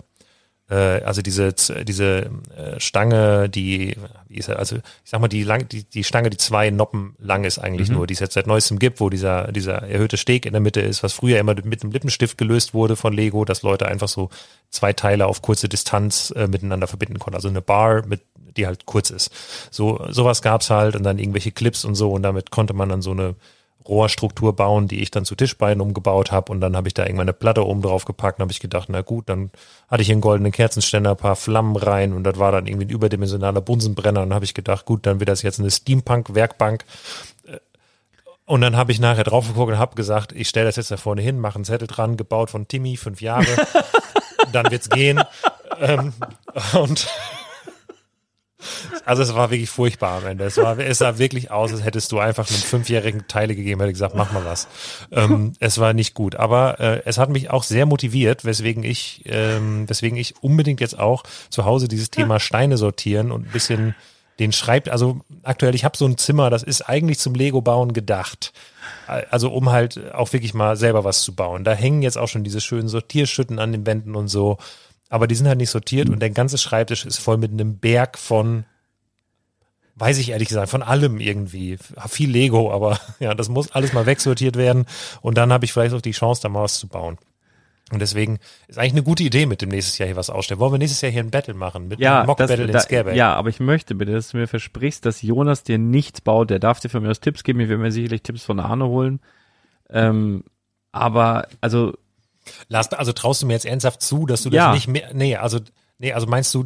äh, 0.70 1.02
also 1.04 1.22
diese, 1.22 1.54
diese 1.84 2.30
äh, 2.58 2.80
Stange, 2.80 3.50
die, 3.50 3.98
wie 4.28 4.38
ist 4.38 4.48
er, 4.48 4.58
also 4.58 4.78
ich 4.78 4.82
sag 5.04 5.20
mal, 5.20 5.28
die, 5.28 5.44
lang, 5.44 5.68
die, 5.68 5.84
die 5.84 6.04
Stange, 6.04 6.30
die 6.30 6.38
zwei 6.38 6.70
Noppen 6.70 7.16
lang 7.20 7.44
ist 7.44 7.60
eigentlich 7.60 7.90
nur, 7.90 8.08
die 8.08 8.14
es 8.14 8.20
jetzt 8.20 8.34
seit 8.34 8.48
neuestem 8.48 8.80
gibt, 8.80 9.00
wo 9.00 9.10
dieser, 9.10 9.52
dieser 9.52 9.84
erhöhte 9.84 10.18
Steg 10.18 10.46
in 10.46 10.54
der 10.54 10.62
Mitte 10.62 10.82
ist, 10.82 11.04
was 11.04 11.14
früher 11.14 11.40
immer 11.40 11.56
mit 11.64 11.84
einem 11.84 11.92
Lippenstift 11.92 12.38
gelöst 12.38 12.74
wurde 12.74 12.96
von 12.96 13.14
Lego, 13.14 13.46
dass 13.46 13.62
Leute 13.62 13.88
einfach 13.88 14.08
so 14.08 14.30
zwei 14.70 14.94
Teile 14.94 15.28
auf 15.28 15.42
kurze 15.42 15.70
Distanz 15.70 16.32
äh, 16.36 16.48
miteinander 16.48 16.88
verbinden 16.88 17.20
konnten. 17.20 17.36
Also 17.36 17.50
eine 17.50 17.62
Bar, 17.62 18.08
mit, 18.08 18.22
die 18.58 18.68
halt 18.68 18.86
kurz 18.86 19.10
ist. 19.10 19.32
So, 19.72 20.06
sowas 20.10 20.42
gab's 20.42 20.70
halt 20.70 20.96
und 20.96 21.04
dann 21.04 21.20
irgendwelche 21.20 21.52
Clips 21.52 21.86
und 21.86 21.96
so 21.96 22.12
und 22.12 22.24
damit 22.24 22.52
konnte 22.52 22.74
man 22.74 22.90
dann 22.90 23.02
so 23.02 23.12
eine 23.12 23.36
Rohrstruktur 23.88 24.56
bauen, 24.56 24.88
die 24.88 25.02
ich 25.02 25.12
dann 25.12 25.26
zu 25.26 25.36
Tischbeinen 25.36 25.80
umgebaut 25.80 26.32
habe 26.32 26.52
und 26.52 26.60
dann 26.60 26.76
habe 26.76 26.88
ich 26.88 26.94
da 26.94 27.04
irgendwann 27.04 27.26
eine 27.26 27.34
Platte 27.34 27.66
oben 27.66 27.82
drauf 27.82 28.06
gepackt 28.06 28.40
und 28.40 28.44
habe 28.44 28.52
ich 28.52 28.60
gedacht, 28.60 28.88
na 28.90 29.02
gut, 29.02 29.30
dann 29.30 29.52
hatte 29.90 30.02
ich 30.02 30.12
einen 30.12 30.22
goldenen 30.22 30.52
Kerzenständer, 30.52 31.12
ein 31.12 31.18
paar 31.18 31.36
Flammen 31.36 31.76
rein 31.76 32.14
und 32.14 32.24
das 32.24 32.40
war 32.40 32.52
dann 32.52 32.66
irgendwie 32.66 32.88
ein 32.88 32.90
überdimensionaler 32.90 33.62
Bunsenbrenner 33.62 34.24
und 34.24 34.30
dann 34.30 34.36
habe 34.36 34.46
ich 34.46 34.56
gedacht, 34.56 34.86
gut, 34.86 35.06
dann 35.06 35.20
wird 35.20 35.30
das 35.30 35.44
jetzt 35.44 35.60
eine 35.60 35.72
Steampunk-Werkbank 35.72 36.86
Äh, 37.48 37.60
und 38.48 38.62
dann 38.62 38.76
habe 38.76 38.92
ich 38.92 39.00
nachher 39.00 39.24
drauf 39.24 39.48
geguckt 39.48 39.72
und 39.72 39.80
habe 39.80 39.96
gesagt, 39.96 40.32
ich 40.32 40.50
stelle 40.50 40.68
das 40.68 40.76
jetzt 40.78 40.92
da 40.92 40.98
vorne 40.98 41.22
hin, 41.22 41.40
mache 41.40 41.56
einen 41.56 41.66
Zettel 41.66 41.88
dran, 41.88 42.18
gebaut 42.18 42.50
von 42.50 42.68
Timmy, 42.68 42.98
fünf 42.98 43.22
Jahre, 43.22 43.46
dann 44.52 44.70
wird's 44.72 44.90
gehen 44.90 45.22
ähm, 45.80 46.14
und 46.74 47.08
also 49.06 49.24
es 49.24 49.34
war 49.36 49.52
wirklich 49.52 49.70
furchtbar 49.70 50.20
am 50.20 50.28
Ende. 50.28 50.46
Es, 50.46 50.58
war, 50.58 50.78
es 50.80 51.00
sah 51.00 51.18
wirklich 51.18 51.52
aus, 51.52 51.72
als 51.72 51.84
hättest 51.84 52.12
du 52.12 52.20
einfach 52.20 52.50
einem 52.50 52.60
Fünfjährigen 52.60 53.28
Teile 53.28 53.56
gegeben, 53.56 53.82
hätte 53.82 53.94
gesagt, 53.94 54.16
mach 54.16 54.32
mal 54.32 54.46
was. 54.46 54.68
Ähm, 55.12 55.54
es 55.60 55.80
war 55.80 55.94
nicht 55.94 56.14
gut. 56.14 56.36
Aber 56.36 56.80
äh, 56.80 57.02
es 57.06 57.18
hat 57.18 57.30
mich 57.30 57.50
auch 57.50 57.64
sehr 57.64 57.86
motiviert, 57.86 58.46
weswegen 58.46 58.84
ich, 58.84 59.24
ähm, 59.26 59.90
weswegen 59.90 60.18
ich 60.18 60.42
unbedingt 60.44 60.82
jetzt 60.82 60.98
auch 60.98 61.24
zu 61.50 61.66
Hause 61.66 61.88
dieses 61.88 62.12
Thema 62.12 62.40
Steine 62.40 62.78
sortieren 62.78 63.32
und 63.32 63.48
ein 63.48 63.52
bisschen 63.52 63.96
den 64.40 64.52
schreibt, 64.52 64.90
also 64.90 65.22
aktuell, 65.44 65.76
ich 65.76 65.86
habe 65.86 65.96
so 65.96 66.06
ein 66.06 66.18
Zimmer, 66.18 66.50
das 66.50 66.64
ist 66.64 66.82
eigentlich 66.82 67.20
zum 67.20 67.36
Lego-Bauen 67.36 67.94
gedacht. 67.94 68.52
Also 69.08 69.52
um 69.52 69.72
halt 69.72 70.14
auch 70.14 70.34
wirklich 70.34 70.54
mal 70.54 70.76
selber 70.76 71.04
was 71.04 71.22
zu 71.22 71.36
bauen. 71.36 71.64
Da 71.64 71.74
hängen 71.74 72.02
jetzt 72.02 72.18
auch 72.18 72.28
schon 72.28 72.44
diese 72.44 72.60
schönen 72.60 72.88
Sortierschütten 72.88 73.60
an 73.60 73.72
den 73.72 73.86
Wänden 73.86 74.16
und 74.16 74.28
so. 74.28 74.58
Aber 75.10 75.28
die 75.28 75.36
sind 75.36 75.48
halt 75.48 75.58
nicht 75.60 75.70
sortiert 75.70 76.10
und 76.10 76.20
der 76.20 76.32
ganze 76.32 76.58
Schreibtisch 76.58 77.06
ist 77.06 77.20
voll 77.20 77.38
mit 77.38 77.52
einem 77.52 77.78
Berg 77.78 78.18
von, 78.18 78.66
weiß 79.96 80.18
ich 80.18 80.30
ehrlich 80.30 80.48
gesagt, 80.48 80.70
von 80.70 80.82
allem 80.84 81.20
irgendwie. 81.20 81.78
Viel 82.08 82.30
Lego, 82.32 82.72
aber 82.72 83.00
ja, 83.20 83.34
das 83.34 83.50
muss 83.50 83.72
alles 83.72 83.94
mal 83.94 84.06
wegsortiert 84.06 84.56
werden. 84.58 84.86
Und 85.22 85.38
dann 85.38 85.54
habe 85.54 85.66
ich 85.66 85.74
vielleicht 85.74 85.94
auch 85.94 86.02
die 86.02 86.12
Chance, 86.12 86.42
da 86.42 86.50
mal 86.50 86.64
was 86.64 86.80
zu 86.80 86.88
bauen. 86.88 87.18
Und 87.92 88.00
deswegen 88.00 88.40
ist 88.68 88.80
eigentlich 88.80 88.94
eine 88.94 89.04
gute 89.04 89.22
Idee, 89.22 89.46
mit 89.46 89.62
dem 89.62 89.70
nächstes 89.70 90.00
Jahr 90.00 90.08
hier 90.08 90.16
was 90.16 90.32
ausstellen. 90.32 90.60
Wollen 90.60 90.72
wir 90.74 90.80
nächstes 90.80 91.02
Jahr 91.02 91.12
hier 91.12 91.22
ein 91.22 91.30
Battle 91.30 91.54
machen? 91.54 91.88
Mit 91.88 92.00
Ja, 92.00 92.18
einem 92.18 92.26
Mock 92.26 92.38
das, 92.38 92.50
Battle 92.50 92.66
in 92.66 92.80
Scareback? 92.80 93.16
ja, 93.16 93.36
aber 93.36 93.50
ich 93.50 93.60
möchte 93.60 93.94
bitte, 93.94 94.12
dass 94.12 94.30
du 94.30 94.38
mir 94.38 94.48
versprichst, 94.48 95.06
dass 95.06 95.22
Jonas 95.22 95.62
dir 95.62 95.78
nichts 95.78 96.20
baut. 96.20 96.50
Der 96.50 96.58
darf 96.58 96.80
dir 96.80 96.90
von 96.90 97.04
mir 97.04 97.12
aus 97.12 97.20
Tipps 97.20 97.44
geben. 97.44 97.60
Ich 97.60 97.70
will 97.70 97.78
mir 97.78 97.92
sicherlich 97.92 98.24
Tipps 98.24 98.44
von 98.44 98.60
Arne 98.60 98.88
holen. 98.88 99.20
Ähm, 99.92 100.46
aber, 100.92 101.48
also, 101.62 101.94
Lars, 102.68 102.92
also 102.94 103.12
traust 103.12 103.42
du 103.42 103.46
mir 103.48 103.54
jetzt 103.54 103.66
ernsthaft 103.66 104.02
zu, 104.02 104.26
dass 104.26 104.44
du 104.44 104.50
Ja. 104.50 104.68
das 104.68 104.76
nicht 104.76 104.88
mehr, 104.88 105.10
nee, 105.14 105.36
also, 105.36 105.60
nee, 106.00 106.14
also 106.14 106.28
meinst 106.28 106.54
du, 106.54 106.66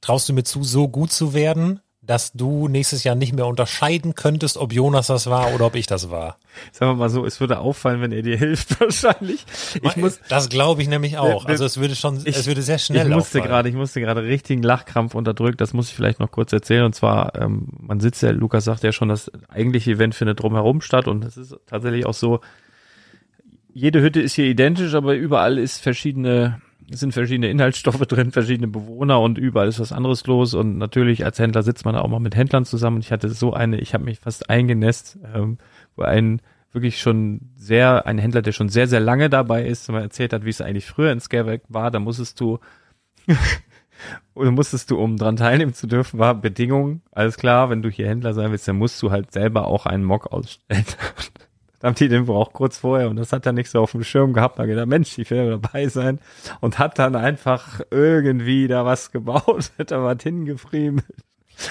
traust 0.00 0.28
du 0.28 0.32
mir 0.32 0.44
zu, 0.44 0.62
so 0.64 0.88
gut 0.88 1.12
zu 1.12 1.32
werden, 1.34 1.80
dass 2.02 2.32
du 2.34 2.68
nächstes 2.68 3.02
Jahr 3.02 3.14
nicht 3.14 3.32
mehr 3.32 3.46
unterscheiden 3.46 4.14
könntest, 4.14 4.58
ob 4.58 4.74
Jonas 4.74 5.06
das 5.06 5.26
war 5.30 5.54
oder 5.54 5.64
ob 5.64 5.74
ich 5.74 5.86
das 5.86 6.10
war? 6.10 6.36
sagen 6.70 6.92
wir 6.92 6.96
mal 6.96 7.08
so, 7.08 7.24
es 7.24 7.40
würde 7.40 7.58
auffallen, 7.58 8.02
wenn 8.02 8.12
er 8.12 8.20
dir 8.20 8.36
hilft, 8.38 8.78
wahrscheinlich. 8.78 9.46
Ich 9.80 9.96
muss, 9.96 10.20
das 10.28 10.50
glaube 10.50 10.82
ich 10.82 10.88
nämlich 10.88 11.16
auch. 11.16 11.46
Also 11.46 11.64
es 11.64 11.78
würde 11.78 11.96
schon, 11.96 12.20
ich- 12.26 12.36
es 12.36 12.46
würde 12.46 12.60
sehr 12.60 12.76
schnell 12.78 13.08
ich 13.08 13.14
musste 13.14 13.40
gerade, 13.40 13.70
ich 13.70 13.74
musste 13.74 14.02
gerade 14.02 14.22
richtigen 14.22 14.62
Lachkrampf 14.62 15.14
unterdrückt. 15.14 15.62
Das 15.62 15.72
muss 15.72 15.88
ich 15.88 15.94
vielleicht 15.94 16.20
noch 16.20 16.30
kurz 16.30 16.52
erzählen. 16.52 16.84
Und 16.84 16.94
zwar, 16.94 17.34
ähm, 17.40 17.68
man 17.80 18.00
sitzt 18.00 18.22
ja, 18.22 18.30
Lukas 18.32 18.64
sagt 18.64 18.82
ja 18.82 18.92
schon, 18.92 19.08
das 19.08 19.32
eigentliche 19.48 19.92
Event 19.92 20.14
findet 20.14 20.40
drumherum 20.42 20.82
statt. 20.82 21.08
Und 21.08 21.24
es 21.24 21.38
ist 21.38 21.56
tatsächlich 21.66 22.04
auch 22.04 22.12
so, 22.14 22.40
jede 23.74 24.00
Hütte 24.00 24.20
ist 24.20 24.34
hier 24.34 24.46
identisch, 24.46 24.94
aber 24.94 25.14
überall 25.14 25.58
ist 25.58 25.82
verschiedene 25.82 26.60
sind 26.90 27.12
verschiedene 27.12 27.48
Inhaltsstoffe 27.48 28.00
drin, 28.08 28.30
verschiedene 28.30 28.68
Bewohner 28.68 29.20
und 29.20 29.38
überall 29.38 29.68
ist 29.68 29.80
was 29.80 29.92
anderes 29.92 30.26
los. 30.26 30.54
Und 30.54 30.78
natürlich 30.78 31.24
als 31.24 31.38
Händler 31.38 31.62
sitzt 31.62 31.84
man 31.84 31.96
auch 31.96 32.08
mal 32.08 32.20
mit 32.20 32.36
Händlern 32.36 32.64
zusammen. 32.64 32.96
Und 32.96 33.04
ich 33.04 33.12
hatte 33.12 33.28
so 33.30 33.52
eine, 33.52 33.80
ich 33.80 33.94
habe 33.94 34.04
mich 34.04 34.20
fast 34.20 34.50
eingenässt, 34.50 35.18
ähm, 35.34 35.58
wo 35.96 36.02
ein 36.02 36.40
wirklich 36.72 37.00
schon 37.00 37.52
sehr, 37.56 38.06
ein 38.06 38.18
Händler, 38.18 38.42
der 38.42 38.52
schon 38.52 38.68
sehr, 38.68 38.88
sehr 38.88 39.00
lange 39.00 39.30
dabei 39.30 39.64
ist, 39.64 39.90
mal 39.90 40.02
erzählt 40.02 40.32
hat, 40.32 40.44
wie 40.44 40.50
es 40.50 40.60
eigentlich 40.60 40.86
früher 40.86 41.12
in 41.12 41.20
Scareback 41.20 41.62
war. 41.68 41.90
Da 41.90 42.00
musstest 42.00 42.40
du, 42.40 42.58
oder 44.34 44.50
musstest 44.50 44.90
du, 44.90 44.98
um 44.98 45.16
dran 45.16 45.36
teilnehmen 45.36 45.72
zu 45.72 45.86
dürfen, 45.86 46.18
war 46.18 46.34
Bedingung, 46.34 47.02
alles 47.12 47.36
klar, 47.36 47.70
wenn 47.70 47.82
du 47.82 47.88
hier 47.90 48.08
Händler 48.08 48.34
sein 48.34 48.50
willst, 48.50 48.66
dann 48.66 48.76
musst 48.76 49.00
du 49.02 49.12
halt 49.12 49.32
selber 49.32 49.68
auch 49.68 49.86
einen 49.86 50.04
Mock 50.04 50.32
ausstellen. 50.32 50.84
Haben 51.84 51.96
die 51.96 52.08
den 52.08 52.26
auch 52.30 52.54
kurz 52.54 52.78
vorher 52.78 53.10
und 53.10 53.16
das 53.16 53.30
hat 53.32 53.44
er 53.44 53.52
nicht 53.52 53.70
so 53.70 53.80
auf 53.80 53.92
dem 53.92 54.04
Schirm 54.04 54.32
gehabt. 54.32 54.58
Da 54.58 54.64
gedacht, 54.64 54.86
Mensch, 54.86 55.18
ich 55.18 55.30
will 55.30 55.50
dabei 55.50 55.86
sein 55.88 56.18
und 56.60 56.78
hat 56.78 56.98
dann 56.98 57.14
einfach 57.14 57.82
irgendwie 57.90 58.66
da 58.68 58.86
was 58.86 59.12
gebaut, 59.12 59.70
hat 59.78 59.90
da 59.90 60.02
was 60.02 60.22
hingefriemelt 60.22 61.04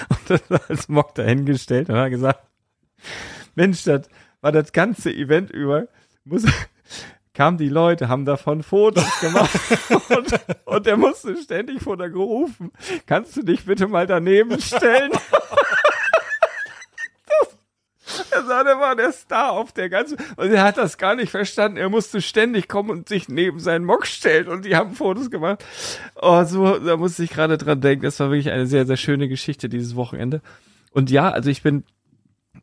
und 0.08 0.30
das 0.30 0.68
als 0.68 0.88
Mock 0.88 1.16
dahingestellt 1.16 1.88
und 1.88 1.96
hat 1.96 2.10
gesagt, 2.10 2.40
Mensch, 3.56 3.82
das 3.82 4.08
war 4.40 4.52
das 4.52 4.72
ganze 4.72 5.12
Event 5.12 5.50
über, 5.50 5.88
muss, 6.24 6.44
kamen 7.32 7.58
die 7.58 7.68
Leute, 7.68 8.08
haben 8.08 8.24
davon 8.24 8.62
Fotos 8.62 9.20
gemacht 9.20 9.58
und, 10.10 10.40
und 10.64 10.86
der 10.86 10.96
musste 10.96 11.36
ständig 11.36 11.82
vor 11.82 11.96
der 11.96 12.10
gerufen, 12.10 12.70
kannst 13.06 13.36
du 13.36 13.42
dich 13.42 13.64
bitte 13.64 13.88
mal 13.88 14.06
daneben 14.06 14.60
stellen? 14.60 15.10
Er 18.30 18.44
sah, 18.44 18.64
der 18.64 18.78
war 18.78 18.96
der 18.96 19.12
Star 19.12 19.52
auf 19.52 19.72
der 19.72 19.88
ganzen, 19.88 20.18
und 20.36 20.52
er 20.52 20.62
hat 20.62 20.76
das 20.76 20.98
gar 20.98 21.14
nicht 21.14 21.30
verstanden. 21.30 21.78
Er 21.78 21.88
musste 21.88 22.20
ständig 22.20 22.68
kommen 22.68 22.90
und 22.90 23.08
sich 23.08 23.28
neben 23.28 23.60
seinen 23.60 23.84
Mock 23.84 24.06
stellen 24.06 24.48
und 24.48 24.64
die 24.64 24.76
haben 24.76 24.94
Fotos 24.94 25.30
gemacht. 25.30 25.64
Oh, 26.20 26.44
so, 26.44 26.78
da 26.78 26.96
musste 26.96 27.24
ich 27.24 27.30
gerade 27.30 27.56
dran 27.56 27.80
denken. 27.80 28.04
Das 28.04 28.20
war 28.20 28.30
wirklich 28.30 28.50
eine 28.50 28.66
sehr, 28.66 28.86
sehr 28.86 28.96
schöne 28.96 29.28
Geschichte 29.28 29.68
dieses 29.68 29.96
Wochenende. 29.96 30.42
Und 30.92 31.10
ja, 31.10 31.30
also 31.30 31.50
ich 31.50 31.62
bin, 31.62 31.84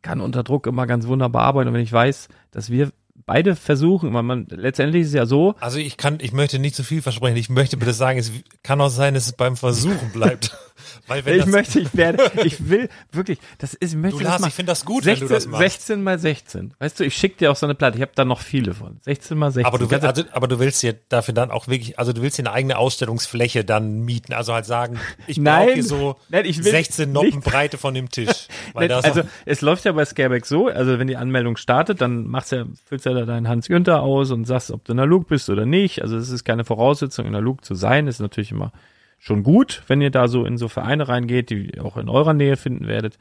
kann 0.00 0.20
unter 0.20 0.42
Druck 0.42 0.66
immer 0.66 0.86
ganz 0.86 1.06
wunderbar 1.06 1.42
arbeiten 1.42 1.68
und 1.68 1.74
wenn 1.74 1.82
ich 1.82 1.92
weiß, 1.92 2.28
dass 2.50 2.70
wir 2.70 2.90
beide 3.26 3.56
versuchen, 3.56 4.12
man, 4.12 4.26
man, 4.26 4.46
letztendlich 4.48 5.02
ist 5.02 5.08
es 5.08 5.14
ja 5.14 5.26
so, 5.26 5.54
Also 5.60 5.78
ich 5.78 5.96
kann, 5.96 6.18
ich 6.20 6.32
möchte 6.32 6.58
nicht 6.58 6.74
zu 6.74 6.82
viel 6.82 7.02
versprechen. 7.02 7.36
Ich 7.36 7.50
möchte 7.50 7.76
bitte 7.76 7.92
sagen, 7.92 8.18
es 8.18 8.32
kann 8.62 8.80
auch 8.80 8.88
sein, 8.88 9.14
dass 9.14 9.26
es 9.26 9.32
beim 9.32 9.56
Versuchen 9.56 10.10
bleibt. 10.12 10.56
Weil 11.06 11.24
wenn 11.24 11.38
ich 11.40 11.46
möchte, 11.46 11.80
ich 11.80 11.94
werde, 11.96 12.30
ich 12.44 12.68
will 12.68 12.88
wirklich, 13.10 13.38
das 13.58 13.74
ist, 13.74 13.92
ich 13.92 13.98
möchte 13.98 14.18
du 14.18 14.24
das 14.24 14.40
Lars, 14.40 14.48
ich 14.48 14.54
finde 14.54 14.72
das 14.72 14.84
gut, 14.84 15.04
16, 15.04 15.20
wenn 15.22 15.28
du 15.28 15.34
das 15.34 15.46
machst. 15.46 15.62
16 15.62 16.02
mal 16.02 16.18
16. 16.18 16.74
Weißt 16.78 17.00
du, 17.00 17.04
ich 17.04 17.14
schicke 17.16 17.36
dir 17.38 17.50
auch 17.52 17.56
so 17.56 17.66
eine 17.66 17.74
Platte. 17.74 17.96
Ich 17.98 18.02
habe 18.02 18.12
da 18.14 18.24
noch 18.24 18.40
viele 18.40 18.74
von. 18.74 18.98
16 19.02 19.36
mal 19.38 19.50
16. 19.50 19.66
aber 19.66 19.78
du, 19.78 19.90
willst, 19.90 20.04
also, 20.04 20.22
aber 20.32 20.48
du 20.48 20.58
willst 20.58 20.82
dir 20.82 20.94
dafür 21.08 21.34
dann 21.34 21.50
auch 21.50 21.68
wirklich, 21.68 21.98
also 21.98 22.12
du 22.12 22.22
willst 22.22 22.38
dir 22.38 22.42
eine 22.42 22.52
eigene 22.52 22.78
Ausstellungsfläche 22.78 23.64
dann 23.64 24.00
mieten. 24.04 24.32
Also 24.32 24.54
halt 24.54 24.66
sagen, 24.66 24.98
ich 25.26 25.38
Nein, 25.38 25.66
brauche 25.66 25.74
hier 25.74 25.84
so 25.84 26.16
nein, 26.28 26.44
ich 26.44 26.58
will 26.64 26.70
16 26.70 27.12
Noppen 27.12 27.36
nicht- 27.36 27.44
Breite 27.44 27.78
von 27.78 27.94
dem 27.94 28.10
Tisch. 28.10 28.48
Weil 28.74 28.88
du, 28.88 28.94
das 28.94 29.04
also 29.04 29.22
es 29.44 29.60
läuft 29.60 29.84
ja 29.84 29.92
bei 29.92 30.04
Scareback 30.04 30.46
so, 30.46 30.68
also 30.68 30.98
wenn 30.98 31.06
die 31.06 31.16
Anmeldung 31.16 31.56
startet, 31.56 32.00
dann 32.00 32.26
machst 32.26 32.52
du 32.52 32.56
ja, 32.56 32.64
füllst 32.86 33.06
ja 33.06 33.12
da 33.14 33.24
deinen 33.24 33.48
Hans 33.48 33.68
Günther 33.68 34.02
aus 34.02 34.30
und 34.30 34.44
sagst, 34.44 34.70
ob 34.70 34.84
du 34.84 34.92
in 34.92 34.96
der 34.98 35.06
Luke 35.06 35.26
bist 35.28 35.50
oder 35.50 35.66
nicht. 35.66 36.02
Also 36.02 36.16
es 36.16 36.30
ist 36.30 36.44
keine 36.44 36.64
Voraussetzung, 36.64 37.26
in 37.26 37.32
der 37.32 37.40
Luke 37.42 37.62
zu 37.62 37.74
sein. 37.74 38.06
Ist 38.06 38.20
natürlich 38.20 38.50
immer 38.50 38.72
schon 39.22 39.44
gut, 39.44 39.84
wenn 39.86 40.00
ihr 40.00 40.10
da 40.10 40.26
so 40.26 40.44
in 40.44 40.58
so 40.58 40.66
Vereine 40.66 41.06
reingeht, 41.06 41.50
die 41.50 41.70
ihr 41.76 41.84
auch 41.84 41.96
in 41.96 42.08
eurer 42.08 42.34
Nähe 42.34 42.56
finden 42.56 42.88
werdet. 42.88 43.18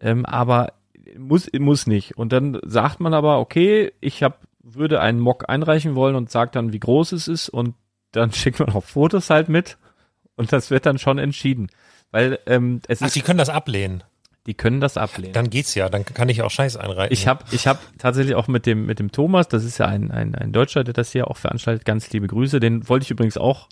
Ähm, 0.00 0.24
aber 0.24 0.74
muss, 1.18 1.48
muss 1.58 1.88
nicht. 1.88 2.16
Und 2.16 2.32
dann 2.32 2.60
sagt 2.64 3.00
man 3.00 3.12
aber, 3.12 3.40
okay, 3.40 3.92
ich 4.00 4.22
hab, 4.22 4.38
würde 4.62 5.00
einen 5.00 5.18
Mock 5.18 5.48
einreichen 5.48 5.96
wollen 5.96 6.14
und 6.14 6.30
sagt 6.30 6.54
dann, 6.54 6.72
wie 6.72 6.78
groß 6.78 7.10
es 7.10 7.26
ist 7.26 7.48
und 7.48 7.74
dann 8.12 8.30
schickt 8.32 8.60
man 8.60 8.70
auch 8.70 8.84
Fotos 8.84 9.30
halt 9.30 9.48
mit 9.48 9.78
und 10.36 10.52
das 10.52 10.70
wird 10.70 10.86
dann 10.86 10.98
schon 10.98 11.18
entschieden. 11.18 11.70
Weil 12.12 12.38
ähm, 12.46 12.80
es 12.86 13.02
Ach, 13.02 13.06
ist, 13.06 13.16
die 13.16 13.22
können 13.22 13.38
das 13.38 13.48
ablehnen. 13.48 14.04
die 14.46 14.54
können 14.54 14.80
das 14.80 14.96
ablehnen. 14.96 15.32
Dann 15.32 15.50
geht's 15.50 15.74
ja. 15.74 15.88
Dann 15.88 16.04
kann 16.04 16.28
ich 16.28 16.42
auch 16.42 16.52
Scheiß 16.52 16.76
einreichen. 16.76 17.12
Ich 17.12 17.26
habe 17.26 17.44
ich 17.50 17.66
hab 17.66 17.80
tatsächlich 17.98 18.36
auch 18.36 18.46
mit 18.46 18.64
dem, 18.64 18.86
mit 18.86 19.00
dem 19.00 19.10
Thomas, 19.10 19.48
das 19.48 19.64
ist 19.64 19.78
ja 19.78 19.86
ein, 19.86 20.12
ein, 20.12 20.36
ein 20.36 20.52
Deutscher, 20.52 20.84
der 20.84 20.94
das 20.94 21.10
hier 21.10 21.28
auch 21.28 21.36
veranstaltet, 21.36 21.84
ganz 21.84 22.08
liebe 22.12 22.28
Grüße. 22.28 22.60
Den 22.60 22.88
wollte 22.88 23.02
ich 23.02 23.10
übrigens 23.10 23.36
auch 23.36 23.68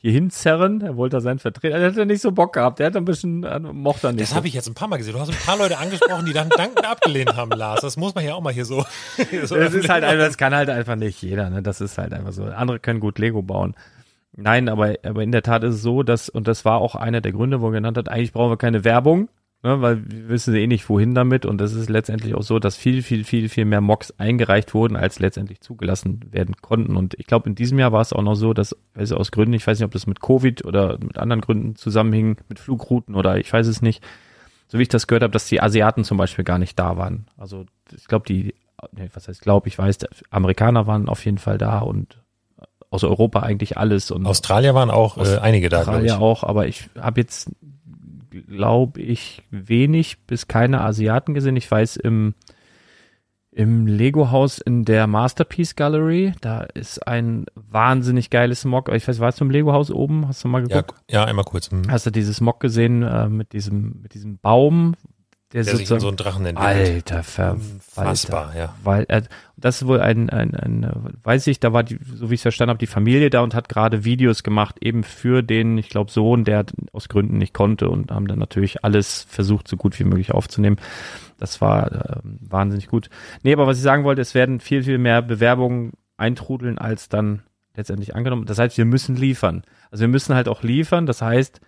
hier 0.00 0.12
hinzerren. 0.12 0.80
Er 0.80 0.96
wollte 0.96 1.16
da 1.16 1.20
seinen 1.20 1.38
Vertreter, 1.38 1.78
der 1.78 1.88
hat 1.88 1.96
ja 1.96 2.06
nicht 2.06 2.22
so 2.22 2.32
Bock 2.32 2.54
gehabt. 2.54 2.78
Der 2.78 2.86
hat 2.86 2.96
ein 2.96 3.04
bisschen, 3.04 3.44
äh, 3.44 3.60
mochte 3.60 4.08
er 4.08 4.12
nicht. 4.12 4.22
Das 4.22 4.30
so. 4.30 4.36
habe 4.36 4.48
ich 4.48 4.54
jetzt 4.54 4.66
ein 4.66 4.74
paar 4.74 4.88
Mal 4.88 4.96
gesehen. 4.96 5.12
Du 5.12 5.20
hast 5.20 5.28
ein 5.28 5.36
paar 5.44 5.58
Leute 5.58 5.76
angesprochen, 5.76 6.24
die 6.24 6.32
dann 6.32 6.48
dankend 6.48 6.86
abgelehnt 6.86 7.36
haben, 7.36 7.50
Lars. 7.50 7.82
Das 7.82 7.98
muss 7.98 8.14
man 8.14 8.24
ja 8.24 8.34
auch 8.34 8.40
mal 8.40 8.52
hier 8.52 8.64
so. 8.64 8.84
so 9.44 9.56
Das 9.56 9.74
ist 9.74 9.88
halt 9.90 10.02
einfach, 10.04 10.24
das 10.24 10.38
kann 10.38 10.54
halt 10.54 10.70
einfach 10.70 10.96
nicht 10.96 11.20
jeder, 11.20 11.50
ne? 11.50 11.62
Das 11.62 11.82
ist 11.82 11.98
halt 11.98 12.14
einfach 12.14 12.32
so. 12.32 12.44
Andere 12.44 12.80
können 12.80 13.00
gut 13.00 13.18
Lego 13.18 13.42
bauen. 13.42 13.74
Nein, 14.32 14.68
aber, 14.70 14.94
aber 15.02 15.22
in 15.22 15.32
der 15.32 15.42
Tat 15.42 15.64
ist 15.64 15.74
es 15.74 15.82
so, 15.82 16.02
dass, 16.02 16.30
und 16.30 16.48
das 16.48 16.64
war 16.64 16.78
auch 16.78 16.94
einer 16.94 17.20
der 17.20 17.32
Gründe, 17.32 17.60
wo 17.60 17.66
er 17.66 17.72
genannt 17.72 17.98
hat, 17.98 18.08
eigentlich 18.08 18.32
brauchen 18.32 18.50
wir 18.50 18.56
keine 18.56 18.84
Werbung, 18.84 19.28
ne, 19.62 19.80
weil 19.80 20.02
wir 20.10 20.28
wissen 20.28 20.54
eh 20.54 20.66
nicht, 20.66 20.88
wohin 20.88 21.14
damit. 21.14 21.46
Und 21.46 21.58
das 21.58 21.74
ist 21.74 21.88
letztendlich 21.88 22.34
auch 22.34 22.42
so, 22.42 22.58
dass 22.58 22.76
viel, 22.76 23.02
viel, 23.02 23.24
viel, 23.24 23.48
viel 23.48 23.64
mehr 23.64 23.80
Mocks 23.80 24.12
eingereicht 24.18 24.74
wurden, 24.74 24.96
als 24.96 25.18
letztendlich 25.18 25.60
zugelassen 25.60 26.20
werden 26.30 26.56
konnten. 26.60 26.96
Und 26.96 27.14
ich 27.18 27.26
glaube, 27.26 27.48
in 27.48 27.54
diesem 27.54 27.78
Jahr 27.78 27.92
war 27.92 28.00
es 28.00 28.12
auch 28.12 28.22
noch 28.22 28.34
so, 28.34 28.52
dass, 28.54 28.76
also 28.94 29.16
aus 29.16 29.30
Gründen, 29.30 29.54
ich 29.54 29.66
weiß 29.66 29.78
nicht, 29.78 29.86
ob 29.86 29.92
das 29.92 30.06
mit 30.06 30.20
Covid 30.20 30.64
oder 30.64 30.98
mit 30.98 31.18
anderen 31.18 31.40
Gründen 31.40 31.76
zusammenhing, 31.76 32.36
mit 32.48 32.58
Flugrouten 32.58 33.14
oder 33.14 33.38
ich 33.38 33.52
weiß 33.52 33.66
es 33.66 33.82
nicht, 33.82 34.02
so 34.68 34.78
wie 34.78 34.82
ich 34.82 34.88
das 34.88 35.06
gehört 35.06 35.24
habe, 35.24 35.32
dass 35.32 35.48
die 35.48 35.60
Asiaten 35.60 36.04
zum 36.04 36.16
Beispiel 36.16 36.44
gar 36.44 36.58
nicht 36.58 36.78
da 36.78 36.96
waren. 36.96 37.26
Also 37.36 37.66
ich 37.94 38.06
glaube, 38.06 38.24
die, 38.26 38.54
nee, 38.92 39.10
was 39.12 39.26
heißt 39.26 39.40
glaube, 39.40 39.68
ich 39.68 39.76
weiß, 39.76 39.98
Amerikaner 40.30 40.86
waren 40.86 41.08
auf 41.08 41.24
jeden 41.24 41.38
Fall 41.38 41.58
da 41.58 41.80
und 41.80 42.18
aus 42.90 43.04
Europa 43.04 43.40
eigentlich 43.40 43.78
alles 43.78 44.10
und 44.10 44.26
Australier 44.26 44.74
waren 44.74 44.90
auch 44.90 45.16
äh, 45.16 45.38
einige 45.38 45.68
da. 45.68 45.78
Australier 45.78 46.20
auch, 46.20 46.42
aber 46.42 46.66
ich 46.66 46.90
habe 46.98 47.20
jetzt, 47.20 47.50
glaube 48.30 49.00
ich, 49.00 49.42
wenig 49.50 50.18
bis 50.26 50.48
keine 50.48 50.80
Asiaten 50.82 51.34
gesehen. 51.34 51.56
Ich 51.56 51.70
weiß, 51.70 51.96
im, 51.96 52.34
im 53.52 53.86
Lego-Haus 53.86 54.58
in 54.58 54.84
der 54.84 55.06
Masterpiece 55.06 55.74
Gallery, 55.76 56.32
da 56.40 56.60
ist 56.62 57.06
ein 57.06 57.46
wahnsinnig 57.54 58.30
geiles 58.30 58.64
Mock. 58.64 58.88
Ich 58.94 59.06
weiß, 59.08 59.18
warst 59.20 59.40
du 59.40 59.44
im 59.44 59.50
Lego-Haus 59.50 59.90
oben? 59.90 60.28
Hast 60.28 60.44
du 60.44 60.48
mal 60.48 60.62
Ja, 60.68 60.80
geguckt? 60.82 61.02
ja, 61.10 61.24
einmal 61.24 61.44
kurz. 61.44 61.70
Hm. 61.70 61.82
Hast 61.90 62.06
du 62.06 62.10
dieses 62.10 62.40
Mock 62.40 62.60
gesehen 62.60 63.02
äh, 63.02 63.28
mit 63.28 63.52
diesem, 63.52 64.00
mit 64.02 64.14
diesem 64.14 64.38
Baum, 64.38 64.94
der, 65.52 65.64
Der 65.64 65.76
sich 65.76 65.90
in 65.90 65.98
so 65.98 66.06
einen 66.06 66.16
Drachen 66.16 66.46
entwickelt. 66.46 67.12
Alter 67.12 67.22
Verwalter. 67.24 67.60
Unfassbar, 67.96 68.56
ja. 68.56 68.74
Weil 68.84 69.04
äh, 69.08 69.22
das 69.56 69.82
ist 69.82 69.88
wohl 69.88 70.00
ein, 70.00 70.30
ein, 70.30 70.54
ein, 70.54 71.10
weiß 71.24 71.48
ich, 71.48 71.58
da 71.58 71.72
war 71.72 71.82
die, 71.82 71.98
so 72.14 72.30
wie 72.30 72.34
ich 72.34 72.38
es 72.38 72.42
verstanden 72.42 72.70
habe, 72.70 72.78
die 72.78 72.86
Familie 72.86 73.30
da 73.30 73.40
und 73.40 73.54
hat 73.54 73.68
gerade 73.68 74.04
Videos 74.04 74.44
gemacht, 74.44 74.76
eben 74.80 75.02
für 75.02 75.42
den, 75.42 75.76
ich 75.76 75.88
glaube, 75.88 76.10
Sohn, 76.12 76.44
der 76.44 76.66
aus 76.92 77.08
Gründen 77.08 77.38
nicht 77.38 77.52
konnte 77.52 77.88
und 77.88 78.12
haben 78.12 78.28
dann 78.28 78.38
natürlich 78.38 78.84
alles 78.84 79.26
versucht, 79.28 79.66
so 79.66 79.76
gut 79.76 79.98
wie 79.98 80.04
möglich 80.04 80.30
aufzunehmen. 80.32 80.76
Das 81.38 81.60
war 81.60 81.90
äh, 81.90 82.20
wahnsinnig 82.22 82.86
gut. 82.86 83.10
Nee, 83.42 83.52
aber 83.52 83.66
was 83.66 83.78
ich 83.78 83.82
sagen 83.82 84.04
wollte, 84.04 84.22
es 84.22 84.34
werden 84.34 84.60
viel, 84.60 84.84
viel 84.84 84.98
mehr 84.98 85.20
Bewerbungen 85.20 85.94
eintrudeln, 86.16 86.78
als 86.78 87.08
dann 87.08 87.42
letztendlich 87.74 88.14
angenommen. 88.14 88.46
Das 88.46 88.58
heißt, 88.58 88.78
wir 88.78 88.84
müssen 88.84 89.16
liefern. 89.16 89.62
Also 89.90 90.02
wir 90.02 90.08
müssen 90.08 90.34
halt 90.34 90.48
auch 90.48 90.62
liefern. 90.62 91.06
Das 91.06 91.22
heißt, 91.22 91.60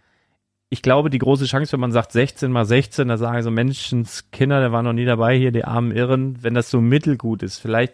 ich 0.72 0.80
glaube, 0.80 1.10
die 1.10 1.18
große 1.18 1.44
Chance, 1.44 1.72
wenn 1.72 1.80
man 1.80 1.92
sagt 1.92 2.12
16 2.12 2.50
mal 2.50 2.64
16, 2.64 3.06
da 3.06 3.18
sagen 3.18 3.42
so 3.42 3.50
Menschenskinder, 3.50 4.58
der 4.60 4.72
war 4.72 4.82
noch 4.82 4.94
nie 4.94 5.04
dabei 5.04 5.36
hier, 5.36 5.52
die 5.52 5.66
armen 5.66 5.92
Irren, 5.94 6.42
wenn 6.42 6.54
das 6.54 6.70
so 6.70 6.80
mittelgut 6.80 7.42
ist, 7.42 7.58
vielleicht, 7.58 7.92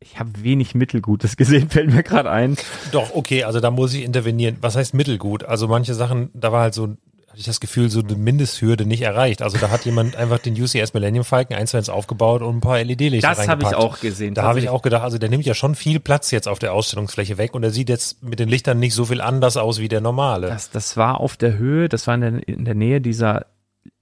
ich 0.00 0.18
habe 0.20 0.30
wenig 0.42 0.74
Mittelgutes 0.74 1.34
gesehen, 1.38 1.70
fällt 1.70 1.90
mir 1.90 2.02
gerade 2.02 2.30
ein. 2.30 2.58
Doch, 2.92 3.14
okay, 3.14 3.44
also 3.44 3.58
da 3.58 3.70
muss 3.70 3.94
ich 3.94 4.04
intervenieren. 4.04 4.58
Was 4.60 4.76
heißt 4.76 4.92
mittelgut? 4.92 5.44
Also 5.44 5.66
manche 5.66 5.94
Sachen, 5.94 6.28
da 6.34 6.52
war 6.52 6.60
halt 6.60 6.74
so, 6.74 6.94
hatte 7.34 7.40
ich 7.40 7.46
das 7.46 7.58
Gefühl, 7.58 7.90
so 7.90 7.98
eine 7.98 8.14
Mindesthürde 8.14 8.86
nicht 8.86 9.02
erreicht. 9.02 9.42
Also 9.42 9.58
da 9.58 9.68
hat 9.70 9.84
jemand 9.84 10.14
einfach 10.16 10.38
den 10.38 10.54
UCS 10.54 10.94
Millennium 10.94 11.24
Falcon 11.24 11.56
eins 11.56 11.72
zu 11.72 11.76
eins 11.76 11.88
aufgebaut 11.88 12.42
und 12.42 12.58
ein 12.58 12.60
paar 12.60 12.78
LED-Lichter 12.78 13.28
Das 13.28 13.48
habe 13.48 13.64
ich 13.64 13.74
auch 13.74 13.98
gesehen. 13.98 14.34
Da 14.34 14.44
habe 14.44 14.60
ich 14.60 14.68
auch 14.68 14.82
gedacht, 14.82 15.02
also 15.02 15.18
der 15.18 15.28
nimmt 15.30 15.44
ja 15.44 15.54
schon 15.54 15.74
viel 15.74 15.98
Platz 15.98 16.30
jetzt 16.30 16.46
auf 16.46 16.60
der 16.60 16.72
Ausstellungsfläche 16.72 17.36
weg 17.36 17.54
und 17.54 17.64
er 17.64 17.70
sieht 17.70 17.88
jetzt 17.88 18.22
mit 18.22 18.38
den 18.38 18.48
Lichtern 18.48 18.78
nicht 18.78 18.94
so 18.94 19.06
viel 19.06 19.20
anders 19.20 19.56
aus 19.56 19.80
wie 19.80 19.88
der 19.88 20.00
normale. 20.00 20.46
Das, 20.46 20.70
das 20.70 20.96
war 20.96 21.20
auf 21.20 21.36
der 21.36 21.58
Höhe, 21.58 21.88
das 21.88 22.06
war 22.06 22.14
in 22.14 22.20
der, 22.20 22.48
in 22.48 22.64
der 22.64 22.76
Nähe 22.76 23.00
dieser 23.00 23.46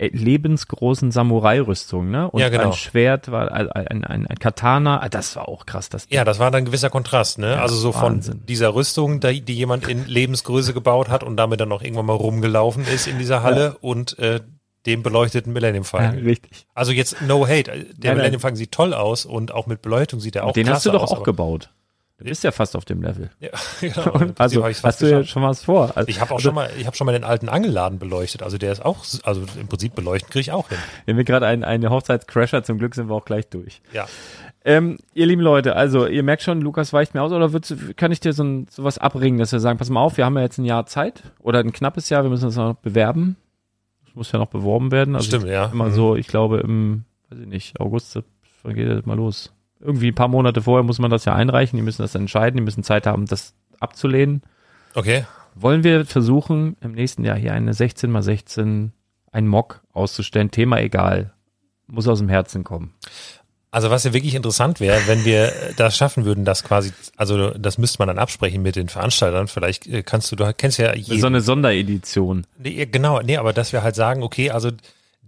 lebensgroßen 0.09 1.11
Samurai-Rüstung, 1.11 2.11
ne? 2.11 2.31
Und 2.31 2.41
Ja, 2.41 2.49
genau. 2.49 2.67
ein 2.67 2.73
Schwert 2.73 3.31
war 3.31 3.53
ein, 3.53 3.71
ein, 3.71 4.05
ein, 4.05 4.27
ein 4.27 4.39
Katana, 4.39 5.01
ah, 5.03 5.09
das 5.09 5.37
war 5.37 5.49
auch 5.49 5.67
krass. 5.67 5.89
Das 5.89 6.07
ja, 6.11 6.25
das 6.25 6.39
war 6.39 6.51
dann 6.51 6.63
ein 6.63 6.65
gewisser 6.65 6.91
Kontrast, 6.91 7.39
ne? 7.39 7.61
also 7.61 7.77
so 7.77 7.93
von 7.93 8.15
Wahnsinn. 8.15 8.43
dieser 8.47 8.75
Rüstung, 8.75 9.21
die, 9.21 9.41
die 9.41 9.55
jemand 9.55 9.89
in 9.89 10.07
Lebensgröße 10.07 10.75
gebaut 10.75 11.09
hat 11.09 11.23
und 11.23 11.37
damit 11.37 11.61
dann 11.61 11.71
auch 11.73 11.83
irgendwann 11.83 12.07
mal 12.07 12.17
rumgelaufen 12.17 12.85
ist 12.87 13.07
in 13.07 13.19
dieser 13.19 13.43
Halle 13.43 13.77
und 13.81 14.19
äh, 14.19 14.41
dem 14.87 15.03
beleuchteten 15.03 15.53
Millennium 15.53 15.85
ja, 15.85 15.89
Falcon. 15.89 16.19
richtig. 16.21 16.67
Also 16.75 16.93
jetzt 16.93 17.23
no 17.23 17.47
hate, 17.47 17.87
der 17.97 18.11
nein. 18.11 18.17
Millennium 18.17 18.41
Falcon 18.41 18.57
sieht 18.57 18.73
toll 18.73 18.95
aus 18.95 19.25
und 19.25 19.53
auch 19.53 19.67
mit 19.67 19.83
Beleuchtung 19.83 20.21
sieht 20.21 20.37
er 20.37 20.45
auch 20.45 20.53
Den 20.53 20.69
hast 20.69 20.87
du 20.87 20.91
doch 20.91 21.05
aus, 21.05 21.13
auch 21.13 21.23
gebaut. 21.23 21.71
Du 22.23 22.29
bist 22.29 22.45
ja 22.45 22.53
fast 22.53 22.77
auf 22.77 22.85
dem 22.85 23.03
Level. 23.03 23.31
Ja, 23.41 23.51
genau. 23.81 24.33
Also 24.39 24.65
hast 24.65 25.01
du 25.03 25.11
ja 25.11 25.25
schon 25.25 25.43
was 25.43 25.65
vor. 25.65 25.91
Also, 25.97 26.09
Ich 26.09 26.21
habe 26.21 26.33
auch 26.35 26.41
schon 26.41 26.55
mal, 26.55 26.71
ich 26.79 26.87
habe 26.87 26.97
schon 26.97 27.05
mal 27.07 27.13
den 27.13 27.25
alten 27.25 27.49
Angelladen 27.49 27.99
beleuchtet. 27.99 28.43
Also 28.43 28.59
der 28.59 28.71
ist 28.73 28.85
auch, 28.85 28.99
also 29.25 29.43
im 29.59 29.67
Prinzip 29.69 29.95
beleuchten 29.95 30.31
kriege 30.31 30.41
ich 30.41 30.53
auch 30.53 30.69
hin. 30.69 30.79
wir 31.05 31.13
haben 31.13 31.19
hier 31.19 31.25
gerade 31.25 31.47
einen, 31.47 31.65
einen 31.65 31.91
Hochzeitscrasher, 31.91 32.63
zum 32.63 32.79
Glück 32.79 32.95
sind 32.95 33.09
wir 33.09 33.15
auch 33.15 33.25
gleich 33.25 33.49
durch. 33.49 33.83
Ja. 33.93 34.07
Ähm, 34.65 34.99
ihr 35.15 35.27
lieben 35.27 35.43
Leute, 35.43 35.75
also 35.75 36.07
ihr 36.07 36.23
merkt 36.23 36.43
schon, 36.43 36.61
Lukas 36.61 36.93
weicht 36.93 37.15
mir 37.15 37.23
aus, 37.23 37.33
oder 37.33 37.51
kann 37.97 38.13
ich 38.13 38.21
dir 38.21 38.33
so 38.33 38.45
ein, 38.45 38.69
sowas 38.71 38.99
abbringen, 38.99 39.41
dass 39.41 39.51
wir 39.51 39.59
sagen, 39.59 39.77
pass 39.79 39.91
mal 39.91 40.01
auf, 40.01 40.17
wir 40.17 40.25
haben 40.25 40.37
ja 40.37 40.43
jetzt 40.43 40.59
ein 40.59 40.65
Jahr 40.65 40.87
Zeit 40.87 41.25
oder 41.41 41.59
ein 41.59 41.73
knappes 41.73 42.09
Jahr, 42.11 42.23
wir 42.23 42.31
müssen 42.31 42.45
uns 42.45 42.55
noch 42.57 42.75
bewerben. 42.77 43.37
Das 44.07 44.15
muss 44.15 44.31
ja 44.31 44.39
noch 44.39 44.47
beworben 44.47 44.93
werden. 44.93 45.17
Also 45.17 45.27
Stimmt, 45.27 45.47
ja. 45.47 45.67
Immer 45.73 45.87
Mhm. 45.87 45.93
so, 45.95 46.15
ich 46.15 46.29
glaube 46.29 46.61
im, 46.61 47.05
weiß 47.31 47.41
ich 47.41 47.47
nicht, 47.49 47.81
August, 47.81 48.21
wann 48.63 48.75
geht 48.75 48.89
das 48.89 49.05
mal 49.05 49.17
los? 49.17 49.53
Irgendwie 49.83 50.09
ein 50.09 50.15
paar 50.15 50.29
Monate 50.29 50.63
vorher 50.63 50.85
muss 50.85 50.99
man 50.99 51.11
das 51.11 51.25
ja 51.25 51.35
einreichen, 51.35 51.77
die 51.77 51.83
müssen 51.83 52.03
das 52.03 52.15
entscheiden, 52.15 52.57
die 52.57 52.63
müssen 52.63 52.85
Zeit 52.85 53.07
haben, 53.07 53.27
das 53.27 53.55
abzulehnen. 53.81 54.43
Okay. 54.95 55.25
Wollen 55.55 55.85
wir 55.85 56.07
versuchen, 56.07 56.77
im 56.81 56.93
nächsten 56.93 57.25
Jahr 57.25 57.37
hier 57.37 57.53
eine 57.53 57.75
16 57.75 58.11
mal 58.11 58.23
16 58.23 58.93
ein 59.33 59.47
Mock 59.47 59.83
auszustellen, 59.93 60.51
Thema 60.51 60.79
egal, 60.81 61.33
muss 61.87 62.09
aus 62.09 62.19
dem 62.19 62.29
Herzen 62.29 62.65
kommen. 62.65 62.95
Also 63.71 63.91
was 63.91 64.05
ja 64.05 64.13
wirklich 64.13 64.35
interessant 64.35 64.81
wäre, 64.81 65.07
wenn 65.07 65.25
wir 65.25 65.51
das 65.79 65.97
schaffen 65.97 66.27
würden, 66.27 66.45
das 66.45 66.63
quasi, 66.63 66.93
also 67.17 67.53
das 67.53 67.79
müsste 67.79 68.01
man 68.01 68.09
dann 68.09 68.19
absprechen 68.19 68.63
mit 68.63 68.77
den 68.77 68.91
Veranstaltern. 68.91 69.49
Vielleicht 69.49 69.87
äh, 69.87 70.03
kannst 70.03 70.31
du, 70.31 70.37
du 70.37 70.53
kennst 70.53 70.79
ja 70.79 70.95
jeden. 70.95 71.19
So 71.19 71.27
eine 71.27 71.41
Sonderedition. 71.41 72.47
Nee, 72.59 72.85
genau, 72.85 73.23
nee, 73.23 73.39
aber 73.39 73.55
dass 73.55 73.73
wir 73.73 73.83
halt 73.83 73.95
sagen, 73.95 74.23
okay, 74.23 74.51
also 74.51 74.71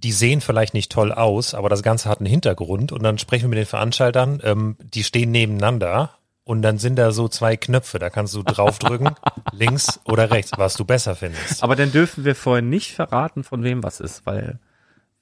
die 0.05 0.13
sehen 0.13 0.43
vielleicht 0.43 0.75
nicht 0.75 0.93
toll 0.93 1.13
aus, 1.13 1.55
aber 1.55 1.71
das 1.71 1.83
Ganze 1.83 2.11
hat 2.11 2.21
einen 2.21 2.27
Hintergrund 2.27 2.93
und 2.93 3.03
dann 3.03 3.17
sprechen 3.17 3.45
wir 3.45 3.49
mit 3.49 3.59
den 3.59 3.67
Veranstaltern, 3.67 4.39
ähm, 4.45 4.77
die 4.79 5.03
stehen 5.03 5.31
nebeneinander 5.31 6.11
und 6.45 6.61
dann 6.61 6.77
sind 6.77 6.97
da 6.97 7.11
so 7.11 7.27
zwei 7.27 7.57
Knöpfe, 7.57 7.99
da 7.99 8.11
kannst 8.11 8.35
du 8.35 8.43
draufdrücken, 8.43 9.15
links 9.53 10.01
oder 10.05 10.31
rechts, 10.31 10.53
was 10.59 10.75
du 10.75 10.85
besser 10.85 11.17
findest. 11.17 11.63
Aber 11.63 11.75
dann 11.75 11.91
dürfen 11.91 12.27
wir 12.27 12.35
vorher 12.35 12.63
nicht 12.63 12.93
verraten, 12.93 13.45
von 13.45 13.65
wem 13.65 13.83
was 13.83 13.99
ist, 13.99 14.27
weil 14.27 14.61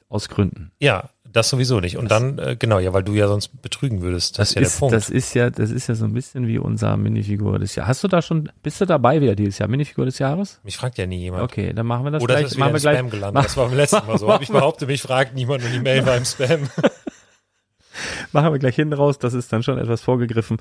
aus 0.08 0.28
Gründen. 0.28 0.72
Ja, 0.80 1.10
das 1.32 1.48
sowieso 1.48 1.80
nicht. 1.80 1.96
Und 1.96 2.10
dann, 2.10 2.38
äh, 2.38 2.56
genau, 2.58 2.78
ja, 2.78 2.92
weil 2.92 3.02
du 3.02 3.14
ja 3.14 3.26
sonst 3.26 3.62
betrügen 3.62 4.02
würdest. 4.02 4.38
Das, 4.38 4.50
ist 4.50 4.54
ja 4.54 4.62
ist, 4.62 4.74
der 4.74 4.78
Punkt. 4.80 4.94
das 4.94 5.10
ist 5.10 5.34
ja, 5.34 5.50
das 5.50 5.70
ist 5.70 5.88
ja 5.88 5.94
so 5.94 6.04
ein 6.04 6.12
bisschen 6.12 6.46
wie 6.46 6.58
unser 6.58 6.96
Minifigur 6.96 7.58
des 7.58 7.74
Jahres. 7.74 7.88
Hast 7.88 8.04
du 8.04 8.08
da 8.08 8.22
schon, 8.22 8.50
bist 8.62 8.80
du 8.80 8.84
dabei 8.84 9.20
wieder 9.20 9.34
dieses 9.34 9.58
Jahr? 9.58 9.68
Minifigur 9.68 10.04
des 10.04 10.18
Jahres? 10.18 10.60
Mich 10.62 10.76
fragt 10.76 10.98
ja 10.98 11.06
nie 11.06 11.20
jemand. 11.20 11.42
Okay, 11.44 11.72
dann 11.72 11.86
machen 11.86 12.04
wir 12.04 12.10
das 12.10 12.22
Oder 12.22 12.34
gleich. 12.34 12.46
es 12.46 12.52
ist 12.52 12.56
wieder 12.56 12.66
machen 12.66 12.70
im 12.70 12.74
wir 12.74 12.80
gleich. 12.80 12.98
Spam 12.98 13.10
gelandet. 13.10 13.44
Das 13.44 13.56
war 13.56 13.68
beim 13.68 13.76
letzten 13.78 14.06
Mal 14.06 14.18
so. 14.18 14.38
Ich 14.40 14.48
behauptet, 14.48 14.88
mich 14.88 15.02
fragt 15.02 15.34
niemand 15.34 15.64
und 15.64 15.72
die 15.72 15.80
Mail 15.80 16.04
war 16.06 16.16
im 16.16 16.24
Spam. 16.24 16.68
Machen 18.32 18.52
wir 18.52 18.58
gleich 18.58 18.76
hinten 18.76 18.94
raus. 18.94 19.18
Das 19.18 19.34
ist 19.34 19.52
dann 19.52 19.62
schon 19.62 19.78
etwas 19.78 20.00
vorgegriffen. 20.00 20.58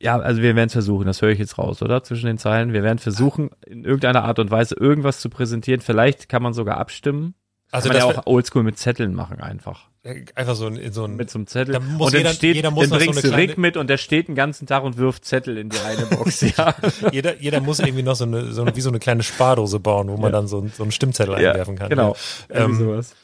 Ja, 0.00 0.18
also 0.18 0.42
wir 0.42 0.56
werden 0.56 0.66
es 0.66 0.72
versuchen. 0.72 1.06
Das 1.06 1.22
höre 1.22 1.30
ich 1.30 1.38
jetzt 1.38 1.58
raus, 1.58 1.80
oder? 1.82 2.02
Zwischen 2.02 2.26
den 2.26 2.38
Zeilen. 2.38 2.72
Wir 2.72 2.82
werden 2.82 2.98
versuchen, 2.98 3.50
in 3.64 3.84
irgendeiner 3.84 4.24
Art 4.24 4.38
und 4.38 4.50
Weise 4.50 4.74
irgendwas 4.74 5.20
zu 5.20 5.30
präsentieren. 5.30 5.80
Vielleicht 5.80 6.28
kann 6.28 6.42
man 6.42 6.54
sogar 6.54 6.78
abstimmen. 6.78 7.34
Also 7.72 7.88
kann 7.88 7.98
man 7.98 8.06
das 8.08 8.16
ja 8.16 8.22
auch 8.22 8.26
oldschool 8.26 8.62
mit 8.62 8.78
Zetteln 8.78 9.14
machen 9.14 9.40
einfach. 9.40 9.86
wär- 10.04 10.16
einfach 10.34 10.54
so 10.54 10.66
ein, 10.66 10.92
so 10.92 11.04
ein 11.04 11.16
Mit 11.16 11.30
so 11.30 11.38
einem 11.38 11.46
Zettel. 11.46 11.72
Da 11.74 11.80
muss 11.80 12.06
und 12.06 12.14
dann 12.14 12.20
jeder- 12.20 12.32
steht, 12.34 12.54
jeder 12.56 12.70
muss 12.70 12.88
dann 12.88 12.98
so 13.00 13.04
bringst 13.04 13.24
eine 13.24 13.32
du 13.32 13.36
Rick 13.38 13.58
mit 13.58 13.76
und 13.76 13.88
der 13.88 13.96
steht 13.96 14.28
den 14.28 14.34
ganzen 14.34 14.66
Tag 14.66 14.84
und 14.84 14.98
wirft 14.98 15.24
Zettel 15.24 15.56
in 15.58 15.68
die 15.70 15.78
eine 15.80 16.06
Box. 16.06 16.40
ja. 16.56 16.74
jeder, 17.10 17.40
jeder 17.40 17.60
muss 17.60 17.80
irgendwie 17.80 18.02
noch 18.02 18.14
so 18.14 18.24
eine, 18.24 18.52
so 18.52 18.62
eine, 18.62 18.76
wie 18.76 18.80
so 18.80 18.90
eine 18.90 18.98
kleine 18.98 19.22
Spardose 19.22 19.80
bauen, 19.80 20.08
wo 20.08 20.16
man 20.16 20.30
dann 20.32 20.46
so, 20.48 20.60
ein- 20.60 20.72
so 20.76 20.82
einen 20.82 20.92
Stimmzettel 20.92 21.34
einwerfen 21.34 21.76
kann. 21.76 21.88
Genau. 21.88 22.14
Ja, 22.50 22.56
Irgendwie 22.60 22.82
ähm, 22.82 22.88
sowas. 22.90 23.14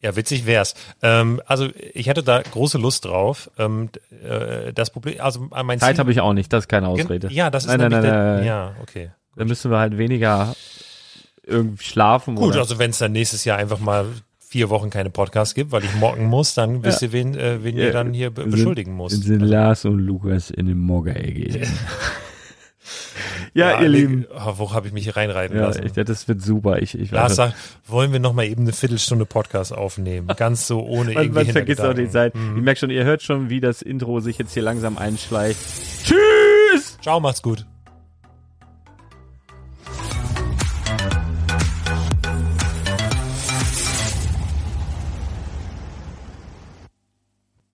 ja 0.00 0.16
witzig 0.16 0.44
wär's. 0.44 0.74
Ähm, 1.02 1.40
also 1.46 1.68
ich 1.92 2.08
hätte 2.08 2.22
da 2.24 2.42
große 2.42 2.78
Lust 2.78 3.04
drauf. 3.04 3.48
Ähm, 3.58 3.90
äh, 4.28 4.72
das 4.72 4.90
Problem, 4.90 5.20
also 5.20 5.48
äh, 5.54 5.62
mein 5.62 5.78
Zeit 5.78 5.98
habe 6.00 6.10
ich 6.10 6.20
auch 6.20 6.32
nicht, 6.32 6.52
das 6.52 6.64
ist 6.64 6.68
keine 6.68 6.88
Ausrede. 6.88 7.28
Ja, 7.30 7.48
das 7.50 7.64
ist 7.64 7.68
Nein, 7.68 7.78
nein, 7.80 7.90
nämlich 7.92 8.10
nein, 8.10 8.24
der, 8.24 8.34
nein. 8.36 8.44
ja, 8.44 8.72
okay. 8.82 9.10
Dann 9.36 9.46
müssen 9.48 9.70
wir 9.70 9.78
halt 9.78 9.98
weniger 9.98 10.54
irgendwie 11.46 11.84
schlafen. 11.84 12.34
Gut, 12.36 12.50
oder? 12.50 12.60
also 12.60 12.78
wenn 12.78 12.90
es 12.90 12.98
dann 12.98 13.12
nächstes 13.12 13.44
Jahr 13.44 13.58
einfach 13.58 13.78
mal 13.80 14.06
vier 14.38 14.70
Wochen 14.70 14.88
keine 14.90 15.10
Podcasts 15.10 15.54
gibt, 15.54 15.72
weil 15.72 15.82
ich 15.84 15.94
mocken 15.96 16.26
muss, 16.26 16.54
dann 16.54 16.84
wisst 16.84 17.02
ihr, 17.02 17.10
wen, 17.12 17.34
äh, 17.36 17.64
wen 17.64 17.76
Ja, 17.76 17.86
ihr 17.86 17.92
dann 17.92 18.12
hier 18.12 18.30
be 18.30 18.42
sind- 18.42 18.50
beschuldigen 18.52 18.94
muss. 18.94 19.12
sind 19.12 19.40
Lars 19.40 19.84
und 19.84 19.98
Lukas 19.98 20.50
in 20.50 20.66
den 20.66 20.78
Mogger-Ecke. 20.78 21.66
ja, 23.54 23.80
ihr 23.80 23.88
nee, 23.88 23.96
Lieben. 23.98 24.26
oh, 24.32 24.52
wo 24.58 24.72
habe 24.72 24.86
ich 24.86 24.92
mich 24.92 25.04
hier 25.04 25.16
reinreiten 25.16 25.56
Ja, 25.56 25.66
lassen? 25.66 25.84
ich, 25.84 25.92
das 25.92 26.28
wird 26.28 26.40
super. 26.40 26.80
Ich, 26.82 26.96
ich 26.98 27.10
Lars 27.10 27.34
sagt, 27.36 27.54
wollen 27.86 28.12
wir 28.12 28.20
noch 28.20 28.32
mal 28.32 28.44
eben 28.46 28.62
eine 28.62 28.72
Viertelstunde 28.72 29.26
Podcast 29.26 29.72
aufnehmen? 29.72 30.28
Ganz 30.36 30.68
so 30.68 30.80
ohne 30.86 31.14
man, 31.14 31.22
irgendwie 31.24 31.44
man 31.44 31.52
vergisst 31.52 31.80
auch 31.80 31.94
die. 31.94 32.08
Zeit. 32.08 32.34
Ich 32.36 32.62
merke 32.62 32.78
schon, 32.78 32.90
ihr 32.90 33.02
hört 33.04 33.22
schon, 33.22 33.50
wie 33.50 33.60
das 33.60 33.82
Intro 33.82 34.20
sich 34.20 34.38
jetzt 34.38 34.54
hier 34.54 34.62
langsam 34.62 34.98
einschleicht. 34.98 35.58
Tschüss! 36.04 36.96
Ciao, 37.02 37.18
macht's 37.18 37.42
gut. 37.42 37.66